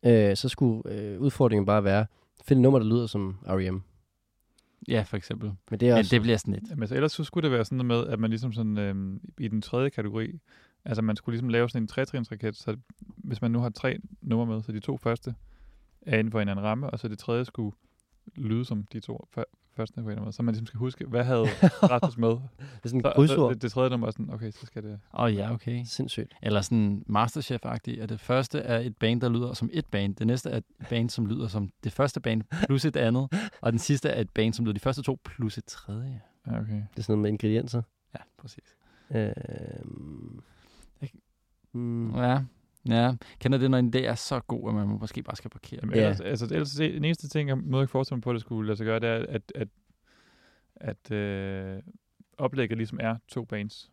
øh, 0.03 0.37
så 0.37 0.49
skulle 0.49 0.93
øh, 0.93 1.21
udfordringen 1.21 1.67
bare 1.67 1.85
være, 1.85 2.07
find 2.49 2.59
et 2.59 2.63
nummer, 2.63 2.79
der 2.79 2.87
lyder 2.87 3.07
som 3.07 3.39
R.E.M. 3.47 3.83
Ja, 4.89 5.03
for 5.03 5.17
eksempel. 5.17 5.53
Men 5.71 5.81
det 5.81 5.89
er 5.89 5.93
Men 5.93 5.99
også... 5.99 6.15
det 6.15 6.23
bliver 6.23 6.37
sådan 6.37 6.55
lidt. 6.55 6.71
Jamen, 6.71 6.83
altså, 6.83 6.95
ellers 6.95 7.13
så 7.13 7.25
skulle 7.25 7.43
det 7.43 7.53
være 7.53 7.65
sådan 7.65 7.87
noget 7.87 8.07
med, 8.07 8.13
at 8.13 8.19
man 8.21 8.31
ligesom 8.31 8.53
sådan, 8.53 8.79
øhm, 8.79 9.21
i 9.39 9.49
den 9.49 9.63
tredje 9.63 9.91
kategori, 9.91 10.39
altså 10.85 11.03
man 11.03 11.17
skulle 11.17 11.35
ligesom 11.35 11.49
lave 11.49 11.69
sådan 11.69 11.83
en 11.83 11.89
trætrinsraket, 11.89 12.57
så 12.57 12.77
hvis 13.17 13.43
man 13.43 13.51
nu 13.51 13.59
har 13.59 13.69
tre 13.69 13.99
numre 14.23 14.47
med, 14.47 14.63
så 14.63 14.73
de 14.73 14.81
to 14.81 14.97
første 14.97 15.35
er 16.03 16.19
inden 16.19 16.33
for 16.33 16.41
en 16.41 16.49
anden 16.49 16.65
ramme, 16.65 16.91
og 16.91 16.99
så 16.99 17.09
det 17.09 17.19
tredje 17.19 17.45
skulle 17.45 17.77
lyde 18.37 18.65
som 18.65 18.85
de 18.93 19.01
to 19.01 19.29
før- 19.35 19.45
første 19.83 19.95
på 19.95 20.01
en 20.01 20.07
eller 20.07 20.12
anden 20.12 20.25
måde. 20.25 20.33
Så 20.33 20.43
man 20.43 20.53
ligesom 20.53 20.67
skal 20.67 20.79
huske, 20.79 21.07
hvad 21.07 21.25
havde 21.25 21.45
Rasmus 21.93 22.19
med? 22.19 22.29
Det 22.29 22.41
er 22.85 22.88
sådan 22.88 23.01
Så, 23.03 23.12
krydsord. 23.14 23.53
det, 23.53 23.62
det, 23.62 23.73
tredje 23.73 23.91
nummer 23.91 24.07
er 24.07 24.11
sådan, 24.11 24.31
okay, 24.31 24.51
så 24.51 24.67
skal 24.67 24.83
det... 24.83 24.93
Åh 24.93 24.99
oh, 25.25 25.35
ja, 25.35 25.53
okay. 25.53 25.83
Sindssygt. 25.85 26.35
Eller 26.43 26.61
sådan 26.61 27.05
Masterchef-agtigt, 27.09 28.01
at 28.01 28.09
det 28.09 28.21
første 28.21 28.59
er 28.59 28.79
et 28.79 28.97
band, 28.97 29.21
der 29.21 29.29
lyder 29.29 29.53
som 29.53 29.71
et 29.73 29.87
band. 29.87 30.14
Det 30.14 30.27
næste 30.27 30.51
er 30.51 30.57
et 30.57 30.64
band, 30.91 31.11
som 31.11 31.27
lyder 31.27 31.49
som 31.49 31.71
det 31.85 31.93
første 31.93 32.21
band 32.21 32.43
plus 32.67 32.85
et 32.85 32.97
andet. 32.97 33.29
Og 33.61 33.73
den 33.73 33.79
sidste 33.79 34.09
er 34.09 34.21
et 34.21 34.31
band, 34.31 34.55
som 34.55 34.64
lyder 34.64 34.75
de 34.75 34.81
første 34.81 35.03
to 35.03 35.19
plus 35.25 35.59
et 35.59 35.64
tredje. 35.64 36.21
Ja, 36.47 36.61
okay. 36.61 36.73
Det 36.75 36.99
er 36.99 37.03
sådan 37.03 37.12
noget 37.12 37.23
med 37.23 37.31
ingredienser. 37.31 37.83
Ja, 38.14 38.21
præcis. 38.38 38.77
Ikke? 41.03 41.19
mm, 41.73 42.14
Ja, 42.17 42.41
ja. 42.88 43.14
Kender 43.40 43.59
det, 43.59 43.70
når 43.70 43.79
en 43.79 43.92
idé 43.96 43.98
er 43.98 44.14
så 44.14 44.40
god, 44.40 44.68
at 44.68 44.74
man 44.74 44.87
måske 44.88 45.22
bare 45.22 45.37
skal 45.37 45.51
parkere 45.51 45.81
den? 45.81 45.88
Jamen, 45.90 45.96
Ja. 45.98 46.03
ellers, 46.05 46.20
altså, 46.20 46.44
ellers, 46.44 46.70
det- 46.72 46.94
den 46.94 47.05
eneste 47.05 47.29
ting, 47.29 47.48
jeg 47.48 47.59
må 47.59 47.81
ikke 47.81 47.90
forestille 47.90 48.16
mig 48.16 48.22
på, 48.22 48.31
at 48.31 48.35
det 48.35 48.40
skulle 48.40 48.66
lade 48.66 48.77
sig 48.77 48.85
gøre, 48.87 49.01
det 49.01 49.09
er, 49.09 49.27
at, 49.29 49.53
at, 49.55 49.68
at 50.77 51.11
øh, 51.12 51.83
oplægget 52.38 52.79
ligesom 52.79 52.98
er 53.03 53.16
to 53.29 53.44
bands. 53.44 53.90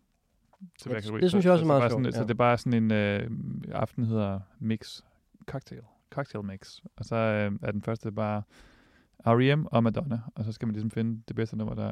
til 0.80 0.90
hver 0.90 0.96
det 0.96 1.04
kategori. 1.04 1.30
synes 1.30 1.44
Så- 1.44 1.50
jeg 1.50 1.54
også 1.54 1.66
så- 1.66 1.74
er 1.74 1.78
så 1.80 1.80
meget 1.80 1.92
sjovt, 1.92 2.14
Så 2.14 2.20
ja. 2.20 2.24
det 2.24 2.32
er 2.32 2.36
bare 2.36 2.58
sådan 2.58 2.84
en 2.84 2.92
øh, 2.92 3.30
aften 3.72 4.06
hedder 4.06 4.40
mix 4.60 5.02
cocktail. 5.46 5.82
Cocktail 6.10 6.46
mix. 6.46 6.80
Og 6.96 7.06
så 7.06 7.16
øh, 7.16 7.52
er 7.62 7.72
den 7.72 7.82
første 7.82 8.12
bare 8.12 8.42
R.E.M. 9.28 9.66
og 9.66 9.84
Madonna. 9.84 10.20
Og 10.36 10.46
så 10.46 10.52
skal 10.52 10.66
man 10.68 10.74
ligesom 10.74 10.92
finde 10.92 11.22
det 11.28 11.36
bedste 11.36 11.58
nummer, 11.58 11.76
der, 11.76 11.92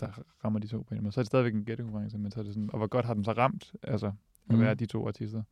der 0.00 0.08
rammer 0.44 0.58
de 0.60 0.66
to 0.66 0.82
på 0.82 0.94
en 0.94 1.02
måde. 1.02 1.12
Så 1.12 1.20
er 1.20 1.22
det 1.22 1.26
stadigvæk 1.26 1.54
en 1.54 1.64
gættekonkurrence, 1.64 2.18
men 2.18 2.30
så 2.30 2.40
er 2.40 2.44
det 2.44 2.54
sådan, 2.54 2.70
og 2.72 2.78
hvor 2.78 2.86
godt 2.86 3.04
har 3.06 3.14
den 3.14 3.24
så 3.24 3.32
ramt, 3.32 3.72
altså, 3.82 4.12
at 4.50 4.60
være 4.60 4.74
de 4.74 4.86
to 4.86 5.06
artister. 5.08 5.42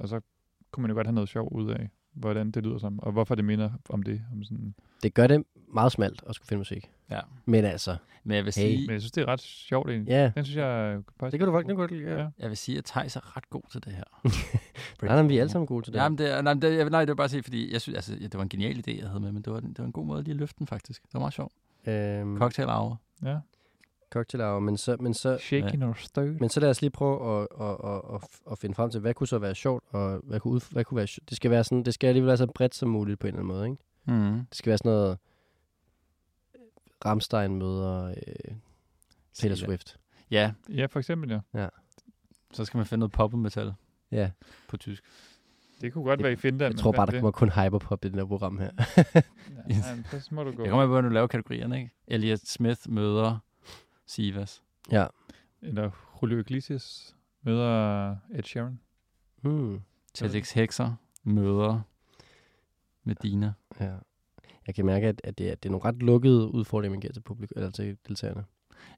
Og 0.00 0.08
så 0.08 0.20
kunne 0.70 0.82
man 0.82 0.90
jo 0.90 0.94
godt 0.94 1.06
have 1.06 1.14
noget 1.14 1.28
sjov 1.28 1.52
ud 1.52 1.70
af, 1.70 1.88
hvordan 2.12 2.50
det 2.50 2.62
lyder 2.64 2.78
som, 2.78 2.98
og 3.00 3.12
hvorfor 3.12 3.34
det 3.34 3.44
minder 3.44 3.70
om 3.88 4.02
det. 4.02 4.22
Om 4.32 4.44
sådan. 4.44 4.74
det 5.02 5.14
gør 5.14 5.26
det 5.26 5.44
meget 5.74 5.92
smalt 5.92 6.22
at 6.28 6.34
skulle 6.34 6.48
finde 6.48 6.58
musik. 6.60 6.90
Ja. 7.10 7.20
Men 7.44 7.64
altså, 7.64 7.96
Men 8.24 8.36
jeg 8.36 8.44
vil 8.44 8.52
Hey. 8.56 8.62
sige, 8.62 8.86
Men 8.86 8.92
jeg 8.92 9.00
synes, 9.00 9.12
det 9.12 9.22
er 9.22 9.26
ret 9.28 9.40
sjovt 9.40 9.90
egentlig. 9.90 10.10
ja, 10.10 10.32
Den 10.34 10.44
synes 10.44 10.56
jeg... 10.56 10.94
øh, 10.96 11.02
faktisk- 11.20 11.32
det 11.32 11.40
kan 11.40 11.46
du 11.46 11.52
faktisk 11.54 11.76
godt 11.76 11.90
lide. 11.90 12.02
Ja. 12.10 12.18
Ja. 12.22 12.28
jeg 12.38 12.48
vil 12.48 12.56
sige, 12.56 12.78
at 12.78 12.84
Thijs 12.84 13.16
er 13.16 13.36
ret 13.36 13.50
god 13.50 13.62
til 13.70 13.84
det 13.84 13.92
her. 13.92 14.04
Nej, 14.24 15.12
nej, 15.14 15.22
men 15.22 15.28
vi 15.28 15.36
er 15.36 15.40
alle 15.40 15.50
sammen 15.52 15.66
gode 15.66 15.84
til 15.84 15.92
det. 15.92 15.98
Ja, 15.98 16.08
men 16.08 16.18
det, 16.18 16.34
er- 16.34 16.42
nej, 16.42 16.54
det, 16.54 16.76
jeg, 16.78 16.90
nej, 16.90 17.00
det 17.00 17.08
var 17.08 17.14
bare 17.14 17.24
at 17.24 17.30
sige, 17.30 17.42
fordi 17.42 17.72
jeg 17.72 17.80
synes, 17.80 17.96
altså, 17.96 18.14
ja, 18.14 18.22
det 18.24 18.34
var 18.34 18.42
en 18.42 18.48
genial 18.48 18.76
idé, 18.88 18.98
jeg 19.00 19.08
havde 19.08 19.20
med, 19.20 19.32
men 19.32 19.42
det 19.42 19.52
var, 19.52 19.60
det 19.60 19.78
var 19.78 19.84
en 19.84 19.92
god 19.92 20.06
måde 20.06 20.22
lige 20.22 20.32
at 20.32 20.36
løfte 20.40 20.58
den 20.58 20.66
faktisk. 20.66 21.02
Det 21.02 21.14
var 21.14 21.20
meget 21.20 21.34
sjovt. 21.34 21.52
øhm, 21.86 22.38
Cocktail 22.38 22.68
hour. 22.68 23.00
ja. 23.22 23.38
Cocktail 24.12 24.42
hour, 24.42 24.58
men 24.60 24.76
så, 24.76 24.96
men 25.00 25.14
så, 25.14 25.38
Shaking 25.40 25.84
or 25.84 25.92
stirred. 25.92 26.28
men 26.40 26.48
så 26.48 26.60
lad 26.60 26.70
os 26.70 26.80
lige 26.80 26.90
prøve 26.90 27.40
at, 27.42 27.48
at, 27.60 27.76
at, 27.84 28.14
at, 28.14 28.28
at 28.52 28.58
finde 28.58 28.74
frem 28.74 28.90
til, 28.90 29.00
hvad 29.00 29.14
kunne 29.14 29.26
så 29.26 29.38
være 29.38 29.54
sjovt, 29.54 29.84
og 29.88 30.20
hvad 30.24 30.40
kunne, 30.40 30.54
ud, 30.54 30.72
hvad 30.72 30.84
kunne 30.84 30.96
være 30.96 31.06
sj- 31.10 31.18
Det 31.28 31.36
skal 31.36 31.50
være 31.50 31.64
sådan, 31.64 31.82
det 31.82 31.94
skal 31.94 32.08
alligevel 32.08 32.26
være 32.28 32.36
så 32.36 32.46
bredt 32.46 32.74
som 32.74 32.88
muligt 32.88 33.20
på 33.20 33.26
en 33.26 33.34
eller 33.34 33.40
anden 33.40 33.56
måde, 33.56 33.66
ikke? 33.70 34.30
Mm. 34.32 34.46
Det 34.46 34.56
skal 34.58 34.70
være 34.70 34.78
sådan 34.78 34.92
noget, 34.92 35.18
Ramstein 37.04 37.56
møder 37.58 38.04
øh, 38.04 38.54
Taylor 39.34 39.56
Swift. 39.56 39.96
Ja, 40.30 40.52
Ja, 40.68 40.86
for 40.86 40.98
eksempel, 40.98 41.40
ja. 41.54 41.68
så 42.52 42.64
skal 42.64 42.78
man 42.78 42.86
finde 42.86 42.98
noget 43.00 43.12
poppet 43.12 43.40
metal 43.40 43.72
Ja, 44.10 44.30
på 44.68 44.76
tysk. 44.76 45.04
Det 45.80 45.92
kunne 45.92 46.04
godt 46.04 46.20
Jeg- 46.20 46.24
være 46.24 46.32
i 46.32 46.36
Finland. 46.36 46.74
jeg 46.74 46.78
tror 46.80 46.92
bare, 46.92 47.06
der 47.06 47.10
det. 47.12 47.20
kommer 47.20 47.30
kun 47.30 47.50
hyperpop 47.50 48.04
i 48.04 48.08
det 48.08 48.16
der 48.16 48.24
program 48.26 48.58
her. 48.58 48.70
Ja, 49.68 49.94
men 50.12 50.20
så 50.20 50.28
må 50.34 50.44
du 50.44 50.52
gå. 50.52 50.62
Jeg 50.62 50.70
kommer 50.70 50.86
med, 50.86 50.94
hvordan 50.94 51.10
du 51.10 51.14
laver 51.14 51.26
kategorierne, 51.26 51.76
ikke? 51.78 51.90
Elliot 52.06 52.38
Smith 52.38 52.80
møder 52.88 53.38
Sivas. 54.08 54.62
ja. 54.90 55.06
Eller 55.62 55.90
Julio 56.22 56.38
Iglesias 56.38 57.16
møder 57.42 58.16
Ed 58.34 58.42
Sheeran. 58.42 58.80
Hmm. 59.42 59.80
Felix 60.18 60.52
Hexer 60.52 60.94
møder 61.24 61.80
Medina. 63.04 63.52
Ja. 63.80 63.96
Jeg 64.66 64.74
kan 64.74 64.86
mærke, 64.86 65.06
at, 65.06 65.20
at 65.24 65.38
det, 65.38 65.50
er, 65.50 65.54
det 65.54 65.66
er 65.68 65.70
nogle 65.70 65.84
ret 65.84 66.02
lukkede 66.02 66.48
udfordringer, 66.54 66.92
man 66.94 67.00
giver 67.00 67.12
til, 67.12 67.20
publikum, 67.20 67.52
eller 67.56 67.70
til 67.70 67.96
deltagerne. 68.08 68.44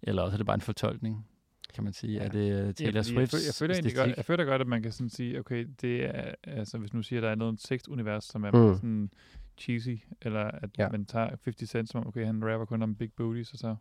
Eller 0.03 0.23
også 0.23 0.35
er 0.35 0.37
det 0.37 0.47
bare 0.47 0.55
en 0.55 0.61
fortolkning, 0.61 1.27
kan 1.75 1.85
man 1.85 1.93
sige. 1.93 2.13
Ja. 2.13 2.25
Er 2.25 2.29
det 2.29 2.69
uh, 2.69 2.75
Taylor 2.75 2.93
Ja, 2.93 3.01
fordi 3.01 3.15
jeg, 3.21 3.29
jeg, 3.47 3.55
føler 3.59 3.75
egentlig 3.75 3.97
godt, 3.97 4.17
jeg 4.17 4.25
føler 4.25 4.45
godt, 4.45 4.61
at 4.61 4.67
man 4.69 4.83
kan 4.83 4.93
sådan 4.93 5.11
sige, 5.11 5.39
okay, 5.39 5.67
det 5.81 6.05
er, 6.05 6.35
altså 6.45 6.79
hvis 6.79 6.93
nu 6.95 7.03
siger, 7.03 7.19
at 7.21 7.23
der 7.23 7.31
er 7.31 7.35
noget 7.35 7.61
sex-univers, 7.61 8.25
som 8.25 8.45
er 8.45 8.51
Mm. 8.51 8.59
mm. 8.69 8.75
sådan 8.75 9.11
cheesy, 9.59 9.97
eller 10.23 10.41
at 10.41 10.71
Ja. 10.79 10.83
ja. 10.85 10.89
man 10.89 11.05
tager 11.07 11.29
50 11.29 11.71
Cent, 11.71 11.89
som 11.89 12.07
okay, 12.07 12.27
han 12.27 12.45
rapper 12.53 12.65
kun 12.65 12.83
om 12.83 12.95
big 12.95 13.13
booties, 13.13 13.53
og 13.53 13.59
så, 13.59 13.77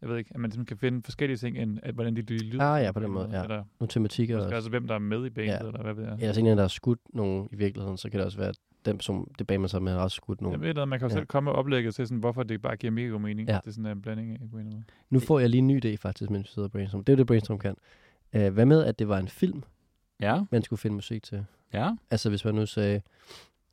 jeg 0.00 0.08
ved 0.08 0.16
ikke, 0.18 0.30
at 0.34 0.40
man 0.40 0.50
ligesom 0.50 0.64
kan 0.64 0.76
finde 0.76 1.02
forskellige 1.02 1.36
ting, 1.36 1.58
end 1.58 1.78
at, 1.82 1.94
hvordan 1.94 2.16
de, 2.16 2.22
de 2.22 2.38
lyder. 2.38 2.64
Ah, 2.64 2.82
ja, 2.82 2.92
på 2.92 3.00
den 3.00 3.10
måde, 3.10 3.28
ja. 3.32 3.42
Eller 3.42 3.64
Nogle 3.80 3.88
tematikker. 3.88 4.36
måske 4.36 4.52
Og, 4.52 4.56
også, 4.56 4.70
hvem 4.70 4.86
der 4.86 4.94
er 4.94 4.98
med 4.98 5.26
i 5.26 5.30
bandet, 5.30 5.50
Ja. 5.52 5.58
ja. 5.62 5.66
eller 5.68 5.82
hvad 5.82 5.94
ved 5.94 6.04
jeg. 6.04 6.12
eller 6.20 6.32
så 6.32 6.40
en, 6.40 6.46
der 6.46 6.60
har 6.60 6.68
skudt 6.68 6.98
nogen 7.14 7.48
i 7.52 7.56
virkeligheden, 7.56 7.96
så 7.96 8.10
kan 8.10 8.18
det 8.18 8.26
også 8.26 8.38
være, 8.38 8.48
at 8.48 8.58
dem, 8.84 9.00
som 9.00 9.30
det 9.38 9.46
bag 9.46 9.60
mig 9.60 9.70
så 9.70 9.80
med, 9.80 9.92
har 9.92 10.00
også 10.00 10.14
skudt 10.14 10.40
Jeg 10.40 10.44
nogen. 10.44 10.60
ved 10.60 10.74
noget, 10.74 10.88
man 10.88 10.98
kan 10.98 11.08
jo 11.08 11.12
Ja. 11.14 11.18
selv 11.18 11.26
komme 11.26 11.50
med 11.50 11.58
oplægget 11.58 11.94
til, 11.94 12.06
sådan, 12.06 12.18
hvorfor 12.18 12.42
det 12.42 12.62
bare 12.62 12.76
giver 12.76 12.90
mega 12.90 13.08
god 13.08 13.20
mening. 13.20 13.48
Ja. 13.48 13.54
Ja. 13.54 13.60
Det 13.60 13.66
er 13.66 13.72
sådan 13.72 13.90
en 13.90 14.02
blanding 14.02 14.30
af 14.32 14.38
på 14.38 14.44
en 14.44 14.46
eller 14.46 14.58
anden 14.60 14.74
måde. 14.74 14.84
Nu 15.10 15.20
får 15.20 15.38
jeg 15.40 15.50
lige 15.50 15.58
en 15.58 15.66
ny 15.66 15.84
idé 15.84 15.94
faktisk, 15.96 16.30
mens 16.30 16.48
vi 16.48 16.52
sidder 16.52 16.68
og 16.68 16.72
brainstorm. 16.72 17.04
Det 17.04 17.12
er 17.12 17.16
jo 17.16 17.18
det, 17.18 17.26
brainstorm 17.26 17.58
kan. 17.58 17.74
Uh, 18.36 18.46
hvad 18.48 18.66
med, 18.66 18.84
at 18.84 18.98
det 18.98 19.08
var 19.08 19.18
en 19.18 19.28
film, 19.28 19.62
Ja, 20.20 20.40
man 20.50 20.62
skulle 20.62 20.78
finde 20.80 20.94
musik 20.94 21.22
til? 21.22 21.44
ja. 21.72 21.90
Altså 22.10 22.28
hvis 22.28 22.44
man 22.44 22.54
nu 22.54 22.66
sagde, 22.66 23.00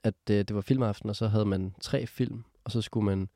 at 0.04 0.14
uh, 0.30 0.36
det 0.36 0.56
var 0.56 0.62
filmaften, 0.62 1.10
og 1.10 1.16
så 1.16 1.28
havde 1.28 1.46
man 1.46 1.74
tre 1.82 2.08
film, 2.08 2.44
og 2.64 2.72
så 2.72 2.82
skulle 2.82 3.06
man, 3.06 3.30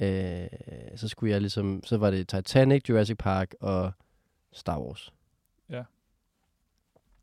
uh, 0.00 0.96
så 0.96 1.08
skulle 1.08 1.32
jeg 1.32 1.40
ligesom, 1.40 1.82
så 1.84 1.96
var 1.96 2.10
det 2.10 2.28
Titanic, 2.28 2.88
Jurassic 2.88 3.16
Park 3.18 3.54
og 3.60 3.92
Star 4.52 4.80
Wars. 4.80 5.12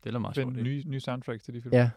Det 0.04 0.10
er 0.10 0.12
da 0.12 0.18
meget 0.18 0.34
sjovt. 0.36 0.56
nye, 0.56 0.82
nye 0.86 1.00
soundtracks 1.00 1.44
til 1.44 1.54
de 1.54 1.60
film. 1.62 1.74
Ja, 1.74 1.90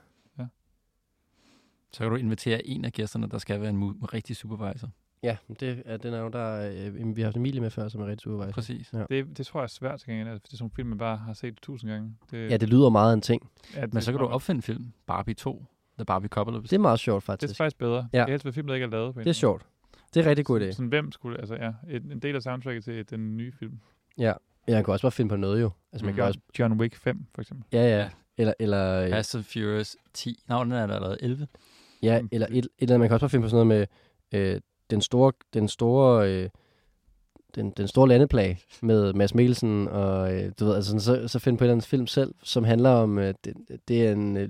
Så 1.92 2.00
kan 2.04 2.10
du 2.10 2.16
invitere 2.16 2.68
en 2.68 2.86
af 2.86 2.92
gæsterne, 2.94 3.28
der 3.30 3.38
skal 3.38 3.62
være 3.62 3.70
en 3.70 3.84
mu- 3.84 4.06
rigtig 4.06 4.36
supervisor. 4.36 4.90
ja 5.24 5.38
det 5.60 5.84
er, 5.86 5.98
den 5.98 6.14
er 6.14 6.20
jo 6.20 6.28
der, 6.30 6.72
øh, 6.88 7.16
vi 7.16 7.22
har 7.22 7.28
haft 7.28 7.38
Emilie 7.38 7.62
med 7.62 7.70
før, 7.70 7.88
som 7.88 8.02
er 8.02 8.06
rigtig 8.06 8.22
supervisor. 8.24 8.52
Præcis. 8.52 8.94
Ja. 8.94 9.06
Det, 9.10 9.38
det 9.38 9.46
tror 9.46 9.60
jeg 9.60 9.64
er 9.64 9.68
svært 9.68 10.00
til 10.00 10.10
gengæld, 10.10 10.28
for 10.28 10.40
det 10.40 10.54
er 10.54 10.58
sådan 10.58 10.64
nogle 10.64 10.72
film, 10.76 10.90
man 10.90 10.98
bare 10.98 11.18
har 11.18 11.34
set 11.34 11.56
tusind 11.62 11.92
gange. 11.92 12.16
Det, 12.32 12.52
Ja, 12.52 12.58
det 12.58 12.70
lyder 12.70 12.90
meget 12.90 13.10
af 13.12 13.14
en 13.14 13.22
ting. 13.22 13.50
ja, 13.76 13.82
det 13.82 13.94
Men 13.94 14.02
så 14.02 14.12
kan 14.12 14.20
du 14.20 14.26
jeg- 14.26 14.34
opfinde 14.34 14.58
en 14.58 14.64
film. 14.64 14.94
Barbie 15.06 15.34
2. 15.36 15.66
The 15.98 16.06
Barbie 16.06 16.30
Couple. 16.30 16.62
Det 16.62 16.74
er 16.74 16.78
meget 16.80 17.00
sjovt 17.00 17.22
Det 17.24 17.26
er 17.30 17.32
faktisk. 17.34 17.58
faktisk 17.58 17.78
bedre. 17.78 18.10
Ja. 18.14 18.18
Ja. 18.18 18.22
Det 18.24 18.28
er 18.30 18.34
helst 18.34 18.46
være 18.46 18.54
film, 18.54 18.68
der 18.68 18.74
ikke 18.74 18.84
er 18.86 18.90
lavet 18.90 19.14
på 19.14 19.20
en 19.20 19.24
Det 19.24 19.30
er 19.30 19.34
sjovt. 19.34 19.66
Det 20.14 20.20
er 20.20 20.24
en 20.24 20.30
rigtig 20.30 20.46
god 20.46 20.60
idé. 20.60 20.64
Sådan, 20.64 20.74
sådan, 20.74 20.88
hvem 20.90 21.12
skulle, 21.12 21.40
altså 21.40 21.56
ja, 21.56 21.72
en, 21.90 22.12
en 22.12 22.20
del 22.20 22.36
af 22.36 22.42
soundtracket 22.42 22.84
til 22.84 23.10
den 23.10 23.38
nye 23.38 23.52
film. 23.60 23.80
Ja, 24.18 24.34
man 24.68 24.84
kan 24.84 24.92
også 24.92 25.04
bare 25.04 25.12
finde 25.12 25.30
på 25.30 25.36
noget 25.36 25.62
jo. 25.62 25.72
Altså 25.92 26.06
man 26.06 26.14
Mm. 26.14 26.16
kan 26.16 26.24
også, 26.26 26.40
John 26.60 26.74
Wick 26.82 26.96
5, 26.96 27.26
for 27.36 27.42
eksempel. 27.42 27.66
ja 27.74 27.98
ja, 27.98 28.10
eller, 28.38 28.54
eller, 28.60 29.02
øh, 29.04 29.10
Fast 29.10 29.36
and 29.36 29.44
Furious 29.44 29.98
10. 30.14 30.40
Nå, 30.48 30.64
den 30.64 30.72
er 30.72 30.88
der 30.88 30.96
allerede 30.96 31.18
11. 31.22 31.48
ja, 32.04 32.22
Mm. 32.22 32.30
eller 32.32 32.48
et, 32.48 32.58
et 32.58 32.68
eller 32.80 32.96
andet, 32.96 33.00
man 33.00 33.10
kan 33.10 33.14
også 33.14 33.24
bare 33.24 33.30
finde 33.30 33.44
på 33.44 33.50
sådan 33.50 33.68
noget 33.68 33.88
med 34.32 34.50
øh, 34.56 34.62
den 34.90 35.02
store, 35.02 35.32
den 35.54 35.68
store, 35.68 36.30
øh, 36.44 36.50
den, 37.56 37.72
den 37.78 37.88
store 37.88 38.08
landeplag 38.08 38.60
med 38.82 39.14
Mads 39.14 39.36
Mikkelsen, 39.36 39.88
og 39.88 40.34
øh, 40.36 40.52
du 40.60 40.66
ved, 40.66 40.76
altså 40.76 41.00
så, 41.00 41.28
så 41.28 41.40
finde 41.40 41.58
på 41.58 41.64
en 41.64 41.66
eller 41.66 41.74
anden 41.74 41.86
film 41.88 42.08
selv, 42.08 42.34
som 42.44 42.64
handler 42.64 42.90
om, 42.90 43.20
øh, 43.20 43.34
det, 43.44 43.54
det 43.88 44.08
er 44.08 44.12
en 44.12 44.38
øh, 44.38 44.50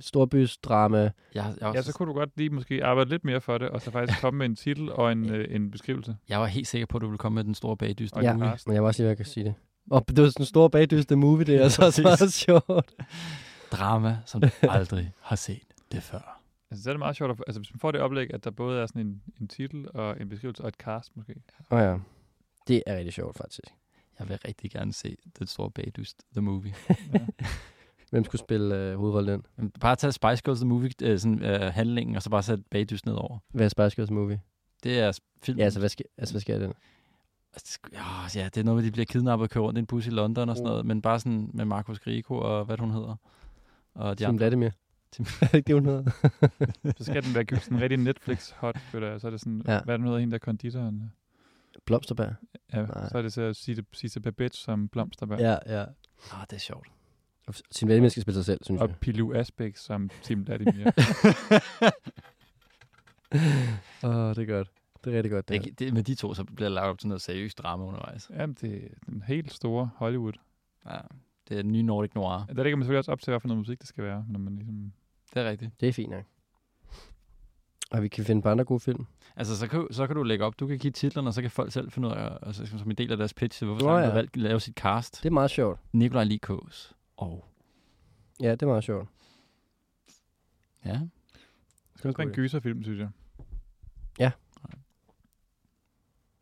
storbysdrama. 0.00 0.98
Jeg, 0.98 1.10
jeg, 1.34 1.54
var, 1.60 1.72
Ja, 1.74 1.82
så 1.82 1.92
kunne 1.92 2.08
du 2.08 2.12
godt 2.12 2.30
lige 2.36 2.50
måske 2.50 2.84
arbejde 2.84 3.10
lidt 3.10 3.24
mere 3.24 3.40
for 3.40 3.58
det, 3.58 3.68
og 3.68 3.80
så 3.80 3.90
faktisk 3.90 4.20
komme 4.20 4.38
med 4.38 4.46
en 4.46 4.56
titel 4.56 4.92
og 4.92 5.12
en, 5.12 5.30
øh, 5.34 5.54
en 5.54 5.70
beskrivelse. 5.70 6.16
jeg 6.28 6.40
var 6.40 6.46
helt 6.46 6.66
sikker 6.66 6.86
på, 6.86 6.98
at 6.98 7.02
du 7.02 7.06
ville 7.06 7.18
komme 7.18 7.34
med 7.34 7.44
den 7.44 7.54
store 7.54 7.76
bagdyst. 7.76 8.14
Og 8.14 8.22
Ja, 8.22 8.38
cast. 8.38 8.66
men 8.66 8.74
jeg 8.74 8.82
var 8.82 8.88
også 8.88 9.02
lige, 9.02 9.08
jeg 9.08 9.16
kan 9.16 9.26
sige 9.26 9.44
det. 9.44 9.54
Og 9.90 10.08
det 10.08 10.22
var 10.22 10.28
sådan 10.28 10.42
en 10.42 10.46
stor 10.46 10.68
bagdyste 10.68 11.16
movie, 11.16 11.44
det 11.44 11.56
er 11.56 11.62
altså 11.62 11.84
også 11.84 12.02
meget 12.02 12.32
sjovt. 12.32 12.94
Drama, 13.72 14.16
som 14.26 14.40
du 14.40 14.48
aldrig 14.68 15.12
har 15.20 15.36
set 15.36 15.62
det 15.92 16.02
før. 16.02 16.40
Altså, 16.70 16.84
så 16.84 16.90
er 16.90 16.92
det 16.92 16.98
meget 16.98 17.16
sjovt, 17.16 17.30
at, 17.30 17.38
altså 17.46 17.60
hvis 17.60 17.72
man 17.74 17.78
får 17.80 17.90
det 17.90 18.00
oplæg, 18.00 18.34
at 18.34 18.44
der 18.44 18.50
både 18.50 18.80
er 18.82 18.86
sådan 18.86 19.06
en, 19.06 19.22
en 19.40 19.48
titel 19.48 19.86
og 19.94 20.16
en 20.20 20.28
beskrivelse 20.28 20.62
og 20.62 20.68
et 20.68 20.74
cast 20.74 21.16
måske. 21.16 21.34
Åh 21.70 21.78
oh, 21.78 21.82
ja, 21.84 21.96
det 22.68 22.82
er 22.86 22.96
rigtig 22.96 23.12
sjovt 23.12 23.36
faktisk. 23.36 23.60
Jeg 24.18 24.28
vil 24.28 24.38
rigtig 24.48 24.70
gerne 24.70 24.92
se 24.92 25.16
den 25.38 25.46
store 25.46 25.70
bagdyst, 25.70 26.22
The 26.32 26.40
Movie. 26.40 26.74
Ja. 27.14 27.26
Hvem 28.10 28.24
skulle 28.24 28.40
spille 28.40 28.76
øh, 28.76 28.96
hovedrollen 28.96 29.32
den? 29.40 29.46
Men 29.56 29.70
Bare 29.80 29.96
tage 29.96 30.12
Spice 30.12 30.42
Girls 30.44 30.60
The 30.60 30.68
Movie, 30.68 30.90
øh, 31.02 31.18
sådan, 31.18 31.42
øh, 31.42 31.60
handlingen, 31.60 32.16
og 32.16 32.22
så 32.22 32.30
bare 32.30 32.42
sætte 32.42 32.64
bagdyst 32.70 33.06
ned 33.06 33.14
over. 33.14 33.38
Hvad 33.52 33.64
er 33.64 33.68
Spice 33.68 33.96
Girls 33.96 34.10
movie? 34.10 34.40
Det 34.82 34.98
er 35.00 35.18
film. 35.42 35.58
Ja, 35.58 35.64
altså 35.64 35.78
hvad 35.80 35.88
skal, 35.88 36.06
altså, 36.18 36.32
hvad 36.34 36.40
skal 36.40 36.60
den? 36.60 36.72
Ja, 37.92 38.00
ja, 38.34 38.44
det 38.44 38.56
er 38.56 38.62
noget 38.64 38.76
med, 38.76 38.84
de 38.86 38.92
bliver 38.92 39.06
kidnappet 39.06 39.42
og 39.44 39.50
kører 39.50 39.64
rundt 39.64 39.78
i 39.78 39.80
en 39.80 39.86
bus 39.86 40.06
i 40.06 40.10
London 40.10 40.48
og 40.48 40.56
sådan 40.56 40.66
Mm. 40.66 40.70
noget, 40.70 40.86
men 40.86 41.02
bare 41.02 41.20
sådan 41.20 41.50
med 41.54 41.64
Markus 41.64 41.98
Grieco 41.98 42.34
og 42.34 42.64
hvad 42.64 42.78
hun 42.78 42.90
hedder. 42.90 43.16
Og 43.94 44.18
de 44.18 44.24
Tim 44.24 44.28
andre. 44.28 44.38
Vladimir. 44.38 44.70
Tim- 45.16 45.26
er 45.42 45.46
det 45.46 45.54
ikke 45.54 45.66
det, 45.66 45.74
hun 45.74 45.84
hedder? 45.86 46.10
Så 46.98 47.04
skal 47.04 47.22
den 47.24 47.34
være 47.34 47.60
sådan 47.60 47.80
rigtig 47.80 47.98
Netflix-hot, 47.98 48.78
føler 48.78 49.08
jeg. 49.10 49.20
Så 49.20 49.26
er 49.26 49.30
det 49.30 49.40
sådan, 49.40 49.62
Ja. 49.66 49.80
hvad 49.84 49.94
er 49.94 49.96
det 49.96 50.00
nu 50.00 50.06
hedder, 50.06 50.20
hende 50.20 50.30
der 50.32 50.38
er 50.38 50.44
konditoren? 50.44 51.12
Blomsterberg. 51.86 52.34
Ja, 52.72 52.86
Nej. 52.86 53.08
så 53.08 53.18
er 53.18 53.22
det 53.22 53.32
så 53.32 53.52
Sisse, 53.54 53.84
Sisse 53.92 54.20
Babette 54.20 54.58
som 54.58 54.88
blomsterberg. 54.88 55.40
Ja, 55.40 55.56
ja. 55.66 55.84
Ah, 56.32 56.40
det 56.50 56.52
er 56.52 56.60
sjovt. 56.60 56.88
Og 57.46 57.54
Tim 57.70 57.88
Vladimir 57.88 58.08
skal 58.08 58.22
spille 58.22 58.34
sig 58.36 58.44
selv, 58.44 58.60
synes 58.64 58.80
Og 58.80 58.88
jeg. 58.88 58.96
Pilu 59.00 59.34
Asbæk 59.34 59.76
som 59.76 60.10
Tim 60.22 60.46
Vladimir. 60.46 60.90
Åh, 64.04 64.10
oh, 64.16 64.34
det 64.34 64.38
er 64.38 64.46
godt. 64.46 64.70
Det 65.04 65.12
er 65.12 65.16
rigtig 65.16 65.30
godt. 65.32 65.48
Det, 65.48 65.64
Det, 65.64 65.78
det, 65.78 65.92
med 65.94 66.02
de 66.02 66.14
to, 66.14 66.34
så 66.34 66.44
bliver 66.44 66.68
der 66.68 66.74
lavet 66.74 66.90
op 66.90 66.98
til 66.98 67.08
noget 67.08 67.22
seriøst 67.22 67.58
drama 67.58 67.84
undervejs. 67.84 68.30
Jamen, 68.30 68.56
det 68.60 68.84
er 68.84 68.88
den 69.06 69.22
helt 69.22 69.52
store 69.52 69.90
Hollywood. 69.96 70.32
Ja, 70.86 70.98
det 71.48 71.58
er 71.58 71.62
den 71.62 71.72
nye 71.72 71.82
Nordic 71.82 72.14
Noir. 72.14 72.44
Der 72.46 72.62
ligger 72.62 72.76
man 72.76 72.82
selvfølgelig 72.84 72.98
også 72.98 73.12
op 73.12 73.20
til, 73.20 73.30
hvad 73.30 73.40
for 73.40 73.48
noget 73.48 73.58
musik 73.58 73.80
det 73.80 73.88
skal 73.88 74.04
være, 74.04 74.24
når 74.28 74.38
man 74.38 74.56
ligesom... 74.56 74.92
Det 75.34 75.42
er 75.42 75.50
rigtigt. 75.50 75.80
det 75.80 75.88
er 75.88 75.92
fint 75.92 76.10
nok. 76.10 76.24
Og 77.90 78.02
vi 78.02 78.08
kan 78.08 78.24
finde 78.24 78.42
på 78.42 78.48
andre 78.48 78.64
gode 78.64 78.80
film. 78.80 79.06
Altså, 79.36 79.56
så 79.58 79.68
kan, 79.68 79.86
så 79.90 80.06
kan 80.06 80.16
du 80.16 80.22
lægge 80.22 80.44
op, 80.44 80.60
du 80.60 80.66
kan 80.66 80.78
give 80.78 80.90
titlerne, 80.92 81.28
og 81.28 81.34
så 81.34 81.42
kan 81.42 81.50
folk 81.50 81.72
selv 81.72 81.90
finde 81.90 82.08
ud 82.08 82.12
af, 82.12 82.38
altså, 82.42 82.66
som 82.66 82.90
en 82.90 82.96
del 82.96 83.10
af 83.12 83.16
deres 83.16 83.34
pitch, 83.34 83.64
hvorfor 83.64 83.86
Nå 83.86 83.92
oh, 83.96 84.00
ja. 84.02 84.08
du 84.08 84.12
valgt 84.14 84.36
at 84.36 84.42
lave 84.42 84.60
sit 84.60 84.74
cast. 84.74 85.22
Det 85.22 85.26
er 85.28 85.32
meget 85.32 85.50
sjovt. 85.50 85.80
Nikolaj 85.92 86.24
Likås. 86.24 86.94
Og 87.16 87.44
Ja, 88.40 88.50
det 88.50 88.62
er 88.62 88.66
meget 88.66 88.84
sjovt. 88.84 89.08
ja, 90.84 90.92
Det 90.92 91.10
skal 91.96 92.08
også 92.08 92.18
være 92.18 92.26
en 92.28 92.32
gyserfilm, 92.34 92.82
synes 92.82 92.98
jeg. 93.00 93.08
Ja. 94.18 94.30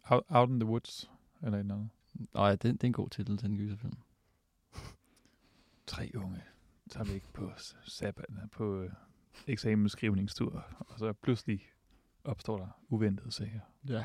Out, 0.04 0.24
Out 0.28 0.48
in 0.48 0.60
the 0.60 0.68
Woods, 0.68 1.10
eller 1.42 1.58
et 1.58 1.60
eller 1.60 1.74
andet. 1.74 1.88
og 2.32 2.46
ja, 2.48 2.52
det, 2.52 2.62
det 2.62 2.82
er 2.84 2.86
en 2.86 2.92
god 2.92 3.08
titel 3.08 3.36
til 3.38 3.48
en 3.50 3.56
gyserfilm. 3.56 3.96
Tre 5.86 6.10
unge 6.14 6.42
tager 6.90 7.04
væk 7.04 7.24
på 7.32 7.50
s- 7.58 7.76
sabbat, 7.86 8.24
på 8.52 8.80
øh, 8.80 8.90
eksamensskrivningstur, 9.46 10.64
og 10.78 10.98
så 10.98 11.12
pludselig 11.12 11.60
opstår 12.24 12.56
der 12.58 12.66
uventede 12.88 13.32
sager. 13.32 13.60
Ja. 13.88 14.04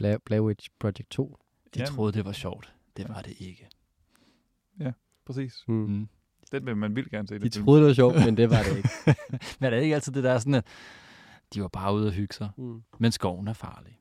Bla- 0.00 0.18
Blair 0.24 0.40
Witch 0.40 0.68
Project 0.78 1.10
2. 1.10 1.36
De 1.74 1.80
Jamen. 1.80 1.86
troede, 1.94 2.12
det 2.12 2.24
var 2.24 2.32
sjovt. 2.32 2.74
Det 2.96 3.08
var 3.08 3.22
det 3.22 3.34
ikke. 3.40 3.68
Præcis. 5.24 5.64
Mm. 5.68 5.74
Mm. 5.74 6.08
Den 6.52 6.66
vil 6.66 6.76
man 6.76 6.96
vildt 6.96 7.10
gerne 7.10 7.28
se. 7.28 7.34
De 7.34 7.40
film. 7.40 7.64
troede, 7.64 7.80
det 7.80 7.88
var 7.88 7.94
sjovt, 7.94 8.14
men 8.24 8.36
det 8.36 8.50
var 8.50 8.62
det 8.62 8.76
ikke. 8.76 8.88
Men 9.60 9.66
er 9.66 9.70
det 9.70 9.82
ikke 9.82 9.94
altid 9.94 10.12
det 10.12 10.24
der 10.24 10.38
sådan, 10.38 10.54
at 10.54 10.66
de 11.54 11.62
var 11.62 11.68
bare 11.68 11.94
ude 11.94 12.06
og 12.06 12.12
hygge 12.12 12.34
sig? 12.34 12.50
Mm. 12.56 12.82
Men 12.98 13.12
skoven 13.12 13.48
er 13.48 13.52
farlig. 13.52 13.98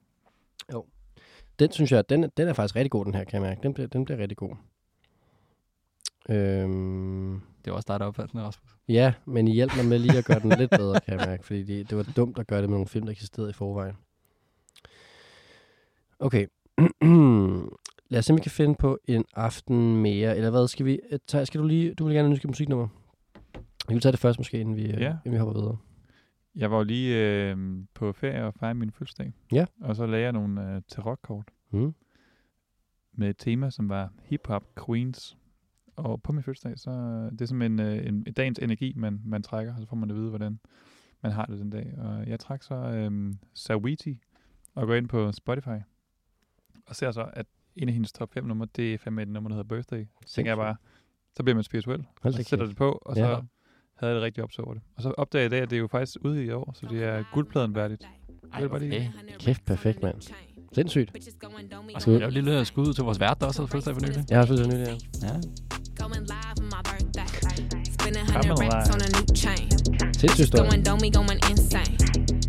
Den 1.59 1.71
synes 1.71 1.91
jeg, 1.91 2.09
den, 2.09 2.29
den 2.38 2.47
er 2.47 2.53
faktisk 2.53 2.75
rigtig 2.75 2.91
god, 2.91 3.05
den 3.05 3.13
her, 3.13 3.23
kan 3.23 3.34
jeg 3.34 3.49
mærke. 3.49 3.61
Den 3.63 3.73
bliver, 3.73 3.88
den 3.88 4.05
bliver 4.05 4.17
rigtig 4.17 4.38
god. 4.38 4.55
Øhm, 6.30 7.41
Det 7.65 7.72
var 7.72 7.74
også 7.78 7.86
dig, 7.88 7.99
der 7.99 8.05
opfandt 8.05 8.32
den, 8.32 8.41
Rasmus. 8.41 8.76
ja, 8.88 9.13
men 9.26 9.47
I 9.47 9.53
hjælper 9.53 9.76
mig 9.76 9.86
med 9.86 9.99
lige 9.99 10.17
at 10.17 10.26
gøre 10.26 10.39
den 10.39 10.49
lidt 10.49 10.69
bedre, 10.72 10.99
kan 11.05 11.19
jeg 11.19 11.28
mærke. 11.28 11.45
Fordi 11.45 11.63
det, 11.63 11.89
det 11.89 11.97
var 11.97 12.03
dumt 12.15 12.39
at 12.39 12.47
gøre 12.47 12.61
det 12.61 12.69
med 12.69 12.76
nogle 12.78 12.88
film, 12.88 13.05
der 13.05 13.11
eksisterede 13.11 13.49
i 13.49 13.53
forvejen. 13.53 13.95
Okay. 16.19 16.47
Lad 18.09 18.19
os 18.19 18.26
se, 18.26 18.34
om 18.34 18.38
vi 18.38 18.41
kan 18.41 18.51
finde 18.51 18.76
på 18.76 18.99
en 19.07 19.26
aften 19.36 19.95
mere. 20.01 20.38
Eller 20.38 20.49
hvad, 20.49 20.67
skal 20.67 20.86
vi... 20.86 20.99
øh, 21.11 21.19
Tage, 21.28 21.45
skal 21.45 21.61
du 21.61 21.65
lige... 21.67 21.93
Du 21.93 22.05
vil 22.05 22.15
gerne 22.15 22.30
ønske 22.30 22.45
et 22.45 22.49
musiknummer. 22.49 22.88
Vi 23.88 23.93
vil 23.93 24.01
tage 24.01 24.11
det 24.11 24.19
først 24.19 24.39
måske, 24.39 24.59
inden 24.59 24.76
vi, 24.76 24.82
ja. 24.88 24.99
Ja. 24.99 25.09
inden 25.26 25.32
vi 25.32 25.38
hopper 25.38 25.53
videre. 25.59 25.78
Jeg 26.55 26.72
var 26.72 26.78
jo 26.78 26.84
lige 26.84 27.15
øh, 27.17 27.57
på 27.93 28.11
ferie 28.13 28.45
og 28.45 28.53
fejrede 28.53 28.80
min 28.80 28.91
fødselsdag. 28.91 29.34
Ja. 29.51 29.65
Og 29.82 29.95
så 29.95 30.05
lagde 30.05 30.24
jeg 30.24 30.32
nogle 30.32 30.76
øh, 30.76 30.82
tarotkort 30.88 31.45
Mm. 31.74 31.93
med 33.13 33.30
et 33.30 33.38
tema, 33.38 33.69
som 33.69 33.89
var 33.89 34.13
hip-hop 34.24 34.63
queens. 34.86 35.38
Og 35.96 36.22
på 36.22 36.32
min 36.32 36.44
fødselsdag, 36.44 36.80
så 36.80 36.92
det 37.32 37.42
er 37.42 37.46
som 37.46 37.62
en, 37.62 37.80
øh, 37.80 37.98
en, 38.08 38.24
en 38.28 38.34
dagens 38.34 38.60
energi, 38.60 38.94
man, 38.96 39.22
man 39.26 39.44
trækker, 39.44 39.74
og 39.74 39.80
så 39.82 39.88
får 39.88 39.96
man 39.96 40.10
at 40.10 40.16
vide, 40.16 40.30
hvordan 40.30 40.60
man 41.24 41.32
har 41.32 41.46
det 41.46 41.60
den 41.60 41.70
dag. 41.70 41.94
Og 41.98 42.28
jeg 42.28 42.39
trak 42.39 42.64
så 42.64 42.76
øh, 42.76 43.34
Sawiti 43.54 44.20
og 44.76 44.88
går 44.88 44.94
ind 44.96 45.08
på 45.08 45.32
Spotify 45.32 45.80
og 46.88 46.96
ser 46.96 47.12
så, 47.12 47.30
at 47.34 47.46
en 47.76 47.88
af 47.88 47.94
hendes 47.94 48.12
top 48.12 48.34
5 48.34 48.44
numre, 48.46 48.68
det 48.76 48.94
er 48.94 48.98
fandme 48.98 49.22
et 49.22 49.28
nummer, 49.28 49.50
der 49.50 49.56
hedder 49.56 49.76
Birthday. 49.76 50.06
Så 50.26 50.34
tænker 50.34 50.52
jeg 50.52 50.58
bare, 50.58 50.76
så 51.38 51.44
bliver 51.44 51.56
man 51.56 51.64
spirituel. 51.64 52.06
Hold 52.22 52.34
så 52.34 52.44
sætter 52.44 52.66
det 52.66 52.76
på, 52.76 52.92
og 52.92 53.16
så 53.16 53.22
Ja. 53.22 53.28
havde 53.96 54.12
jeg 54.14 54.16
det 54.16 54.22
rigtig 54.22 54.44
opsat 54.44 54.66
over 54.66 54.74
det. 54.74 54.84
Og 54.96 55.02
så 55.02 55.12
opdagede 55.12 55.44
jeg 55.44 55.52
i 55.52 55.56
dag, 55.56 55.62
at 55.64 55.70
det 55.70 55.76
er 55.76 55.80
jo 55.80 55.88
faktisk 55.88 56.18
ude 56.26 56.46
i 56.46 56.52
år, 56.52 56.72
så 56.76 56.86
det 56.89 57.04
er 57.04 57.24
guldpladen 57.34 57.76
værdigt. 57.76 58.04
Ej, 58.54 58.60
lige- 58.60 58.72
okay. 58.76 59.12
Kæft, 59.39 59.66
perfekt, 59.66 60.02
mand. 60.04 60.22
Sindssygt. 60.74 61.12
Og 61.96 62.02
skal 62.02 62.14
vi 62.14 62.18
lave 62.20 62.28
et 62.28 62.34
lille 62.34 62.66
skud 62.66 62.88
ud 62.88 62.94
til 62.94 63.04
vores 63.04 63.20
vært, 63.20 63.38
der 63.42 63.48
også 63.48 63.62
havde 63.62 63.72
fødselsdag 63.72 63.94
for 63.96 64.02
nylig? 64.02 64.26
Jeg 64.30 64.38
har 64.39 64.46
selvfølgelig 64.46 64.80
nyt, 64.80 64.88
ja. 65.24 65.28
Ja. 65.28 65.42
Going 66.02 66.26
live 66.26 66.58
for 66.58 66.64
my 66.64 66.82
birthday. 66.82 67.28
Spending 67.91 68.26
hundred 68.26 68.58
racks 68.58 68.89
on 68.89 69.02
a 69.02 69.10
new 69.10 69.26
chain. 69.36 69.70
Sindssygt 70.18 70.47
story. 70.47 70.68
Going 70.68 70.82
dummy, 70.82 71.12
going 71.12 71.39
insane. 71.47 71.95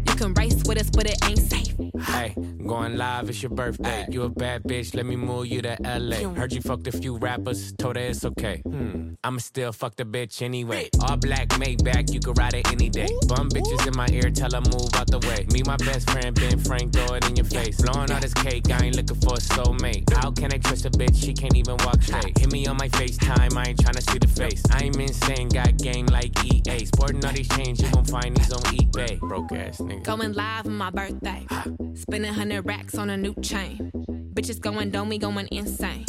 You 0.09 0.15
can 0.17 0.33
race 0.33 0.63
with 0.67 0.81
us, 0.81 0.89
but 0.89 1.05
it 1.05 1.23
ain't 1.27 1.39
safe. 1.39 1.92
Hey, 2.07 2.35
going 2.67 2.97
live, 2.97 3.29
it's 3.29 3.43
your 3.43 3.51
birthday. 3.51 4.07
You 4.11 4.23
a 4.23 4.29
bad 4.29 4.63
bitch, 4.65 4.95
let 4.95 5.07
me 5.07 5.17
move 5.17 5.47
you 5.47 5.63
to 5.63 5.77
LA. 5.83 6.29
Heard 6.35 6.53
you 6.53 6.61
fucked 6.61 6.87
a 6.87 6.93
few 6.93 7.17
rappers, 7.17 7.73
told 7.73 7.97
her 7.97 8.03
it's 8.03 8.25
okay. 8.25 8.63
Hmm, 8.65 9.15
I'ma 9.23 9.39
still 9.39 9.73
fuck 9.73 9.97
the 9.97 10.05
bitch 10.05 10.43
anyway. 10.43 10.89
All 11.01 11.17
black, 11.17 11.59
made 11.59 11.79
Maybach, 11.81 12.13
you 12.13 12.21
can 12.21 12.35
ride 12.35 12.55
it 12.55 12.71
any 12.73 12.89
day. 12.89 13.09
Bum 13.29 13.49
bitches 13.51 13.87
in 13.87 13.97
my 13.97 14.09
ear, 14.13 14.31
tell 14.31 14.51
her 14.51 14.61
move 14.61 14.95
out 14.95 15.07
the 15.09 15.19
way. 15.29 15.47
Me, 15.53 15.63
my 15.65 15.77
best 15.77 16.11
friend, 16.11 16.35
Ben 16.35 16.59
Frank, 16.59 16.93
throw 16.93 17.15
it 17.15 17.29
in 17.29 17.37
your 17.37 17.47
face. 17.47 17.81
Blowing 17.81 18.11
all 18.11 18.21
this 18.21 18.35
cake, 18.35 18.71
I 18.71 18.87
ain't 18.87 18.97
looking 18.97 19.21
for 19.21 19.35
a 19.35 19.39
soulmate. 19.39 20.11
How 20.13 20.31
can 20.31 20.53
I 20.53 20.59
trust 20.59 20.85
a 20.87 20.91
bitch? 20.91 21.23
She 21.23 21.33
can't 21.33 21.57
even 21.57 21.77
walk 21.79 22.03
straight. 22.03 22.37
Hit 22.39 22.53
me 22.53 22.67
on 22.67 22.77
my 22.77 22.89
FaceTime, 22.89 23.57
I 23.57 23.69
ain't 23.71 23.79
tryna 23.79 24.03
see 24.11 24.19
the 24.19 24.29
face. 24.29 24.63
I'm 24.71 24.93
insane, 25.01 25.49
got 25.49 25.77
game 25.79 26.07
like 26.07 26.33
EA. 26.45 26.85
Sporting 26.87 27.25
all 27.25 27.33
these 27.33 27.49
chains, 27.49 27.81
you 27.81 27.89
gon' 27.91 28.05
find 28.05 28.37
these 28.37 28.53
on 28.53 28.63
eBay. 28.75 29.19
Broke 29.21 29.53
ass 29.53 29.79
nigga. 29.79 30.05
Going 30.05 30.33
live 30.33 30.67
on 30.67 30.77
my 30.77 30.91
birthday. 30.91 31.47
Spending 31.95 32.33
hundred 32.33 32.63
racks 32.63 32.95
on 32.97 33.11
a 33.11 33.17
new 33.17 33.35
chain. 33.43 33.91
Bitches 34.35 34.61
going 34.61 34.91
dummy, 34.91 35.19
going 35.19 35.49
insane. 35.51 36.05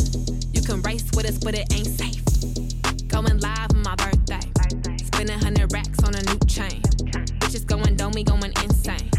You 0.51 0.61
can 0.61 0.81
race 0.81 1.05
with 1.15 1.25
us, 1.25 1.37
but 1.37 1.55
it 1.55 1.71
ain't 1.73 1.87
safe. 1.87 3.07
Going 3.07 3.39
live 3.39 3.71
on 3.75 3.83
my 3.83 3.95
birthday. 3.95 4.39
Spending 5.03 5.39
hundred 5.39 5.71
racks 5.73 5.99
on 6.03 6.15
a 6.15 6.21
new 6.23 6.39
chain. 6.47 6.81
Bitches 7.39 7.65
going 7.65 7.95
dummy, 7.95 8.23
going 8.23 8.53
insane. 8.63 9.12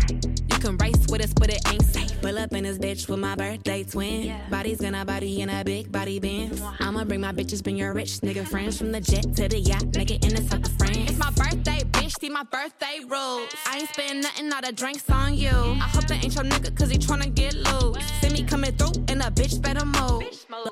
Can 0.64 0.78
race 0.78 1.06
with 1.10 1.22
us, 1.22 1.34
but 1.34 1.50
it 1.50 1.60
ain't 1.68 1.84
safe. 1.84 2.18
Pull 2.22 2.38
up 2.38 2.54
in 2.54 2.64
this 2.64 2.78
bitch 2.78 3.06
with 3.06 3.18
my 3.18 3.34
birthday 3.34 3.84
twin. 3.84 4.34
Body's 4.48 4.80
gonna 4.80 5.04
body 5.04 5.42
in 5.42 5.50
a 5.50 5.62
big 5.62 5.92
body 5.92 6.18
bin. 6.18 6.58
I'ma 6.80 7.04
bring 7.04 7.20
my 7.20 7.32
bitches, 7.32 7.62
bring 7.62 7.76
your 7.76 7.92
rich 7.92 8.20
nigga 8.20 8.48
friends 8.48 8.78
from 8.78 8.90
the 8.90 8.98
jet 8.98 9.24
to 9.36 9.46
the 9.46 9.60
yacht, 9.60 9.82
nigga 9.92 10.24
in 10.24 10.34
the 10.34 10.40
south 10.48 10.64
of 10.64 10.72
France. 10.78 11.10
It's 11.10 11.18
my 11.18 11.30
birthday, 11.32 11.80
bitch, 11.92 12.18
see 12.18 12.30
my 12.30 12.44
birthday 12.44 13.00
rules. 13.06 13.54
I 13.66 13.80
ain't 13.80 13.90
spend 13.90 14.22
nothing, 14.22 14.50
all 14.54 14.62
the 14.62 14.72
drinks 14.72 15.04
on 15.10 15.34
you. 15.34 15.50
I 15.50 15.86
hope 15.92 16.06
that 16.06 16.24
ain't 16.24 16.34
your 16.34 16.44
nigga, 16.44 16.74
cause 16.74 16.88
he 16.88 16.96
tryna 16.96 17.34
get 17.34 17.52
loose. 17.52 18.02
See 18.22 18.30
me 18.30 18.42
coming 18.42 18.74
through, 18.74 19.04
and 19.08 19.20
a 19.20 19.30
bitch 19.30 19.60
better 19.60 19.84
move. 19.84 20.22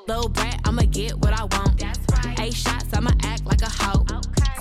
Little 0.07 0.29
brat, 0.29 0.59
I'ma 0.65 0.85
get 0.89 1.19
what 1.19 1.39
I 1.39 1.43
want. 1.43 1.83
Eight 2.39 2.55
shots, 2.55 2.87
I'ma 2.93 3.11
act 3.25 3.45
like 3.45 3.61
a 3.61 3.69
hoe. 3.69 4.03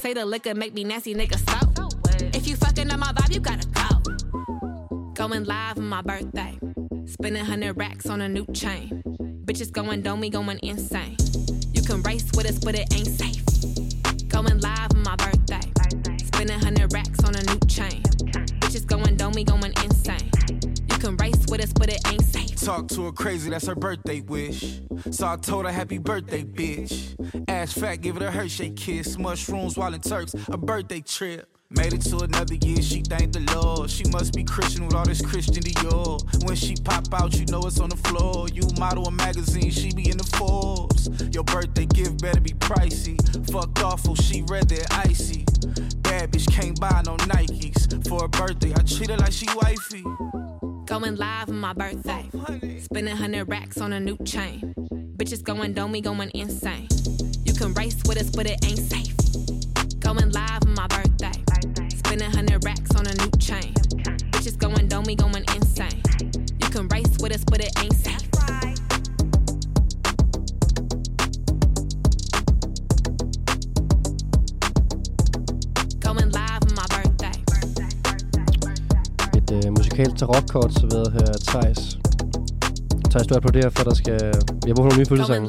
Say 0.00 0.12
the 0.12 0.26
liquor 0.26 0.54
make 0.54 0.74
me 0.74 0.84
nasty, 0.84 1.14
nigga, 1.14 1.38
so. 1.38 1.88
If 2.34 2.46
you 2.46 2.56
fucking 2.56 2.90
up 2.90 2.98
my 2.98 3.14
vibe, 3.14 3.32
you 3.32 3.40
gotta 3.40 3.66
go. 3.68 3.91
Going 5.22 5.44
live 5.44 5.78
on 5.78 5.88
my 5.88 6.02
birthday. 6.02 6.58
Spending 7.06 7.44
hundred 7.44 7.76
racks 7.76 8.06
on 8.06 8.22
a 8.22 8.28
new 8.28 8.44
chain. 8.52 9.04
Bitches 9.44 9.70
going 9.70 10.02
dummy, 10.02 10.28
going 10.28 10.58
insane. 10.64 11.16
You 11.72 11.80
can 11.80 12.02
race 12.02 12.28
with 12.34 12.44
us, 12.46 12.58
but 12.58 12.74
it 12.74 12.92
ain't 12.92 13.06
safe. 13.06 13.44
Going 14.26 14.58
live 14.58 14.90
on 14.90 15.04
my 15.04 15.14
birthday. 15.14 15.60
Spending 16.24 16.58
hundred 16.58 16.92
racks 16.92 17.22
on 17.22 17.36
a 17.36 17.42
new 17.44 17.60
chain. 17.68 18.02
Bitches 18.62 18.84
going 18.84 19.16
dummy, 19.16 19.44
going 19.44 19.72
insane. 19.84 20.28
You 20.90 20.98
can 20.98 21.16
race 21.18 21.46
with 21.48 21.62
us, 21.62 21.72
but 21.72 21.88
it 21.88 22.00
ain't 22.08 22.24
safe. 22.24 22.60
Talk 22.60 22.88
to 22.88 23.04
her 23.04 23.12
crazy, 23.12 23.48
that's 23.48 23.68
her 23.68 23.76
birthday 23.76 24.22
wish. 24.22 24.80
So 25.12 25.28
I 25.28 25.36
told 25.36 25.66
her 25.66 25.70
happy 25.70 25.98
birthday, 25.98 26.42
bitch. 26.42 27.14
Ass 27.48 27.74
fat, 27.74 28.00
give 28.00 28.16
it 28.16 28.22
a 28.22 28.30
Hershey 28.32 28.70
kiss. 28.70 29.16
Mushrooms 29.18 29.76
while 29.78 29.94
in 29.94 30.00
Turks, 30.00 30.34
a 30.48 30.58
birthday 30.58 31.00
trip. 31.00 31.46
Made 31.74 31.94
it 31.94 32.02
to 32.02 32.18
another 32.18 32.54
year, 32.54 32.82
she 32.82 33.00
thanked 33.00 33.32
the 33.32 33.40
Lord. 33.54 33.90
She 33.90 34.04
must 34.10 34.34
be 34.34 34.44
Christian 34.44 34.84
with 34.84 34.94
all 34.94 35.04
this 35.04 35.22
Christian 35.22 35.62
Dior. 35.62 36.44
When 36.44 36.54
she 36.54 36.74
pop 36.76 37.12
out, 37.14 37.34
you 37.38 37.46
know 37.46 37.60
it's 37.62 37.80
on 37.80 37.88
the 37.88 37.96
floor. 37.96 38.48
You 38.48 38.62
model 38.78 39.06
a 39.06 39.10
magazine, 39.10 39.70
she 39.70 39.92
be 39.92 40.10
in 40.10 40.18
the 40.18 40.24
Forbes. 40.36 41.08
Your 41.34 41.44
birthday 41.44 41.86
gift 41.86 42.20
better 42.20 42.40
be 42.40 42.50
pricey. 42.50 43.16
Fucked 43.50 43.82
awful, 43.82 44.12
oh, 44.12 44.22
she 44.22 44.42
read 44.42 44.68
that 44.68 44.86
icy. 45.06 45.44
Bad 46.02 46.30
bitch 46.30 46.50
can't 46.52 46.78
buy 46.78 47.02
no 47.06 47.16
Nikes. 47.28 48.06
For 48.06 48.20
her 48.20 48.28
birthday, 48.28 48.72
I 48.74 48.82
treat 48.82 49.10
her 49.10 49.16
like 49.16 49.32
she 49.32 49.46
wifey. 49.56 50.04
Going 50.84 51.16
live 51.16 51.48
on 51.48 51.58
my 51.58 51.72
birthday. 51.72 52.28
Oh, 52.34 52.60
Spending 52.80 53.16
hundred 53.16 53.46
racks 53.46 53.80
on 53.80 53.94
a 53.94 54.00
new 54.00 54.18
chain. 54.26 54.74
Bitches 55.16 55.42
going 55.42 55.72
dummy, 55.72 56.02
going 56.02 56.30
insane. 56.34 56.88
You 57.44 57.54
can 57.54 57.72
race 57.74 57.96
with 58.06 58.18
us, 58.18 58.28
but 58.30 58.46
it 58.46 58.62
ain't 58.64 58.78
safe. 58.78 59.16
Going 60.00 60.30
live 60.30 60.62
on 60.66 60.74
my 60.74 60.86
birthday. 60.88 61.32
Spending 62.12 62.30
hundred 62.30 62.62
racks 62.62 62.94
on 62.94 63.06
a 63.06 63.14
new 63.14 63.30
chain. 63.38 63.72
Bitches 64.32 64.58
going 64.58 64.86
dummy, 64.86 65.14
going 65.14 65.44
insane. 65.56 66.02
You 66.60 66.68
can 66.68 66.86
race 66.88 67.16
with 67.22 67.32
us, 67.32 67.42
but 67.42 67.64
it 67.64 67.72
ain't 67.80 67.94
safe. 67.94 68.30
Going 76.00 76.30
live 76.32 76.62
on 76.68 76.74
my 76.74 76.86
birthday. 76.90 77.32
Et 79.34 79.50
øh, 79.50 79.72
serveret 80.70 81.12
her 81.12 81.28
af 81.28 81.40
Thijs. 81.40 82.01
Thijs, 83.12 83.26
du 83.26 83.34
applauderer 83.34 83.70
for, 83.70 83.80
at 83.80 83.86
der 83.86 83.94
skal... 83.94 84.20
Vi 84.64 84.68
har 84.70 84.74
brugt 84.74 84.86
nogle 84.88 84.98
nye 84.98 85.06
fødselssange. 85.06 85.48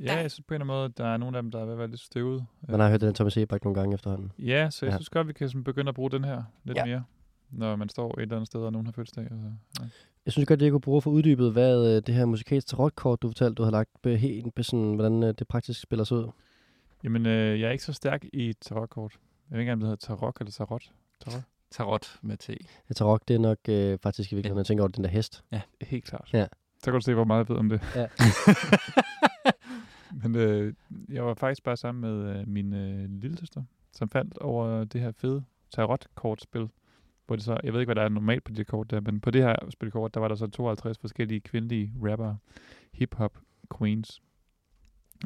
Ja, 0.00 0.16
jeg 0.20 0.30
synes 0.30 0.44
på 0.48 0.54
en 0.54 0.60
eller 0.60 0.64
anden 0.64 0.66
måde, 0.66 0.88
der 0.96 1.06
er 1.06 1.16
nogle 1.16 1.36
af 1.36 1.42
dem, 1.42 1.50
der 1.50 1.60
er 1.60 1.64
ved 1.64 1.72
at 1.72 1.78
være 1.78 1.88
lidt 1.88 2.00
støvet. 2.00 2.46
Man 2.68 2.80
har 2.80 2.90
hørt 2.90 3.00
den 3.00 3.14
Thomas 3.14 3.36
Ebak 3.36 3.64
nogle 3.64 3.80
gange 3.80 3.94
efterhånden. 3.94 4.32
Ja, 4.38 4.70
så 4.70 4.86
jeg 4.86 4.92
Ja. 4.92 4.96
synes 4.98 5.08
godt, 5.08 5.28
vi 5.28 5.32
kan 5.32 5.48
sådan 5.48 5.64
begynde 5.64 5.88
at 5.88 5.94
bruge 5.94 6.10
den 6.10 6.24
her 6.24 6.42
lidt 6.64 6.78
Ja. 6.78 6.84
mere, 6.84 7.04
når 7.50 7.76
man 7.76 7.88
står 7.88 8.18
et 8.18 8.22
eller 8.22 8.36
andet 8.36 8.46
sted, 8.46 8.60
og 8.60 8.72
nogen 8.72 8.86
har 8.86 8.92
fødselsdag. 8.92 9.22
Altså. 9.24 9.36
Ja. 9.80 9.84
Jeg 10.26 10.32
synes 10.32 10.46
godt, 10.48 10.60
at 10.60 10.64
jeg 10.64 10.70
kunne 10.72 10.80
bruge 10.80 11.02
for 11.02 11.10
uddybet, 11.10 11.52
hvad 11.52 11.96
øh, 11.96 12.02
det 12.06 12.14
her 12.14 12.24
musikalske 12.24 12.68
tarotkort, 12.68 13.22
du 13.22 13.28
fortalte, 13.28 13.54
du 13.54 13.62
har 13.62 13.70
lagt 13.70 13.90
be, 14.02 14.16
helt, 14.16 14.66
sådan, 14.66 14.94
hvordan 14.94 15.22
øh, 15.22 15.34
det 15.38 15.48
praktisk 15.48 15.80
spiller 15.80 16.04
sig 16.04 16.16
ud. 16.16 16.30
Jamen, 17.04 17.26
øh, 17.26 17.60
jeg 17.60 17.66
er 17.68 17.72
ikke 17.72 17.84
så 17.84 17.92
stærk 17.92 18.24
i 18.32 18.52
tarotkort. 18.60 19.12
Jeg 19.50 19.54
ved 19.56 19.60
ikke 19.60 19.70
engang, 19.72 19.76
om 19.76 19.80
det 19.80 19.86
hedder 20.06 20.16
tarot 20.16 20.36
eller 20.40 20.50
tarot. 20.52 20.82
Tarot? 21.24 21.42
tarot 21.70 22.18
med 22.22 22.36
T. 22.36 22.46
Tager 22.96 23.10
rock, 23.10 23.28
det 23.28 23.34
er 23.34 23.38
nok 23.40 23.58
øh, 23.68 23.98
faktisk 24.02 24.32
i 24.32 24.34
virkeligheden, 24.34 24.56
når 24.56 24.60
jeg 24.60 24.66
tænker 24.66 24.84
over 24.84 24.88
den 24.92 25.04
der 25.04 25.10
hest. 25.10 25.44
Helt 25.82 26.04
klart. 26.04 26.30
Ja. 26.32 26.46
Så 26.84 26.90
kan 26.90 27.00
du 27.00 27.04
se, 27.04 27.14
hvor 27.14 27.24
meget 27.24 27.38
jeg 27.38 27.48
ved 27.48 27.56
om 27.56 27.68
det. 27.68 27.80
Ja. 27.96 28.06
Men 30.22 30.36
øh, 30.36 30.74
jeg 31.08 31.24
var 31.24 31.34
faktisk 31.34 31.62
bare 31.62 31.76
sammen 31.76 32.00
med 32.00 32.40
øh, 32.40 32.48
min 32.48 32.72
øh, 32.72 33.10
lille 33.10 33.38
søster, 33.38 33.62
som 33.92 34.08
faldt 34.08 34.38
over 34.38 34.84
det 34.84 35.00
her 35.00 35.12
fede 35.12 35.44
tarot-kortspil. 35.70 36.68
Hvor 37.26 37.36
det 37.36 37.44
så, 37.44 37.60
jeg 37.64 37.72
ved 37.72 37.80
ikke, 37.80 37.88
hvad 37.88 37.94
der 37.94 38.02
er 38.02 38.08
normalt 38.08 38.44
på 38.44 38.52
de 38.52 38.56
her 38.56 38.64
kort 38.64 38.90
der, 38.90 39.00
men 39.00 39.20
på 39.20 39.30
det 39.30 39.42
her 39.42 39.56
spilkort, 39.70 40.14
der 40.14 40.20
var 40.20 40.28
der 40.28 40.34
så 40.34 40.46
52 40.46 40.98
forskellige 40.98 41.40
kvindelige 41.40 41.92
rapper, 42.02 42.34
hip-hop 42.92 43.38
queens. 43.78 44.22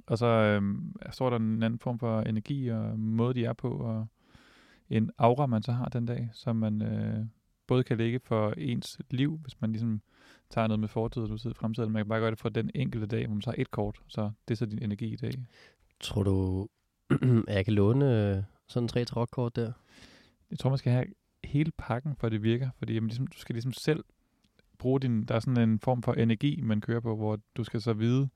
Og 0.06 0.18
så 0.18 0.26
øh, 0.26 0.62
står 1.10 1.30
der 1.30 1.36
en 1.36 1.62
anden 1.62 1.80
form 1.80 1.98
for 1.98 2.20
energi 2.20 2.68
og 2.68 2.98
måde, 2.98 3.34
de 3.34 3.44
er 3.44 3.52
på, 3.52 3.70
og 3.70 4.06
en 4.90 5.10
aura, 5.18 5.46
man 5.46 5.62
så 5.62 5.72
har 5.72 5.88
den 5.88 6.06
dag, 6.06 6.28
som 6.32 6.56
man 6.56 6.82
øh, 6.82 7.26
både 7.66 7.84
kan 7.84 7.98
lægge 7.98 8.20
for 8.24 8.54
ens 8.56 9.00
liv, 9.10 9.38
hvis 9.42 9.60
man 9.60 9.72
ligesom 9.72 10.02
tager 10.50 10.66
noget 10.66 10.80
med 10.80 10.88
fortid 10.88 11.22
og 11.22 11.28
nutid 11.28 11.54
fremtid, 11.54 11.82
eller 11.82 11.92
man 11.92 12.00
kan 12.00 12.08
bare 12.08 12.20
gøre 12.20 12.30
det 12.30 12.38
for 12.38 12.48
den 12.48 12.70
enkelte 12.74 13.06
dag, 13.06 13.26
hvor 13.26 13.34
man 13.34 13.42
tager 13.42 13.54
et 13.58 13.70
kort, 13.70 14.00
så 14.08 14.30
det 14.48 14.54
er 14.54 14.56
så 14.56 14.66
din 14.66 14.82
energi 14.82 15.12
i 15.12 15.16
dag. 15.16 15.32
Tror 16.00 16.22
du, 16.22 16.68
at 17.10 17.18
jeg 17.56 17.64
kan 17.64 17.74
låne 17.74 18.36
øh, 18.36 18.42
sådan 18.68 18.88
tre 18.88 19.04
tarotkort 19.04 19.56
der? 19.56 19.72
Jeg 20.50 20.58
tror, 20.58 20.70
man 20.70 20.78
skal 20.78 20.92
have 20.92 21.06
hele 21.44 21.72
pakken, 21.78 22.16
for 22.16 22.26
at 22.26 22.32
det 22.32 22.42
virker, 22.42 22.70
fordi 22.78 22.94
jamen, 22.94 23.08
ligesom, 23.08 23.26
du 23.26 23.38
skal 23.38 23.54
ligesom 23.54 23.72
selv 23.72 24.04
bruge 24.78 25.00
din, 25.00 25.24
der 25.24 25.34
er 25.34 25.40
sådan 25.40 25.68
en 25.70 25.80
form 25.80 26.02
for 26.02 26.12
energi, 26.12 26.60
man 26.60 26.80
kører 26.80 27.00
på, 27.00 27.16
hvor 27.16 27.38
du 27.56 27.64
skal 27.64 27.80
så 27.80 27.92
vide, 27.92 28.28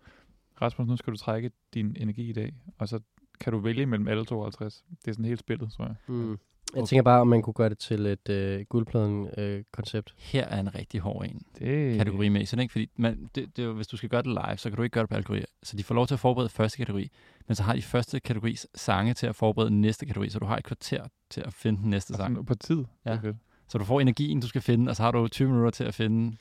Rasmus, 0.62 0.88
nu 0.88 0.96
skal 0.96 1.12
du 1.12 1.18
trække 1.18 1.50
din 1.74 1.96
energi 1.98 2.28
i 2.28 2.32
dag, 2.32 2.54
og 2.78 2.88
så 2.88 3.00
kan 3.40 3.52
du 3.52 3.58
vælge 3.58 3.86
mellem 3.86 4.08
alle 4.08 4.24
52. 4.24 4.84
Det 5.04 5.08
er 5.08 5.12
sådan 5.12 5.24
helt 5.24 5.40
spillet, 5.40 5.72
tror 5.72 5.84
jeg. 5.84 5.94
Mm. 6.06 6.38
Jeg 6.76 6.84
tænker 6.88 7.02
bare, 7.02 7.20
om 7.20 7.26
man 7.28 7.42
kunne 7.42 7.54
gøre 7.54 7.68
det 7.68 7.78
til 7.78 8.06
et 8.06 8.28
øh, 8.28 8.64
guldpladen-koncept. 8.68 10.14
Her 10.18 10.44
er 10.44 10.60
en 10.60 10.74
rigtig 10.74 11.00
hård 11.00 11.24
en. 11.26 11.42
Det 11.58 11.96
kategori 11.98 12.28
med. 12.28 12.46
Så 12.46 12.56
det 12.56 12.60
er 12.60 12.62
ikke 12.62 12.72
fordi, 12.72 12.90
man, 12.96 13.30
det, 13.34 13.56
det, 13.56 13.74
hvis 13.74 13.86
du 13.86 13.96
skal 13.96 14.08
gøre 14.08 14.22
det 14.22 14.30
live, 14.30 14.56
så 14.56 14.70
kan 14.70 14.76
du 14.76 14.82
ikke 14.82 14.94
gøre 14.94 15.02
det 15.02 15.08
på 15.10 15.14
alle 15.14 15.24
kategorier. 15.24 15.44
Så 15.62 15.76
de 15.76 15.84
får 15.84 15.94
lov 15.94 16.06
til 16.06 16.14
at 16.14 16.20
forberede 16.20 16.48
første 16.48 16.78
kategori, 16.78 17.10
men 17.48 17.54
så 17.54 17.62
har 17.62 17.74
de 17.74 17.82
første 17.82 18.20
kategoris 18.20 18.66
sange 18.74 19.14
til 19.14 19.26
at 19.26 19.36
forberede 19.36 19.70
den 19.70 19.80
næste 19.80 20.06
kategori, 20.06 20.28
så 20.30 20.38
du 20.38 20.46
har 20.46 20.56
et 20.56 20.64
kvarter 20.64 21.04
til 21.30 21.40
at 21.40 21.54
finde 21.54 21.82
den 21.82 21.90
næste 21.90 22.14
sang. 22.14 22.30
Altså, 22.30 22.42
på 22.42 22.54
tid. 22.54 22.84
Ja. 23.06 23.12
Det 23.12 23.20
fedt. 23.20 23.36
Så 23.68 23.78
du 23.78 23.84
får 23.84 24.00
energien, 24.00 24.40
du 24.40 24.48
skal 24.48 24.60
finde, 24.60 24.90
og 24.90 24.96
så 24.96 25.02
har 25.02 25.10
du 25.10 25.28
20 25.28 25.48
minutter 25.48 25.70
til 25.70 25.84
at 25.84 25.94
finde 25.94 26.36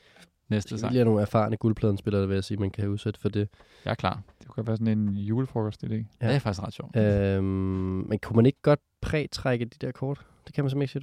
næste 0.50 0.70
Det 0.70 0.80
sang. 0.80 0.96
er 0.98 1.04
nogle 1.04 1.22
erfarne 1.22 1.58
guldpladenspillere, 1.58 2.28
vil 2.28 2.34
jeg 2.34 2.44
sige, 2.44 2.58
man 2.58 2.70
kan 2.72 2.88
udsat 2.88 3.18
for 3.18 3.30
det. 3.30 3.50
Jeg 3.86 3.92
er 3.92 3.96
klar. 3.96 4.22
Det 4.52 4.56
kunne 4.56 4.68
være 4.68 4.78
sådan 4.78 5.00
en 5.00 5.10
julefrokost-idé. 5.10 5.94
Ja. 5.94 6.28
Det 6.28 6.36
er 6.36 6.40
faktisk 6.40 6.64
ret 6.64 6.74
sjovt. 6.74 6.96
Øhm, 6.96 7.44
men 8.10 8.20
kunne 8.20 8.36
man 8.36 8.46
ikke 8.46 8.62
godt 8.62 8.80
prætrække 9.02 9.66
de 9.66 9.86
der 9.86 9.92
kort? 9.92 10.26
Det 10.48 10.56
kan 10.56 10.64
man 10.64 10.70
simpelthen 10.70 10.82
ikke, 10.82 10.92
siger 10.92 11.02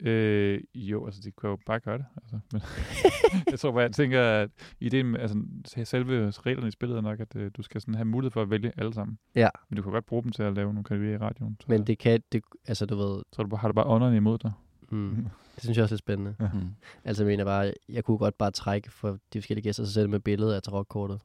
du? 0.00 0.08
Øh, 0.08 0.60
jo, 0.74 1.06
altså, 1.06 1.20
de 1.24 1.30
kunne 1.30 1.50
jo 1.50 1.58
bare 1.66 1.80
gøre 1.80 1.98
det. 1.98 2.04
Altså, 2.22 2.38
men 2.52 2.62
jeg 3.50 3.58
tror 3.58 3.70
bare, 3.72 3.80
jeg 3.82 3.92
tænker, 3.92 4.22
at 4.22 4.50
ideen 4.80 5.06
med, 5.06 5.20
altså, 5.20 5.42
selve 5.84 6.30
reglerne 6.30 6.68
i 6.68 6.70
spillet 6.70 6.96
er 6.96 7.00
nok, 7.00 7.20
at 7.20 7.36
øh, 7.36 7.50
du 7.56 7.62
skal 7.62 7.80
sådan 7.80 7.94
have 7.94 8.04
mulighed 8.04 8.30
for 8.30 8.42
at 8.42 8.50
vælge 8.50 8.72
alle 8.76 8.94
sammen. 8.94 9.18
Ja. 9.34 9.48
Men 9.68 9.76
du 9.76 9.82
kan 9.82 9.92
godt 9.92 10.06
bruge 10.06 10.22
dem 10.22 10.32
til 10.32 10.42
at 10.42 10.54
lave 10.54 10.72
nogle 10.72 10.84
kategorier 10.84 11.14
i 11.14 11.18
radioen. 11.18 11.56
Så, 11.60 11.66
Men 11.68 11.86
det 11.86 11.98
kan, 11.98 12.22
det, 12.32 12.42
altså 12.66 12.86
du 12.86 12.96
ved, 12.96 13.22
så 13.32 13.42
du, 13.42 13.56
har 13.56 13.68
du 13.68 13.74
bare 13.74 13.86
ånderne 13.86 14.16
imod 14.16 14.38
dig. 14.38 14.52
mm, 14.90 15.28
det 15.54 15.62
synes 15.62 15.76
jeg 15.76 15.82
også 15.82 15.94
er 15.94 15.98
spændende. 15.98 16.34
Ja. 16.40 16.48
Mm. 16.54 16.68
Altså 17.04 17.22
jeg 17.24 17.30
mener 17.30 17.44
bare, 17.44 17.72
jeg 17.88 18.04
kunne 18.04 18.18
godt 18.18 18.38
bare 18.38 18.50
trække 18.50 18.90
for 18.90 19.18
de 19.32 19.40
forskellige 19.40 19.62
gæster, 19.62 19.84
så 19.84 19.92
sætte 19.92 20.10
med 20.10 20.20
billedet 20.20 20.54
af 20.54 20.62
tarotkortet. 20.62 21.20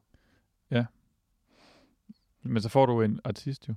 Men 2.42 2.62
så 2.62 2.68
får 2.68 2.86
du 2.86 3.02
en 3.02 3.20
artist 3.24 3.68
jo. 3.68 3.74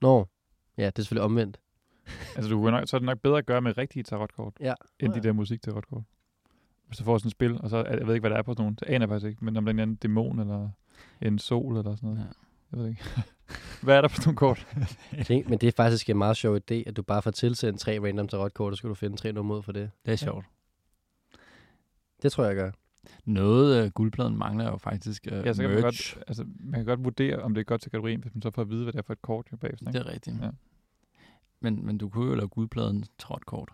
Nå, 0.00 0.28
ja, 0.76 0.86
det 0.86 0.98
er 0.98 1.02
selvfølgelig 1.02 1.24
omvendt. 1.24 1.60
Altså, 2.36 2.50
du, 2.50 2.70
nok, 2.70 2.88
så 2.88 2.96
er 2.96 2.98
det 2.98 3.06
nok 3.06 3.18
bedre 3.20 3.38
at 3.38 3.46
gøre 3.46 3.60
med 3.60 3.78
rigtige 3.78 4.02
tarotkort, 4.02 4.54
Ja. 4.60 4.74
end 5.00 5.12
de 5.12 5.20
der 5.22 5.32
musik-tarotkort. 5.32 6.02
Hvis 6.86 6.98
du 6.98 7.04
får 7.04 7.18
sådan 7.18 7.28
et 7.28 7.32
spil, 7.32 7.60
og 7.60 7.70
så, 7.70 7.76
jeg 7.84 8.06
ved 8.06 8.14
ikke, 8.14 8.22
hvad 8.22 8.30
der 8.30 8.36
er 8.36 8.42
på 8.42 8.52
sådan 8.52 8.62
nogle, 8.62 8.76
det 8.80 8.86
aner 8.88 8.98
jeg 9.06 9.08
faktisk 9.08 9.28
ikke, 9.28 9.44
men 9.44 9.56
om 9.56 9.64
der 9.64 9.70
er 9.70 9.74
en 9.74 9.78
anden 9.78 9.96
dæmon, 9.96 10.38
eller 10.38 10.68
en 11.22 11.38
sol, 11.38 11.76
eller 11.76 11.96
sådan 11.96 12.08
noget. 12.08 12.18
Ja. 12.20 12.24
Jeg 12.72 12.80
ved 12.80 12.88
ikke. 12.88 13.04
hvad 13.82 13.96
er 13.96 14.00
der 14.00 14.08
på 14.08 14.14
sådan 14.14 14.26
nogle 14.28 14.36
kort? 14.36 14.66
Men 15.48 15.58
det 15.58 15.64
er 15.64 15.72
faktisk 15.76 16.10
en 16.10 16.18
meget 16.18 16.36
sjov 16.36 16.56
idé, 16.56 16.74
at 16.86 16.96
du 16.96 17.02
bare 17.02 17.22
får 17.22 17.30
tilsendt 17.30 17.80
tre 17.80 18.00
random 18.00 18.28
tarotkort, 18.28 18.70
og 18.70 18.76
så 18.76 18.78
skal 18.78 18.90
du 18.90 18.94
finde 18.94 19.16
tre 19.16 19.32
numre 19.32 19.56
ud 19.58 19.62
for 19.62 19.72
det. 19.72 19.90
Det 20.06 20.12
er 20.12 20.16
sjovt. 20.16 20.44
Det 22.22 22.32
tror 22.32 22.44
jeg, 22.44 22.56
jeg 22.56 22.64
gør. 22.64 22.70
Noget 23.24 23.74
af 23.76 23.94
guldpladen 23.94 24.36
mangler 24.38 24.64
jo 24.70 24.76
faktisk 24.76 25.26
uh, 25.32 25.38
Ja, 25.38 25.52
så 25.52 25.62
kan 25.62 25.70
man 25.70 25.82
merch. 25.82 26.14
godt, 26.14 26.24
altså, 26.28 26.44
man 26.60 26.72
kan 26.80 26.84
godt 26.84 27.04
vurdere, 27.04 27.38
om 27.38 27.54
det 27.54 27.60
er 27.60 27.64
godt 27.64 27.80
til 27.82 27.90
kategorien, 27.90 28.20
hvis 28.20 28.34
man 28.34 28.42
så 28.42 28.50
får 28.50 28.62
at 28.62 28.70
vide, 28.70 28.82
hvad 28.82 28.92
det 28.92 28.98
er 28.98 29.02
for 29.02 29.12
et 29.12 29.22
kort 29.22 29.46
jo 29.52 29.56
bagefter. 29.56 29.86
Det 29.86 29.94
Ikke? 29.98 30.08
er 30.08 30.12
rigtigt. 30.12 30.36
Ja. 30.42 30.50
Men, 31.60 31.86
men 31.86 31.98
du 31.98 32.08
kunne 32.08 32.26
jo 32.28 32.34
lave 32.34 32.48
guldpladen 32.48 33.04
trotkort. 33.18 33.68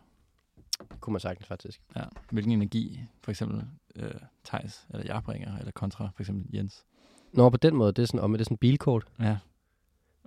Det 0.92 1.00
kunne 1.00 1.12
man 1.12 1.20
sagtens 1.20 1.46
faktisk. 1.46 1.80
Ja. 1.96 2.02
Hvilken 2.30 2.52
energi, 2.52 3.00
for 3.22 3.30
eksempel 3.30 3.62
øh, 3.96 4.10
Thijs, 4.44 4.86
eller 4.90 5.14
jeg 5.14 5.22
bringer, 5.24 5.58
eller 5.58 5.72
kontra 5.72 6.10
for 6.16 6.22
eksempel 6.22 6.54
Jens. 6.56 6.84
Nå, 7.32 7.50
på 7.50 7.56
den 7.56 7.76
måde, 7.76 7.92
det 7.92 8.02
er 8.02 8.06
sådan, 8.06 8.20
om 8.20 8.32
det 8.32 8.40
er 8.40 8.44
sådan 8.44 8.56
bilkort. 8.56 9.04
Ja. 9.20 9.36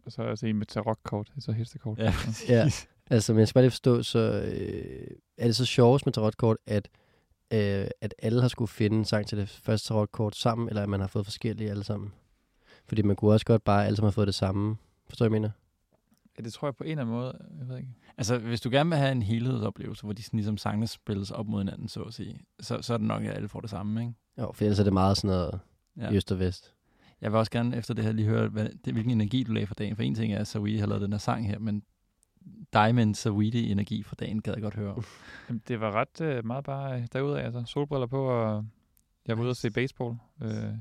Og 0.05 0.11
så 0.11 0.21
altså 0.21 0.47
en 0.47 0.55
med 0.57 0.65
tarotkort, 0.65 1.31
så 1.39 1.51
hestekort. 1.51 1.99
Ja. 1.99 2.13
Ja. 2.49 2.69
Altså, 3.09 3.33
men 3.33 3.39
jeg 3.39 3.47
skal 3.47 3.53
bare 3.53 3.63
lige 3.63 3.71
forstå, 3.71 4.03
så 4.03 4.19
øh, 4.19 5.07
er 5.37 5.45
det 5.45 5.55
så 5.55 5.65
sjovest 5.65 6.05
med 6.05 6.13
tarotkort, 6.13 6.57
at, 6.65 6.89
øh, 7.53 7.87
at 8.01 8.15
alle 8.19 8.41
har 8.41 8.47
skulle 8.47 8.69
finde 8.69 8.97
en 8.97 9.05
sang 9.05 9.27
til 9.27 9.37
det 9.37 9.49
første 9.49 9.87
tarotkort 9.87 10.35
sammen, 10.35 10.69
eller 10.69 10.81
at 10.83 10.89
man 10.89 10.99
har 10.99 11.07
fået 11.07 11.25
forskellige 11.25 11.69
alle 11.69 11.83
sammen? 11.83 12.13
Fordi 12.87 13.01
man 13.01 13.15
kunne 13.15 13.31
også 13.31 13.45
godt 13.45 13.63
bare 13.63 13.85
alle 13.85 13.95
sammen 13.95 14.07
have 14.07 14.13
fået 14.13 14.27
det 14.27 14.35
samme. 14.35 14.75
Forstår 15.09 15.25
jeg 15.25 15.31
mener? 15.31 15.49
ja, 16.37 16.43
det 16.43 16.53
tror 16.53 16.67
jeg 16.67 16.75
på 16.75 16.83
en 16.83 16.89
eller 16.89 17.01
anden 17.01 17.15
måde, 17.15 17.37
jeg 17.59 17.67
ved 17.67 17.77
ikke. 17.77 17.89
Altså, 18.17 18.37
hvis 18.37 18.61
du 18.61 18.69
gerne 18.69 18.89
vil 18.89 18.99
have 18.99 19.11
en 19.11 19.21
helhedsoplevelse, 19.21 20.03
hvor 20.03 20.13
de 20.13 20.23
sådan, 20.23 20.37
ligesom 20.37 20.57
sangene 20.57 20.87
spilles 20.87 21.31
op 21.31 21.47
mod 21.47 21.59
hinanden, 21.61 21.87
så 21.87 22.01
at 22.01 22.13
sige, 22.13 22.39
så, 22.59 22.81
så 22.81 22.93
er 22.93 22.97
det 22.97 23.07
nok, 23.07 23.23
at 23.23 23.35
alle 23.35 23.47
får 23.49 23.61
det 23.61 23.69
samme, 23.69 24.01
ikke? 24.01 24.13
Jo, 24.37 24.51
for 24.53 24.63
ellers 24.65 24.79
er 24.79 24.83
det 24.83 24.93
meget 24.93 25.17
sådan 25.17 25.27
noget 25.27 25.59
Ja. 25.97 26.13
øst 26.13 26.31
og 26.31 26.39
vest. 26.39 26.73
Jeg 27.21 27.31
vil 27.31 27.39
også 27.39 27.51
gerne 27.51 27.77
efter 27.77 27.93
det 27.93 28.03
her 28.03 28.11
lige 28.11 28.27
høre, 28.27 28.47
hvad, 28.47 28.69
det, 28.85 28.93
hvilken 28.93 29.11
energi 29.11 29.43
du 29.43 29.51
lagde 29.51 29.67
for 29.67 29.75
dagen. 29.75 29.95
For 29.95 30.03
en 30.03 30.15
ting 30.15 30.33
er, 30.33 30.39
at 30.39 30.47
Saweetie 30.47 30.79
har 30.79 30.87
lavet 30.87 31.01
den 31.01 31.11
her 31.11 31.17
sang 31.17 31.47
her, 31.47 31.59
men 31.59 31.83
dig 32.73 32.95
med 32.95 33.03
en 33.03 33.15
Saweetie-energi 33.15 34.03
for 34.03 34.15
dagen, 34.15 34.41
gad 34.41 34.53
jeg 34.53 34.61
godt 34.61 34.75
høre. 34.75 35.03
Jamen, 35.49 35.61
det 35.67 35.79
var 35.79 35.91
ret 35.91 36.21
øh, 36.21 36.45
meget 36.45 36.63
bare 36.63 37.01
øh, 37.01 37.07
derudad, 37.13 37.37
altså 37.37 37.63
solbriller 37.65 38.07
på, 38.07 38.25
og 38.25 38.65
jeg 39.27 39.37
var 39.37 39.43
ude 39.43 39.49
og 39.49 39.55
se 39.55 39.71
baseball, 39.71 40.15
øh, 40.41 40.73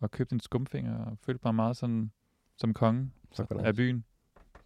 og 0.00 0.10
købte 0.10 0.32
en 0.34 0.40
skumfinger, 0.40 1.04
og 1.04 1.18
følte 1.22 1.40
mig 1.44 1.54
meget 1.54 1.76
sådan, 1.76 2.10
som 2.56 2.74
kongen 2.74 3.12
hvor 3.36 3.46
af 3.60 3.62
nice. 3.62 3.72
byen. 3.76 4.04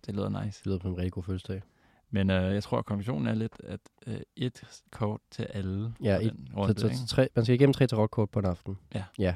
Det 0.07 0.15
lyder 0.15 0.45
nice. 0.45 0.59
Det 0.59 0.67
lyder 0.67 0.79
på 0.79 0.89
en 0.89 0.97
rigtig 0.97 1.13
god 1.13 1.23
fødselsdag. 1.23 1.63
Men 2.11 2.31
øh, 2.31 2.55
jeg 2.55 2.63
tror, 2.63 2.79
at 2.79 2.85
konklusionen 2.85 3.27
er 3.27 3.35
lidt, 3.35 3.61
at 3.65 3.81
øh, 4.07 4.21
et 4.37 4.83
kort 4.91 5.21
til 5.31 5.43
alle. 5.43 5.95
Ja, 6.03 6.19
et- 6.21 6.35
Så, 6.51 6.57
runde, 6.57 6.81
så, 6.81 6.87
ikke? 6.87 6.97
så 6.99 7.07
tre, 7.07 7.29
man 7.37 7.45
skal 7.45 7.55
igennem 7.55 7.73
tre 7.75 7.87
tarotkort 7.87 8.31
på 8.31 8.39
en 8.39 8.45
aften. 8.45 8.79
Ja. 8.95 9.05
Ja. 9.19 9.35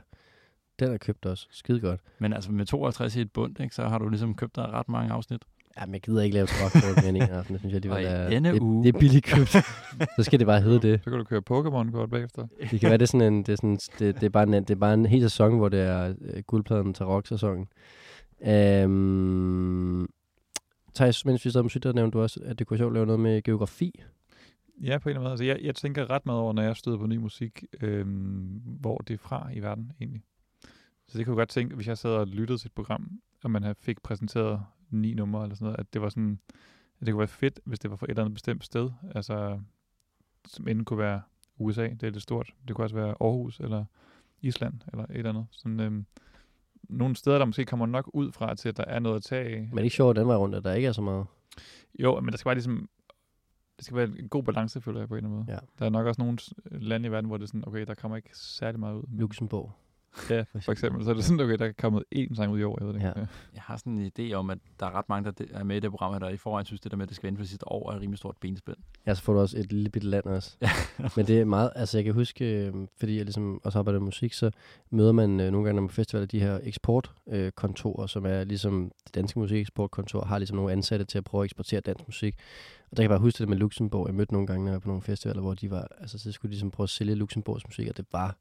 Den 0.78 0.92
er 0.92 0.96
købt 0.98 1.26
også. 1.26 1.46
Skide 1.50 1.80
godt. 1.80 2.00
Men 2.18 2.32
altså 2.32 2.52
med 2.52 2.66
52 2.66 3.16
i 3.16 3.20
et 3.20 3.32
bund, 3.32 3.60
ikke, 3.60 3.74
så 3.74 3.88
har 3.88 3.98
du 3.98 4.08
ligesom 4.08 4.34
købt 4.34 4.56
dig 4.56 4.64
ret 4.68 4.88
mange 4.88 5.12
afsnit. 5.12 5.44
Ja, 5.80 5.86
men 5.86 5.94
jeg 5.94 6.02
gider 6.02 6.22
ikke 6.22 6.34
lave 6.34 6.48
mere 6.96 7.08
end 7.08 7.16
en 7.16 7.22
aften. 7.22 7.52
Det 7.52 7.60
synes 7.60 7.74
jeg, 7.74 7.82
det, 7.82 7.90
var, 7.90 7.98
det, 7.98 8.60
uge. 8.60 8.84
det 8.84 8.94
er 8.94 8.98
billigt 8.98 9.24
købt. 9.24 9.48
så 10.16 10.22
skal 10.22 10.38
det 10.38 10.46
bare 10.46 10.60
hedde 10.60 10.88
det. 10.88 11.00
Så 11.04 11.10
kan 11.10 11.18
du 11.18 11.24
køre 11.24 11.42
Pokémon-kort 11.50 12.10
bagefter. 12.10 12.46
Det 12.70 12.80
kan 12.80 12.88
være, 12.88 12.98
det 12.98 13.02
er 13.02 13.06
sådan 13.06 13.32
en, 13.32 13.42
det 13.42 13.48
er, 13.52 13.56
sådan, 13.56 13.78
det, 13.98 14.14
det 14.14 14.22
er, 14.22 14.28
bare, 14.28 14.42
en, 14.42 14.52
det 14.52 14.70
er 14.70 14.74
bare 14.74 14.94
en 14.94 15.06
hel 15.06 15.22
sæson, 15.22 15.56
hvor 15.56 15.68
det 15.68 15.80
er 15.80 16.14
øh, 16.20 16.42
guldpladen 16.42 16.94
til 16.94 17.06
rock-sæsonen. 17.06 17.68
Øhm, 18.46 20.08
Thijs, 20.94 21.24
mens 21.24 21.44
vi 21.44 21.50
sad 21.50 21.60
om 21.60 21.68
der 21.68 21.92
nævnte 21.92 22.18
du 22.18 22.22
også, 22.22 22.40
at 22.44 22.58
det 22.58 22.66
kunne 22.66 22.74
være 22.74 22.84
sjovt 22.84 22.90
at 22.90 22.94
lave 22.94 23.06
noget 23.06 23.20
med 23.20 23.42
geografi. 23.42 24.02
Ja, 24.82 24.98
på 24.98 25.08
en 25.08 25.10
eller 25.10 25.20
anden 25.20 25.22
måde. 25.22 25.30
Altså, 25.30 25.44
jeg, 25.44 25.58
jeg 25.62 25.74
tænker 25.74 26.10
ret 26.10 26.26
meget 26.26 26.40
over, 26.40 26.52
når 26.52 26.62
jeg 26.62 26.76
støder 26.76 26.98
på 26.98 27.06
ny 27.06 27.16
musik, 27.16 27.64
øhm, 27.82 28.60
hvor 28.64 28.98
det 28.98 29.14
er 29.14 29.18
fra 29.18 29.48
i 29.54 29.60
verden 29.60 29.92
egentlig. 30.00 30.22
Så 31.08 31.18
det 31.18 31.26
kunne 31.26 31.34
jeg 31.34 31.40
godt 31.40 31.48
tænke, 31.48 31.74
hvis 31.74 31.88
jeg 31.88 31.98
sad 31.98 32.10
og 32.10 32.26
lyttede 32.26 32.58
til 32.58 32.66
et 32.66 32.72
program, 32.72 33.20
og 33.44 33.50
man 33.50 33.62
havde 33.62 33.74
fik 33.80 34.02
præsenteret 34.02 34.60
ni 34.92 35.14
numre 35.14 35.42
eller 35.42 35.54
sådan 35.54 35.64
noget, 35.64 35.80
at 35.80 35.92
det 35.92 36.02
var 36.02 36.08
sådan, 36.08 36.38
at 37.00 37.06
det 37.06 37.12
kunne 37.12 37.18
være 37.18 37.28
fedt, 37.28 37.60
hvis 37.64 37.78
det 37.78 37.90
var 37.90 37.96
fra 37.96 38.06
et 38.06 38.10
eller 38.10 38.22
andet 38.22 38.34
bestemt 38.34 38.64
sted. 38.64 38.90
Altså, 39.14 39.60
som 40.46 40.68
enten 40.68 40.84
kunne 40.84 40.98
være 40.98 41.22
USA, 41.58 41.88
det 41.88 42.02
er 42.02 42.10
lidt 42.10 42.22
stort. 42.22 42.54
Det 42.68 42.76
kunne 42.76 42.84
også 42.84 42.96
være 42.96 43.14
Aarhus 43.20 43.60
eller 43.60 43.84
Island 44.40 44.74
eller 44.92 45.04
et 45.04 45.16
eller 45.16 45.30
andet. 45.30 45.46
Sådan, 45.50 45.80
øhm, 45.80 46.06
nogle 46.88 47.16
steder, 47.16 47.38
der 47.38 47.44
måske 47.44 47.64
kommer 47.64 47.86
nok 47.86 48.10
ud 48.14 48.32
fra 48.32 48.54
til, 48.54 48.68
at 48.68 48.76
der 48.76 48.84
er 48.84 48.98
noget 48.98 49.16
at 49.16 49.22
tage 49.22 49.44
af. 49.44 49.60
Men 49.60 49.70
det 49.70 49.78
er 49.78 49.84
ikke 49.84 49.96
sjovt 49.96 50.16
den 50.16 50.26
vej 50.26 50.36
rundt, 50.36 50.54
at 50.54 50.64
der 50.64 50.72
ikke 50.72 50.88
er 50.88 50.92
så 50.92 51.02
meget. 51.02 51.26
Jo, 51.98 52.20
men 52.20 52.32
der 52.32 52.36
skal 52.36 52.48
bare 52.48 52.54
ligesom... 52.54 52.88
Det 53.76 53.84
skal 53.86 53.96
være 53.96 54.08
en 54.18 54.28
god 54.28 54.42
balance, 54.42 54.80
føler 54.80 55.00
jeg 55.00 55.08
på 55.08 55.14
en 55.14 55.18
eller 55.18 55.28
anden 55.28 55.44
måde. 55.46 55.52
Ja. 55.52 55.58
Der 55.78 55.86
er 55.86 55.90
nok 55.90 56.06
også 56.06 56.22
nogle 56.22 56.38
lande 56.64 57.06
i 57.06 57.10
verden, 57.12 57.28
hvor 57.28 57.36
det 57.36 57.44
er 57.44 57.46
sådan, 57.46 57.68
okay, 57.68 57.86
der 57.86 57.94
kommer 57.94 58.16
ikke 58.16 58.30
særlig 58.32 58.80
meget 58.80 58.94
ud. 58.94 59.02
Men, 59.08 59.20
Luxembourg. 59.20 59.72
Ja, 60.30 60.44
for 60.64 60.72
eksempel. 60.72 61.04
Så 61.04 61.10
er 61.10 61.14
det 61.14 61.24
sådan, 61.24 61.40
okay, 61.40 61.58
der 61.58 61.66
er 61.66 61.72
kommet 61.72 62.04
én 62.14 62.34
sang 62.34 62.52
ud 62.52 62.58
i 62.58 62.62
år, 62.62 62.78
jeg 62.80 62.86
ved 62.86 62.94
det. 62.94 63.00
Ja. 63.00 63.06
Ja. 63.06 63.26
Jeg 63.54 63.62
har 63.62 63.76
sådan 63.76 63.98
en 63.98 64.12
idé 64.18 64.32
om, 64.32 64.50
at 64.50 64.58
der 64.80 64.86
er 64.86 64.90
ret 64.90 65.08
mange, 65.08 65.32
der 65.38 65.44
er 65.50 65.64
med 65.64 65.76
i 65.76 65.80
det 65.80 65.90
program, 65.90 66.12
her, 66.12 66.18
der 66.18 66.28
i 66.28 66.36
forvejen 66.36 66.66
synes, 66.66 66.80
det 66.80 66.90
der 66.90 66.96
med, 66.96 67.02
at 67.02 67.08
det 67.08 67.16
skal 67.16 67.26
vinde 67.26 67.38
for 67.38 67.44
sidste 67.44 67.68
år, 67.68 67.90
er 67.90 67.96
et 67.96 68.00
rimelig 68.00 68.18
stort 68.18 68.36
benspænd. 68.40 68.76
Ja, 69.06 69.14
så 69.14 69.22
får 69.22 69.32
du 69.32 69.40
også 69.40 69.58
et 69.58 69.72
lille 69.72 69.90
bitte 69.90 70.08
land 70.08 70.24
også. 70.24 70.56
Men 71.16 71.26
det 71.26 71.40
er 71.40 71.44
meget, 71.44 71.70
altså 71.76 71.98
jeg 71.98 72.04
kan 72.04 72.14
huske, 72.14 72.66
øh, 72.66 72.74
fordi 72.98 73.16
jeg 73.16 73.24
ligesom 73.24 73.60
også 73.64 73.78
arbejder 73.78 74.00
med 74.00 74.04
musik, 74.04 74.32
så 74.32 74.50
møder 74.90 75.12
man 75.12 75.40
øh, 75.40 75.50
nogle 75.50 75.64
gange, 75.64 75.74
når 75.74 75.82
man 75.82 75.88
på 75.88 75.94
festivaler, 75.94 76.26
de 76.26 76.40
her 76.40 76.60
eksportkontorer, 76.62 77.46
øh, 77.46 77.52
kontorer, 77.52 78.06
som 78.06 78.26
er 78.26 78.44
ligesom 78.44 78.92
det 79.06 79.14
danske 79.14 79.38
musikeksportkontor, 79.38 80.24
har 80.24 80.38
ligesom 80.38 80.56
nogle 80.56 80.72
ansatte 80.72 81.04
til 81.04 81.18
at 81.18 81.24
prøve 81.24 81.42
at 81.42 81.44
eksportere 81.44 81.80
dansk 81.80 82.08
musik. 82.08 82.34
Og 82.90 82.96
der 82.96 83.02
kan 83.02 83.02
jeg 83.02 83.10
bare 83.10 83.18
huske 83.18 83.38
det 83.38 83.48
med 83.48 83.56
Luxembourg. 83.56 84.08
Jeg 84.08 84.14
mødte 84.14 84.32
nogle 84.32 84.46
gange, 84.46 84.64
når 84.64 84.70
jeg 84.70 84.74
var 84.74 84.80
på 84.80 84.88
nogle 84.88 85.02
festivaler, 85.02 85.40
hvor 85.40 85.54
de 85.54 85.70
var, 85.70 85.88
altså 86.00 86.18
så 86.18 86.32
skulle 86.32 86.50
de 86.50 86.52
ligesom 86.52 86.70
prøve 86.70 86.84
at 86.84 86.90
sælge 86.90 87.14
Luxembourgs 87.14 87.66
musik, 87.66 87.88
og 87.88 87.96
det 87.96 88.06
var 88.12 88.36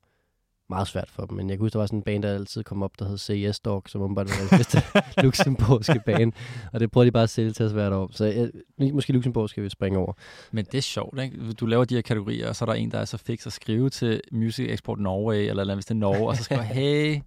meget 0.72 0.88
svært 0.88 1.10
for 1.10 1.26
dem. 1.26 1.38
Men 1.38 1.50
jeg 1.50 1.58
kan 1.58 1.64
huske, 1.64 1.74
der 1.74 1.80
var 1.80 1.86
sådan 1.86 2.00
en 2.00 2.04
band, 2.04 2.24
der 2.24 2.34
altid 2.34 2.64
kom 2.64 2.84
op, 2.84 3.00
der 3.00 3.06
hed 3.06 3.38
Yes 3.38 3.60
Dog, 3.60 3.84
som 3.88 4.02
åbenbart 4.02 4.28
var 4.30 4.36
det 4.50 4.58
bedste 4.58 4.82
luxemburgske 5.26 6.02
band. 6.06 6.34
Og 6.74 6.80
det 6.80 6.92
prøver 6.92 7.06
de 7.06 7.12
bare 7.12 7.24
at 7.24 7.30
sælge 7.30 7.52
til 7.52 7.66
os 7.66 7.72
hvert 7.72 7.94
år. 7.94 8.10
Så 8.12 8.26
jeg, 8.26 8.52
måske 8.94 9.14
Luxembourg 9.14 9.50
skal 9.50 9.64
vi 9.64 9.70
springe 9.70 10.00
over. 10.00 10.14
Men 10.52 10.66
det 10.66 10.78
er 10.78 10.82
sjovt, 10.82 11.20
ikke? 11.20 11.54
Du 11.54 11.66
laver 11.66 11.86
de 11.86 11.96
her 11.96 12.02
kategorier, 12.02 12.48
og 12.48 12.56
så 12.56 12.66
er 12.66 12.70
der 12.70 12.74
en, 12.74 12.92
der 12.92 13.00
er 13.00 13.06
så 13.06 13.18
fix 13.18 13.48
at 13.48 13.54
skrive 13.54 13.90
til 13.90 14.22
Music 14.32 14.66
Export 14.70 15.00
Norway, 15.00 15.50
eller, 15.50 15.62
eller 15.62 15.74
hvis 15.76 15.86
det 15.86 15.94
er 15.94 16.00
Norge, 16.00 16.28
og 16.28 16.38
så 16.38 16.44
skriver, 16.44 16.62
hey, 16.80 17.22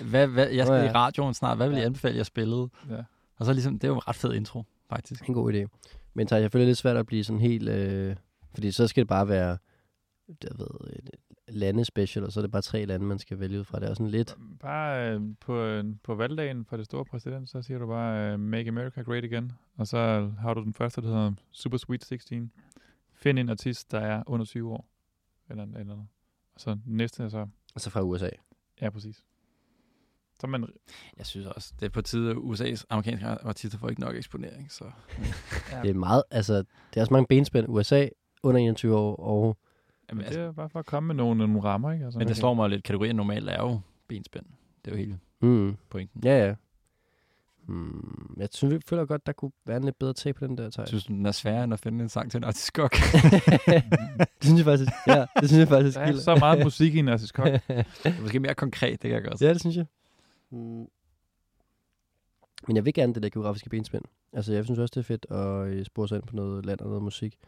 hvad, 0.00 0.26
hvad, 0.26 0.48
jeg 0.48 0.66
skal 0.66 0.76
ja. 0.76 0.90
i 0.90 0.92
radioen 0.92 1.34
snart, 1.34 1.56
hvad 1.56 1.68
vil 1.68 1.78
I 1.78 1.80
anbefale, 1.80 2.16
jeg 2.16 2.26
spillede? 2.26 2.68
Ja. 2.90 2.96
Og 3.38 3.46
så 3.46 3.52
ligesom, 3.52 3.78
det 3.78 3.84
er 3.84 3.88
jo 3.88 3.94
en 3.94 4.08
ret 4.08 4.16
fed 4.16 4.34
intro, 4.34 4.62
faktisk. 4.88 5.28
En 5.28 5.34
god 5.34 5.52
idé. 5.52 5.88
Men 6.14 6.28
så 6.28 6.36
jeg 6.36 6.52
føler 6.52 6.62
det 6.62 6.68
lidt 6.68 6.78
svært 6.78 6.96
at 6.96 7.06
blive 7.06 7.24
sådan 7.24 7.40
helt... 7.40 7.68
Øh, 7.68 8.16
fordi 8.54 8.70
så 8.70 8.86
skal 8.86 9.00
det 9.00 9.08
bare 9.08 9.28
være 9.28 9.56
jeg 10.42 10.50
ved, 10.58 10.66
et 11.48 11.54
landespecial, 11.54 12.24
og 12.24 12.32
så 12.32 12.40
er 12.40 12.42
det 12.42 12.50
bare 12.50 12.62
tre 12.62 12.84
lande, 12.84 13.06
man 13.06 13.18
skal 13.18 13.40
vælge 13.40 13.58
ud 13.58 13.64
fra. 13.64 13.80
Det 13.80 13.88
er 13.88 13.94
sådan 13.94 14.08
lidt... 14.08 14.36
Bare 14.60 15.14
øh, 15.14 15.20
på, 15.40 15.56
øh, 15.56 15.84
på 16.02 16.14
valgdagen 16.14 16.64
for 16.64 16.76
det 16.76 16.86
store 16.86 17.04
præsident, 17.04 17.48
så 17.48 17.62
siger 17.62 17.78
du 17.78 17.86
bare, 17.86 18.32
øh, 18.32 18.40
Make 18.40 18.68
America 18.68 19.02
Great 19.02 19.24
Again. 19.24 19.52
Og 19.76 19.86
så 19.86 20.30
har 20.40 20.54
du 20.54 20.62
den 20.62 20.74
første, 20.74 21.00
der 21.00 21.06
hedder 21.06 21.32
Super 21.52 21.78
Sweet 21.78 22.04
16. 22.04 22.52
Find 23.12 23.38
en 23.38 23.48
artist, 23.48 23.92
der 23.92 24.00
er 24.00 24.22
under 24.26 24.46
20 24.46 24.72
år. 24.72 24.88
Eller, 25.50 25.62
eller 25.62 25.84
noget. 25.84 26.06
Og 26.54 26.60
så 26.60 26.78
næste 26.86 27.22
er 27.22 27.28
så... 27.28 27.46
Altså 27.74 27.90
fra 27.90 28.02
USA. 28.02 28.28
Ja, 28.80 28.90
præcis. 28.90 29.24
Så 30.40 30.46
man... 30.46 30.68
Jeg 31.18 31.26
synes 31.26 31.46
også, 31.46 31.72
det 31.80 31.86
er 31.86 31.90
på 31.90 32.02
tide, 32.02 32.30
at 32.30 32.36
USA's 32.36 32.84
amerikanske 32.90 33.26
artister 33.26 33.78
får 33.78 33.88
ikke 33.88 34.00
nok 34.00 34.16
eksponering, 34.16 34.72
så... 34.72 34.84
Det 35.82 35.90
er 35.90 35.94
meget... 35.94 36.22
Altså, 36.30 36.54
det 36.58 36.96
er 36.96 37.00
også 37.00 37.12
mange 37.12 37.26
benspænd. 37.26 37.66
USA 37.68 38.08
under 38.42 38.60
21 38.60 38.96
år, 38.96 39.16
og... 39.16 39.56
Jamen, 40.12 40.18
Men 40.18 40.26
altså, 40.26 40.40
det 40.40 40.48
er 40.48 40.52
bare 40.52 40.68
for 40.68 40.78
at 40.78 40.86
komme 40.86 41.06
med 41.06 41.14
nogle, 41.14 41.38
nogle 41.38 41.60
rammer, 41.64 41.92
ikke? 41.92 42.04
Altså, 42.04 42.18
men 42.18 42.28
det 42.28 42.36
slår 42.36 42.54
mig 42.54 42.70
lidt, 42.70 42.82
kategorien 42.84 43.16
normalt 43.16 43.48
er 43.48 43.62
jo 43.62 43.80
benspænd. 44.08 44.44
Det 44.84 44.90
er 44.90 44.94
jo 44.94 44.98
hele 44.98 45.18
Mm, 45.40 45.76
pointen. 45.90 46.20
ja, 46.24 46.46
ja. 46.46 46.54
Hmm, 47.66 48.34
jeg 48.36 48.48
synes, 48.52 48.74
vi 48.74 48.80
føler 48.88 49.04
godt, 49.04 49.26
der 49.26 49.32
kunne 49.32 49.50
være 49.66 49.76
en 49.76 49.84
lidt 49.84 49.98
bedre 49.98 50.12
tag 50.12 50.34
på 50.34 50.46
den 50.46 50.58
der, 50.58 50.70
Thijs. 50.70 50.88
Synes 50.88 51.04
du, 51.04 51.12
den 51.12 51.26
er 51.26 51.32
sværere 51.32 51.64
end 51.64 51.72
at 51.72 51.80
finde 51.80 52.02
en 52.02 52.08
sang 52.08 52.30
til 52.30 52.38
en 52.38 52.44
artist 52.44 52.64
Skok? 52.66 52.92
det 52.96 54.42
synes 54.42 54.58
jeg 54.58 54.64
faktisk. 54.64 54.90
Ja, 55.06 55.24
det 55.40 55.48
synes 55.48 55.58
jeg 55.60 55.68
faktisk. 55.68 55.96
Der 55.98 56.02
er 56.04 56.16
så 56.16 56.36
meget 56.36 56.64
musik 56.66 56.94
i 56.94 56.98
en 56.98 57.08
Assis 57.08 57.32
Kok. 57.32 57.46
det 57.46 57.62
er 58.04 58.20
måske 58.22 58.40
mere 58.40 58.54
konkret, 58.54 58.90
det 59.02 59.10
kan 59.10 59.10
jeg 59.10 59.22
godt. 59.24 59.42
Ja, 59.42 59.48
det 59.52 59.60
synes 59.60 59.76
jeg. 59.76 59.86
Mm. 60.50 60.86
Men 62.66 62.76
jeg 62.76 62.84
vil 62.84 62.94
gerne 62.94 63.14
det 63.14 63.22
der 63.22 63.28
geografiske 63.28 63.70
benspænd. 63.70 64.04
Altså, 64.32 64.52
jeg 64.52 64.64
synes 64.64 64.78
også, 64.78 64.92
det 64.94 65.00
er 65.00 65.04
fedt 65.04 65.26
at 65.30 65.66
øh, 65.66 65.84
spore 65.84 66.08
sig 66.08 66.16
ind 66.16 66.24
på 66.24 66.36
noget 66.36 66.66
land 66.66 66.80
og 66.80 66.86
noget 66.88 67.02
musik. 67.02 67.38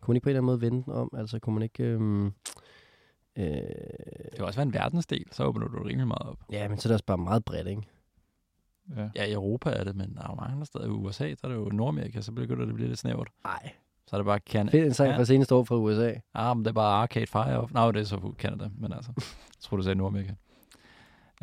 Kunne 0.00 0.12
man 0.12 0.16
ikke 0.16 0.24
på 0.24 0.28
en 0.28 0.30
eller 0.30 0.40
anden 0.40 0.46
måde 0.46 0.60
vende 0.60 0.84
den 0.84 0.92
om? 0.92 1.10
Altså, 1.16 1.38
kunne 1.38 1.54
man 1.54 1.62
ikke... 1.62 1.84
Øhm, 1.84 2.26
øh, 2.26 2.32
Det 3.36 4.32
kan 4.36 4.44
også 4.44 4.58
være 4.58 4.66
en 4.66 4.74
verdensdel, 4.74 5.24
så 5.32 5.44
åbner 5.44 5.68
du 5.68 5.78
rimelig 5.82 6.06
meget 6.08 6.22
op. 6.28 6.38
ja, 6.52 6.68
men 6.68 6.78
så 6.78 6.88
er 6.88 6.90
det 6.90 6.94
også 6.94 7.04
bare 7.04 7.18
meget 7.18 7.44
bredt, 7.44 7.68
ikke? 7.68 7.82
Ja. 8.96 9.08
Ja, 9.16 9.24
i 9.24 9.32
Europa 9.32 9.70
er 9.70 9.84
det, 9.84 9.96
men 9.96 10.14
der 10.14 10.22
er 10.22 10.26
jo 10.30 10.34
mange 10.34 10.52
andre 10.52 10.66
steder. 10.66 10.84
I 10.86 10.88
USA, 10.88 11.24
der 11.28 11.34
er 11.42 11.48
det 11.48 11.54
jo 11.54 11.68
Nordamerika, 11.72 12.20
så 12.20 12.32
begynder 12.32 12.62
det 12.64 12.68
at 12.68 12.74
blive 12.74 12.88
lidt 12.88 12.98
snævert. 12.98 13.28
Nej. 13.44 13.70
Så 14.06 14.16
er 14.16 14.18
det 14.20 14.26
bare 14.26 14.38
Canada. 14.38 14.76
Fedt 14.78 14.86
en 14.86 14.94
sang 14.94 15.14
fra 15.16 15.24
seneste 15.24 15.54
år 15.54 15.64
fra 15.64 15.76
USA. 15.76 16.12
Ah, 16.34 16.56
men 16.56 16.64
det 16.64 16.70
er 16.70 16.74
bare 16.74 17.02
Arcade 17.02 17.26
Fire. 17.26 17.68
Nej, 17.72 17.90
det 17.90 18.00
er 18.00 18.04
så 18.04 18.32
Canada, 18.38 18.68
men 18.78 18.92
altså. 18.92 19.10
jeg 19.16 19.24
tror, 19.60 19.76
du 19.76 19.82
sagde 19.82 19.94
Nordamerika. 19.98 20.32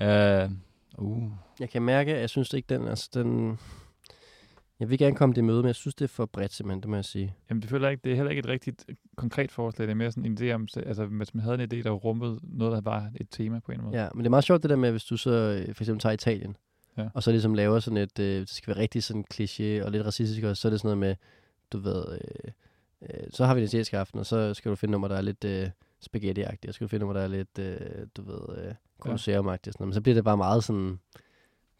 Uh, 0.01 0.51
uh. 0.97 1.31
Jeg 1.59 1.69
kan 1.69 1.81
mærke, 1.81 2.13
at 2.15 2.21
jeg 2.21 2.29
synes 2.29 2.53
ikke, 2.53 2.65
den... 2.69 2.87
Altså, 2.87 3.09
den 3.13 3.59
jeg 4.79 4.89
vil 4.89 4.97
gerne 4.97 5.15
komme 5.15 5.35
det 5.35 5.43
møde, 5.43 5.57
men 5.57 5.67
jeg 5.67 5.75
synes, 5.75 5.95
det 5.95 6.03
er 6.05 6.09
for 6.09 6.25
bredt, 6.25 6.53
simpelthen, 6.53 6.81
det 6.81 6.89
må 6.89 6.95
jeg 6.95 7.05
sige. 7.05 7.35
Jamen, 7.49 7.61
det 7.61 7.69
føler 7.69 7.87
jeg 7.87 7.91
ikke, 7.91 8.01
det 8.03 8.11
er 8.11 8.15
heller 8.15 8.29
ikke 8.29 8.39
et 8.39 8.47
rigtigt 8.47 8.85
øh, 8.89 8.95
konkret 9.15 9.51
forslag. 9.51 9.87
Det 9.87 9.91
er 9.91 9.95
mere 9.95 10.11
sådan 10.11 10.25
en 10.25 10.37
idé 10.37 10.53
om, 10.53 10.67
altså 10.75 11.05
hvis 11.05 11.33
man 11.33 11.43
havde 11.43 11.63
en 11.63 11.71
idé, 11.73 11.83
der 11.83 11.91
rummede 11.91 12.39
noget, 12.43 12.73
der 12.73 12.81
var 12.81 13.11
et 13.15 13.27
tema 13.31 13.59
på 13.59 13.71
en 13.71 13.81
måde. 13.81 14.01
Ja, 14.01 14.07
men 14.13 14.19
det 14.19 14.25
er 14.25 14.29
meget 14.29 14.43
sjovt 14.43 14.63
det 14.63 14.69
der 14.69 14.75
med, 14.75 14.91
hvis 14.91 15.03
du 15.03 15.17
så 15.17 15.31
øh, 15.31 15.75
for 15.75 15.83
eksempel 15.83 16.01
tager 16.01 16.13
Italien, 16.13 16.57
Ja. 16.97 17.07
og 17.13 17.23
så 17.23 17.31
ligesom 17.31 17.53
laver 17.53 17.79
sådan 17.79 17.97
et, 17.97 18.19
øh, 18.19 18.39
det 18.39 18.49
skal 18.49 18.75
være 18.75 18.81
rigtig 18.81 19.03
sådan 19.03 19.25
kliché 19.33 19.85
og 19.85 19.91
lidt 19.91 20.05
racistisk 20.05 20.43
også, 20.43 20.61
så 20.61 20.67
er 20.67 20.69
det 20.69 20.79
sådan 20.79 20.87
noget 20.87 20.97
med, 20.97 21.15
du 21.71 21.77
ved, 21.77 22.05
øh, 22.11 22.51
øh, 23.01 23.27
så 23.29 23.45
har 23.45 23.53
vi 23.53 23.59
den 23.59 23.65
italienske 23.65 23.97
aften, 23.97 24.19
og 24.19 24.25
så 24.25 24.53
skal 24.53 24.71
du 24.71 24.75
finde 24.75 24.91
nummer, 24.91 25.07
der 25.07 25.15
er 25.15 25.21
lidt 25.21 25.43
øh, 25.43 25.69
spaghetti-agtigt, 26.05 26.71
skal 26.71 26.85
du 26.85 26.89
finde 26.89 26.99
nummer, 27.05 27.13
der 27.13 27.21
er 27.21 27.27
lidt, 27.27 27.59
øh, 27.59 27.77
du 28.17 28.21
ved, 28.23 28.57
øh, 28.65 28.73
colosseum-agtigt, 29.05 29.67
og 29.67 29.73
sådan 29.73 29.73
noget. 29.79 29.87
men 29.87 29.93
så 29.93 30.01
bliver 30.01 30.15
det 30.15 30.23
bare 30.23 30.37
meget 30.37 30.63
sådan, 30.63 30.99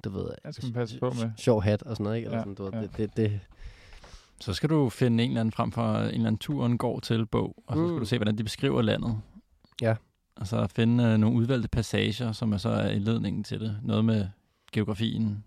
du 0.04 0.10
ved, 0.10 0.28
Ja, 0.46 0.52
skal 0.52 0.66
man 0.66 0.74
passe 0.74 1.00
på 1.00 1.10
med. 1.10 1.32
sjov 1.38 1.64
hat 1.64 1.84
og 1.84 1.96
sådan 1.96 2.04
noget, 2.04 2.18
ikke? 2.18 2.26
Eller 2.26 2.38
Ja, 2.38 2.42
sådan, 2.42 2.56
du 2.56 2.64
ved, 2.64 2.72
ja. 2.74 2.82
det, 2.82 2.98
det, 2.98 3.18
det, 3.18 3.40
Så 4.40 4.54
skal 4.54 4.70
du 4.70 4.90
finde 4.90 5.24
en 5.24 5.30
eller 5.30 5.40
anden 5.42 5.52
frem 5.52 5.72
for 5.72 5.96
en 5.98 6.06
eller 6.08 6.16
anden 6.28 6.38
turen 6.38 6.78
går 6.78 7.00
til 7.00 7.26
bog, 7.26 7.64
og 7.68 7.76
så 7.78 7.84
skal 7.88 7.94
Mm. 7.94 8.00
du 8.00 8.06
se, 8.06 8.18
hvordan 8.18 8.38
de 8.38 8.44
beskriver 8.44 8.82
landet. 8.82 9.18
Ja. 9.82 9.96
Og 10.36 10.48
så 10.48 10.68
finde 10.68 11.04
øh, 11.04 11.18
nogle 11.18 11.38
udvalgte 11.38 11.68
passager, 11.70 12.32
som 12.32 12.54
er 12.54 12.58
så 12.58 12.70
er 12.70 12.90
indledningen 12.90 13.44
til 13.44 13.60
det. 13.60 13.80
Noget 13.84 14.06
med 14.06 14.28
geografien, 14.72 15.44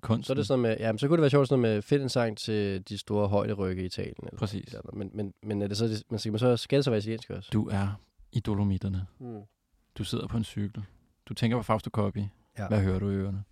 kunsten. 0.00 0.24
så 0.24 0.32
er 0.32 0.34
det 0.34 0.46
sådan 0.46 0.62
med, 0.62 0.76
ja, 0.80 0.92
men 0.92 0.98
så 0.98 1.08
kunne 1.08 1.16
det 1.16 1.20
være 1.22 1.30
sjovt 1.30 1.48
sådan 1.48 1.60
noget 1.62 1.74
med, 1.76 1.82
find 1.82 2.02
en 2.02 2.08
sang 2.08 2.36
til 2.38 2.82
de 2.88 2.98
store 2.98 3.28
højderykke 3.28 3.82
i 3.82 3.86
Italien. 3.86 4.14
Eller 4.26 4.38
Præcis. 4.38 4.72
noget. 4.72 4.94
Men, 4.94 5.10
men, 5.14 5.34
men 5.42 5.62
er 5.62 5.66
det 5.66 5.76
så, 5.76 6.02
men 6.10 6.18
skal, 6.18 6.32
man 6.32 6.38
så, 6.38 6.56
skal 6.56 6.76
det 6.76 6.84
så 6.84 6.90
være 6.90 6.98
italiensk 6.98 7.30
også? 7.30 7.50
Du 7.52 7.68
er 7.68 8.00
i 8.34 8.40
Dolomitterne. 8.40 9.06
Mm. 9.18 9.40
Du 9.98 10.04
sidder 10.04 10.26
på 10.26 10.36
en 10.36 10.44
cykel. 10.44 10.84
Du 11.26 11.34
tænker 11.34 11.56
på 11.56 11.62
Fausto 11.62 11.90
Coppi. 11.90 12.28
Ja. 12.58 12.68
Hvad 12.68 12.82
hører 12.82 12.98
du 12.98 13.10
i 13.10 13.14
ørerne? 13.14 13.44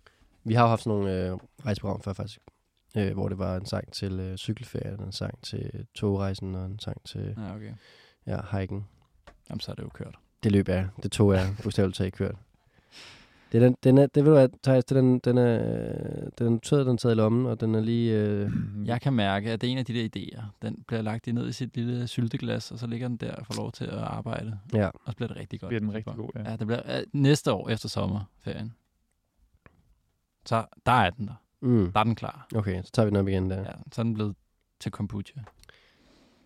Vi 0.43 0.53
har 0.53 0.63
jo 0.63 0.69
haft 0.69 0.83
sådan 0.83 0.99
nogle 0.99 1.27
øh, 1.27 1.37
rejseprogram 1.65 2.01
før 2.01 2.13
faktisk, 2.13 2.39
øh, 2.97 3.13
hvor 3.13 3.29
det 3.29 3.37
var 3.37 3.57
en 3.57 3.65
sang 3.65 3.93
til 3.93 4.19
øh, 4.19 4.37
cykelferien, 4.37 5.03
en 5.03 5.11
sang 5.11 5.41
til 5.41 5.85
togrejsen 5.95 6.55
og 6.55 6.65
en 6.65 6.79
sang 6.79 7.03
til 7.05 7.35
Ja, 7.37 7.55
okay. 7.55 7.73
ja, 8.27 8.39
hiken. 8.51 8.87
Jamen, 9.49 9.59
så 9.59 9.71
er 9.71 9.75
det 9.75 9.83
jo 9.83 9.89
kørt. 9.89 10.15
Det 10.43 10.51
løb 10.51 10.69
er, 10.69 10.87
det 11.03 11.11
tog 11.11 11.35
er 11.35 11.45
bogstaveligt 11.63 11.97
talt 11.97 12.13
kørt. 12.13 12.35
Det 13.53 13.63
er 13.63 13.65
den, 13.65 13.77
den 13.83 13.97
er, 13.97 14.07
det 14.07 14.25
ved 14.25 14.31
du 14.31 14.37
hvad, 14.37 14.49
Thijs, 14.63 14.85
det 14.85 14.97
er 14.97 15.01
den, 15.01 15.19
den 15.19 15.37
er, 15.37 15.57
den 16.37 16.47
er 16.47 16.49
noteret, 16.49 16.85
den 16.85 16.93
er 16.93 16.97
taget 16.97 17.15
i 17.15 17.17
lommen, 17.17 17.45
og 17.45 17.61
den 17.61 17.75
er 17.75 17.81
lige, 17.81 18.13
øh, 18.19 18.51
Jeg 18.85 19.01
kan 19.01 19.13
mærke, 19.13 19.51
at 19.51 19.61
det 19.61 19.67
er 19.67 19.71
en 19.71 19.77
af 19.77 19.85
de 19.85 19.93
der 19.93 20.09
idéer. 20.15 20.43
Den 20.61 20.83
bliver 20.87 21.01
lagt 21.01 21.27
ned 21.27 21.49
i 21.49 21.51
sit 21.51 21.75
lille 21.75 22.07
sylteglas, 22.07 22.71
og 22.71 22.79
så 22.79 22.87
ligger 22.87 23.07
den 23.07 23.17
der 23.17 23.35
og 23.35 23.45
får 23.45 23.55
lov 23.55 23.71
til 23.71 23.85
at 23.85 23.97
arbejde. 23.97 24.59
ja. 24.73 24.87
Og 24.87 25.11
så 25.11 25.15
bliver 25.15 25.27
det 25.27 25.37
rigtig 25.37 25.59
godt. 25.59 25.69
bliver 25.69 25.79
den 25.79 25.93
rigtig 25.93 26.15
god, 26.15 26.29
ja. 26.35 26.49
Ja, 26.49 26.55
det 26.55 26.67
bliver 26.67 26.97
øh, 26.97 27.03
næste 27.13 27.53
år 27.53 27.69
efter 27.69 27.89
sommerferien. 27.89 28.73
Så 30.45 30.65
der 30.85 30.91
er 30.91 31.09
den 31.09 31.27
der. 31.27 31.35
Mm. 31.61 31.91
Der 31.91 31.99
er 31.99 32.03
den 32.03 32.15
klar. 32.15 32.47
Okay, 32.55 32.83
så 32.83 32.91
tager 32.91 33.05
vi 33.05 33.09
den 33.09 33.17
op 33.17 33.27
igen 33.27 33.49
der. 33.49 33.59
Ja, 33.59 33.71
så 33.91 34.01
er 34.01 34.03
den 34.03 34.13
blevet 34.13 34.35
til 34.79 34.91
kombucha. 34.91 35.39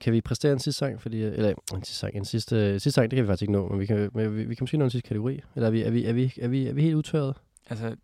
Kan 0.01 0.13
vi 0.13 0.21
præstere 0.21 0.53
en 0.53 0.59
sidste 0.59 0.79
sang? 0.79 1.01
Fordi, 1.01 1.21
eller 1.21 1.53
en 1.73 1.83
sidste 1.83 1.99
sang, 1.99 2.15
en 2.15 2.25
sidste, 2.25 2.79
sidste 2.79 2.91
sang, 2.91 3.11
det 3.11 3.17
kan 3.17 3.23
vi 3.23 3.27
faktisk 3.27 3.41
ikke 3.41 3.53
nå, 3.53 3.69
men 3.69 3.79
vi 3.79 3.85
kan, 3.85 4.09
men 4.13 4.37
vi, 4.37 4.43
vi 4.43 4.55
kan 4.55 4.63
måske 4.63 4.77
nå 4.77 4.83
en 4.83 4.91
sidste 4.91 5.07
kategori. 5.07 5.41
Eller 5.55 5.67
er 5.67 5.71
vi, 5.71 5.83
er 5.83 5.91
vi, 5.91 6.05
er 6.05 6.13
vi, 6.13 6.33
er 6.41 6.47
vi, 6.47 6.67
er 6.67 6.73
vi 6.73 6.81
helt 6.81 6.95
udtørret? 6.95 7.35
Altså, 7.69 7.95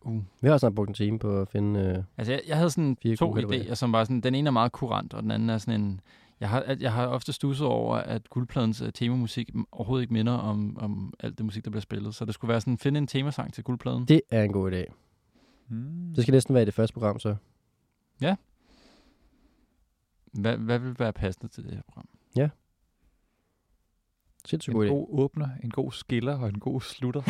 uh. 0.00 0.22
Vi 0.40 0.48
har 0.48 0.58
snart 0.58 0.74
brugt 0.74 0.88
en 0.88 0.94
time 0.94 1.18
på 1.18 1.40
at 1.40 1.48
finde... 1.48 1.80
Øh, 1.80 2.04
altså 2.16 2.32
jeg, 2.32 2.40
jeg 2.46 2.56
havde 2.56 2.70
sådan 2.70 2.96
to 3.18 3.36
idéer, 3.36 3.74
som 3.74 3.92
var 3.92 4.04
sådan, 4.04 4.20
den 4.20 4.34
ene 4.34 4.46
er 4.46 4.52
meget 4.52 4.72
kurant, 4.72 5.14
og 5.14 5.22
den 5.22 5.30
anden 5.30 5.50
er 5.50 5.58
sådan 5.58 5.80
en, 5.80 6.00
jeg 6.40 6.48
har, 6.48 6.60
at 6.60 6.82
jeg 6.82 6.92
har 6.92 7.06
ofte 7.06 7.32
stusset 7.32 7.66
over, 7.66 7.96
at 7.96 8.30
guldpladens 8.30 8.82
uh, 8.82 8.88
temamusik 8.94 9.50
overhovedet 9.72 10.02
ikke 10.02 10.12
minder 10.12 10.32
om, 10.32 10.76
om 10.80 11.12
alt 11.20 11.38
det 11.38 11.44
musik, 11.44 11.64
der 11.64 11.70
bliver 11.70 11.82
spillet. 11.82 12.14
Så 12.14 12.24
det 12.24 12.34
skulle 12.34 12.48
være 12.48 12.60
sådan, 12.60 12.78
finde 12.78 12.98
en 12.98 13.06
temasang 13.06 13.52
til 13.52 13.64
guldpladen. 13.64 14.04
det 14.04 14.20
er 14.30 14.42
en 14.42 14.52
god 14.52 14.72
idé. 14.72 14.84
Mm. 15.68 16.12
Det 16.14 16.22
skal 16.22 16.32
næsten 16.32 16.54
være 16.54 16.62
i 16.62 16.66
det 16.66 16.74
første 16.74 16.94
program, 16.94 17.18
så. 17.18 17.36
Hvad, 20.40 20.56
hvad 20.56 20.78
vil 20.78 20.98
være 20.98 21.12
passende 21.12 21.52
til 21.52 21.64
det 21.64 21.74
her 21.74 21.82
program? 21.82 22.08
Sindssygt 24.44 24.74
En 24.74 24.78
god 24.78 24.86
idé. 24.86 24.88
god 24.88 25.06
åbner, 25.10 25.48
en 25.64 25.70
god 25.70 25.92
skiller 25.92 26.38
og 26.38 26.48
en 26.48 26.58
god 26.60 26.80
slutter. 26.80 27.22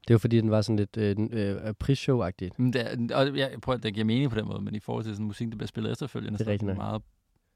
Det 0.00 0.10
er 0.10 0.14
jo 0.14 0.18
fordi, 0.18 0.40
den 0.40 0.50
var 0.50 0.62
sådan 0.62 0.76
lidt 0.76 0.96
øh, 0.96 1.16
øh, 1.32 1.74
prisshow-agtigt. 1.84 2.50
Men 2.56 2.72
det, 2.72 3.10
er- 3.10 3.16
og 3.16 3.36
jeg 3.36 3.58
prøver, 3.62 3.76
at 3.76 3.82
det 3.82 3.94
giver 3.94 4.04
mening 4.04 4.30
på 4.30 4.36
den 4.38 4.46
måde, 4.46 4.60
men 4.60 4.74
i 4.74 4.78
forhold 4.80 5.04
til 5.04 5.14
sådan 5.14 5.26
musik, 5.26 5.48
der 5.48 5.56
bliver 5.56 5.66
spillet 5.66 5.92
efterfølgende, 5.92 6.38
Det 6.38 6.48
er 6.48 6.52
så 6.52 6.58
den 6.58 6.66
nok. 6.66 6.76
meget, 6.76 7.02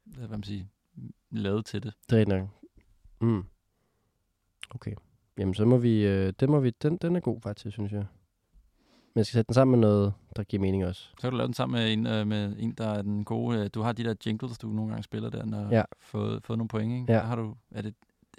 hvad 0.05 0.27
man 0.27 0.43
sige, 0.43 0.69
lavet 1.31 1.65
til 1.65 1.83
det. 1.83 1.93
Det 2.09 2.15
er 2.15 2.19
rigtigt 2.19 2.37
nok. 2.39 2.49
Mm. 3.21 3.43
Okay. 4.69 4.93
Jamen, 5.37 5.53
så 5.53 5.65
må 5.65 5.77
vi... 5.77 6.05
Øh, 6.07 6.33
den, 6.39 6.51
må 6.51 6.59
vi 6.59 6.69
den, 6.69 6.97
den 6.97 7.15
er 7.15 7.19
god 7.19 7.41
faktisk, 7.41 7.73
synes 7.73 7.91
jeg. 7.91 8.05
Men 9.15 9.19
jeg 9.19 9.25
skal 9.25 9.33
sætte 9.37 9.47
den 9.47 9.53
sammen 9.53 9.79
med 9.79 9.89
noget, 9.89 10.13
der 10.35 10.43
giver 10.43 10.61
mening 10.61 10.85
også. 10.85 11.01
Så 11.01 11.21
kan 11.21 11.31
du 11.31 11.37
lave 11.37 11.45
den 11.47 11.53
sammen 11.53 11.79
med 11.81 11.93
en, 11.93 12.07
øh, 12.07 12.27
med 12.27 12.55
en 12.59 12.71
der 12.71 12.87
er 12.87 13.01
den 13.01 13.23
gode... 13.23 13.59
Øh, 13.59 13.69
du 13.73 13.81
har 13.81 13.91
de 13.91 14.03
der 14.03 14.13
jingles, 14.25 14.57
du 14.57 14.67
nogle 14.67 14.89
gange 14.89 15.03
spiller 15.03 15.29
der, 15.29 15.45
når 15.45 15.67
Ja. 15.71 15.83
fået, 16.01 16.43
fået 16.43 16.57
nogle 16.57 16.67
point, 16.67 16.93
ikke? 16.93 17.13
Ja. 17.13 17.17
Der 17.19 17.23
har 17.25 17.35
du... 17.35 17.55
Er 17.71 17.81
det, 17.81 17.93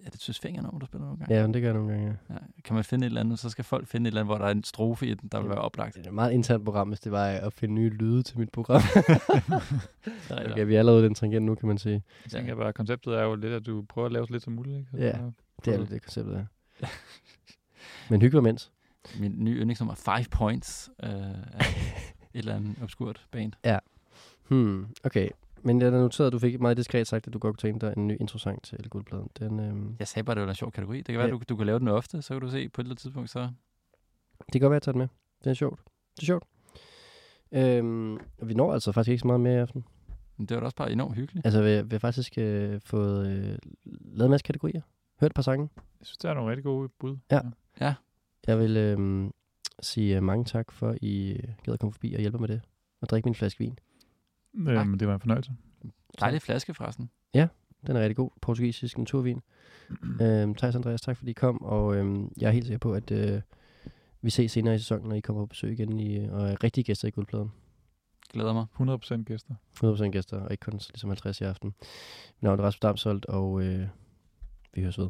er 0.04 0.10
det 0.10 0.20
Søs 0.20 0.38
Fingernummer, 0.40 0.78
du 0.80 0.86
spiller 0.86 1.04
nogle 1.04 1.18
gange? 1.18 1.34
Ja, 1.34 1.42
men 1.46 1.54
det 1.54 1.62
gør 1.62 1.68
jeg 1.68 1.74
nogle 1.74 1.92
gange, 1.92 2.06
ja. 2.28 2.34
ja. 2.34 2.38
Kan 2.64 2.74
man 2.74 2.84
finde 2.84 3.06
et 3.06 3.10
eller 3.10 3.20
andet, 3.20 3.38
så 3.38 3.50
skal 3.50 3.64
folk 3.64 3.86
finde 3.86 4.08
et 4.08 4.10
eller 4.10 4.20
andet, 4.20 4.28
hvor 4.28 4.38
der 4.38 4.44
er 4.46 4.50
en 4.50 4.64
strofe 4.64 5.06
i 5.06 5.14
den, 5.14 5.28
der 5.32 5.40
vil 5.40 5.48
være 5.48 5.58
oplagt. 5.58 5.94
Det 5.94 6.04
er 6.04 6.08
et 6.08 6.14
meget 6.14 6.32
internt 6.32 6.64
program, 6.64 6.88
hvis 6.88 7.00
det 7.00 7.12
var 7.12 7.26
at 7.26 7.52
finde 7.52 7.74
nye 7.74 7.88
lyde 7.90 8.22
til 8.22 8.38
mit 8.38 8.50
program. 8.50 8.82
Okay, 10.50 10.66
vi 10.66 10.74
er 10.74 10.78
allerede 10.78 11.04
den 11.04 11.14
tangent 11.14 11.46
nu, 11.46 11.54
kan 11.54 11.68
man 11.68 11.78
sige. 11.78 12.02
Jeg 12.24 12.30
tænker 12.32 12.54
bare, 12.54 12.72
konceptet 12.72 13.14
er 13.18 13.22
jo 13.22 13.34
lidt, 13.34 13.52
at 13.52 13.66
du 13.66 13.84
prøver 13.88 14.06
at 14.06 14.12
lave 14.12 14.26
så 14.26 14.32
lidt 14.32 14.42
som 14.42 14.52
muligt. 14.52 14.78
Ikke? 14.78 14.90
Så 14.90 14.96
Ja. 14.96 15.12
Det 15.64 15.74
er 15.74 15.78
lidt 15.78 15.90
det 15.90 16.02
konceptet, 16.02 16.46
ja. 16.82 16.86
Men 18.10 18.22
hygge 18.22 18.34
var 18.34 18.42
mens. 18.42 18.72
Min 19.20 19.34
nye 19.44 19.54
yndlingsnummer, 19.60 19.94
Five 19.94 20.24
Points, 20.30 20.90
øh, 21.02 21.10
er 21.10 21.58
et 21.58 21.64
eller 22.34 22.54
andet 22.56 22.76
obskurt 22.82 23.26
band. 23.30 23.52
Hmm, 24.48 24.86
okay. 25.04 25.28
Men 25.62 25.80
jeg 25.80 25.90
har 25.92 25.98
noteret, 25.98 26.26
at 26.26 26.32
du 26.32 26.38
fik 26.38 26.60
meget 26.60 26.76
diskret 26.76 27.06
sagt, 27.06 27.26
at 27.26 27.32
du 27.32 27.38
godt 27.38 27.56
kunne 27.56 27.70
tænke 27.70 27.86
dig 27.86 27.94
en 27.96 28.06
ny 28.06 28.16
introsang 28.20 28.62
til 28.62 28.88
Guldpladen. 28.90 29.28
Den, 29.38 29.60
øhm, 29.60 29.96
Jeg 29.98 30.08
sagde 30.08 30.24
bare, 30.24 30.34
det 30.34 30.42
var 30.42 30.48
en 30.48 30.54
sjov 30.54 30.72
kategori. 30.72 30.96
Det 30.96 31.04
kan 31.06 31.18
være, 31.18 31.26
Ja. 31.26 31.32
du, 31.32 31.40
du 31.48 31.56
kan 31.56 31.66
lave 31.66 31.78
den 31.78 31.88
ofte, 31.88 32.22
så 32.22 32.34
kan 32.34 32.40
du 32.40 32.50
se 32.50 32.68
på 32.68 32.80
et 32.80 32.84
eller 32.84 32.90
andet 32.90 32.98
tidspunkt, 33.02 33.30
så... 33.30 33.40
Det 33.40 34.52
kan 34.52 34.60
godt 34.60 34.70
være, 34.70 34.76
at 34.76 34.80
jeg 34.80 34.82
tager 34.82 34.92
den 34.92 34.98
med. 34.98 35.08
Det 35.44 35.50
er 35.50 35.54
sjovt. 35.54 35.80
Det 36.16 36.22
er 36.22 36.26
sjovt. 36.26 36.44
Øhm, 37.52 38.18
vi 38.42 38.54
når 38.54 38.72
altså 38.72 38.92
faktisk 38.92 39.10
ikke 39.10 39.20
så 39.20 39.26
meget 39.26 39.40
mere 39.40 39.54
i 39.54 39.58
aften. 39.58 39.84
Men 40.36 40.46
det 40.46 40.54
var 40.54 40.60
da 40.60 40.64
også 40.64 40.76
bare 40.76 40.92
enormt 40.92 41.14
hyggeligt. 41.16 41.46
Altså, 41.46 41.62
vi, 41.62 41.82
vi 41.82 41.88
har 41.92 41.98
faktisk 41.98 42.38
øh, 42.38 42.80
fået 42.84 43.26
øh, 43.26 43.58
lavet 43.84 44.24
en 44.26 44.30
masse 44.30 44.44
kategorier. 44.44 44.80
Hørt 45.20 45.30
et 45.30 45.34
par 45.34 45.42
sange. 45.42 45.68
Jeg 45.76 46.06
synes, 46.06 46.18
der 46.18 46.30
er 46.30 46.34
nogle 46.34 46.50
rigtig 46.50 46.64
gode 46.64 46.88
bud. 47.00 47.16
Ja. 47.80 47.94
Jeg 48.46 48.58
vil 48.58 48.76
øh, 48.76 49.30
sige 49.80 50.16
øh, 50.16 50.22
mange 50.22 50.44
tak 50.44 50.72
for, 50.72 50.88
at 50.88 50.98
I 51.02 51.32
øh, 51.32 51.48
gad 51.62 51.74
at 51.74 51.80
komme 51.80 51.92
forbi 51.92 52.14
og 52.14 52.20
hjælpe 52.20 52.38
mig 52.38 52.48
med 52.48 52.56
det. 52.56 52.62
Og 53.00 53.08
drikke 53.08 53.26
min 53.26 53.34
flaske 53.34 53.58
vin. 53.58 53.78
Øhm, 54.54 54.98
det 54.98 55.08
var 55.08 55.14
en 55.14 55.20
fornøjelse. 55.20 55.52
Dejlig 56.20 56.42
flaske, 56.42 56.74
forresten. 56.74 57.10
Den 57.86 57.96
er 57.96 58.00
rigtig 58.00 58.16
god. 58.16 58.30
Portugisisk 58.42 58.98
naturvin. 58.98 59.40
øhm, 60.22 60.54
Thijs 60.54 60.74
Andreas, 60.74 61.00
tak 61.00 61.16
fordi 61.16 61.30
I 61.30 61.34
kom. 61.34 61.62
Og 61.62 61.96
øhm, 61.96 62.32
jeg 62.40 62.48
er 62.48 62.52
helt 62.52 62.66
sikker 62.66 62.78
på, 62.78 62.92
at 62.92 63.10
øh, 63.10 63.40
vi 64.20 64.30
ses 64.30 64.52
senere 64.52 64.74
i 64.74 64.78
sæsonen, 64.78 65.08
når 65.08 65.16
I 65.16 65.20
kommer 65.20 65.42
på 65.42 65.46
besøg 65.46 65.72
igen 65.72 66.00
i, 66.00 66.28
og 66.28 66.48
er 66.48 66.64
rigtige 66.64 66.84
gæster 66.84 67.08
i 67.08 67.10
Guldpladen. 67.10 67.52
Glæder 68.32 68.52
mig. 68.52 68.66
100% 69.20 69.22
gæster. 69.22 69.54
100% 69.84 70.10
gæster, 70.10 70.40
og 70.40 70.50
ikke 70.50 70.62
kun 70.62 70.72
ligesom 70.72 71.10
50 71.10 71.40
i 71.40 71.44
aften. 71.44 71.74
Mit 71.78 72.42
navn 72.42 72.60
er 72.60 72.64
Rasmus 72.64 72.80
Damsholdt, 72.80 73.26
og 73.26 73.62
øh, 73.62 73.86
vi 74.74 74.80
høres 74.82 74.98
ved. 74.98 75.08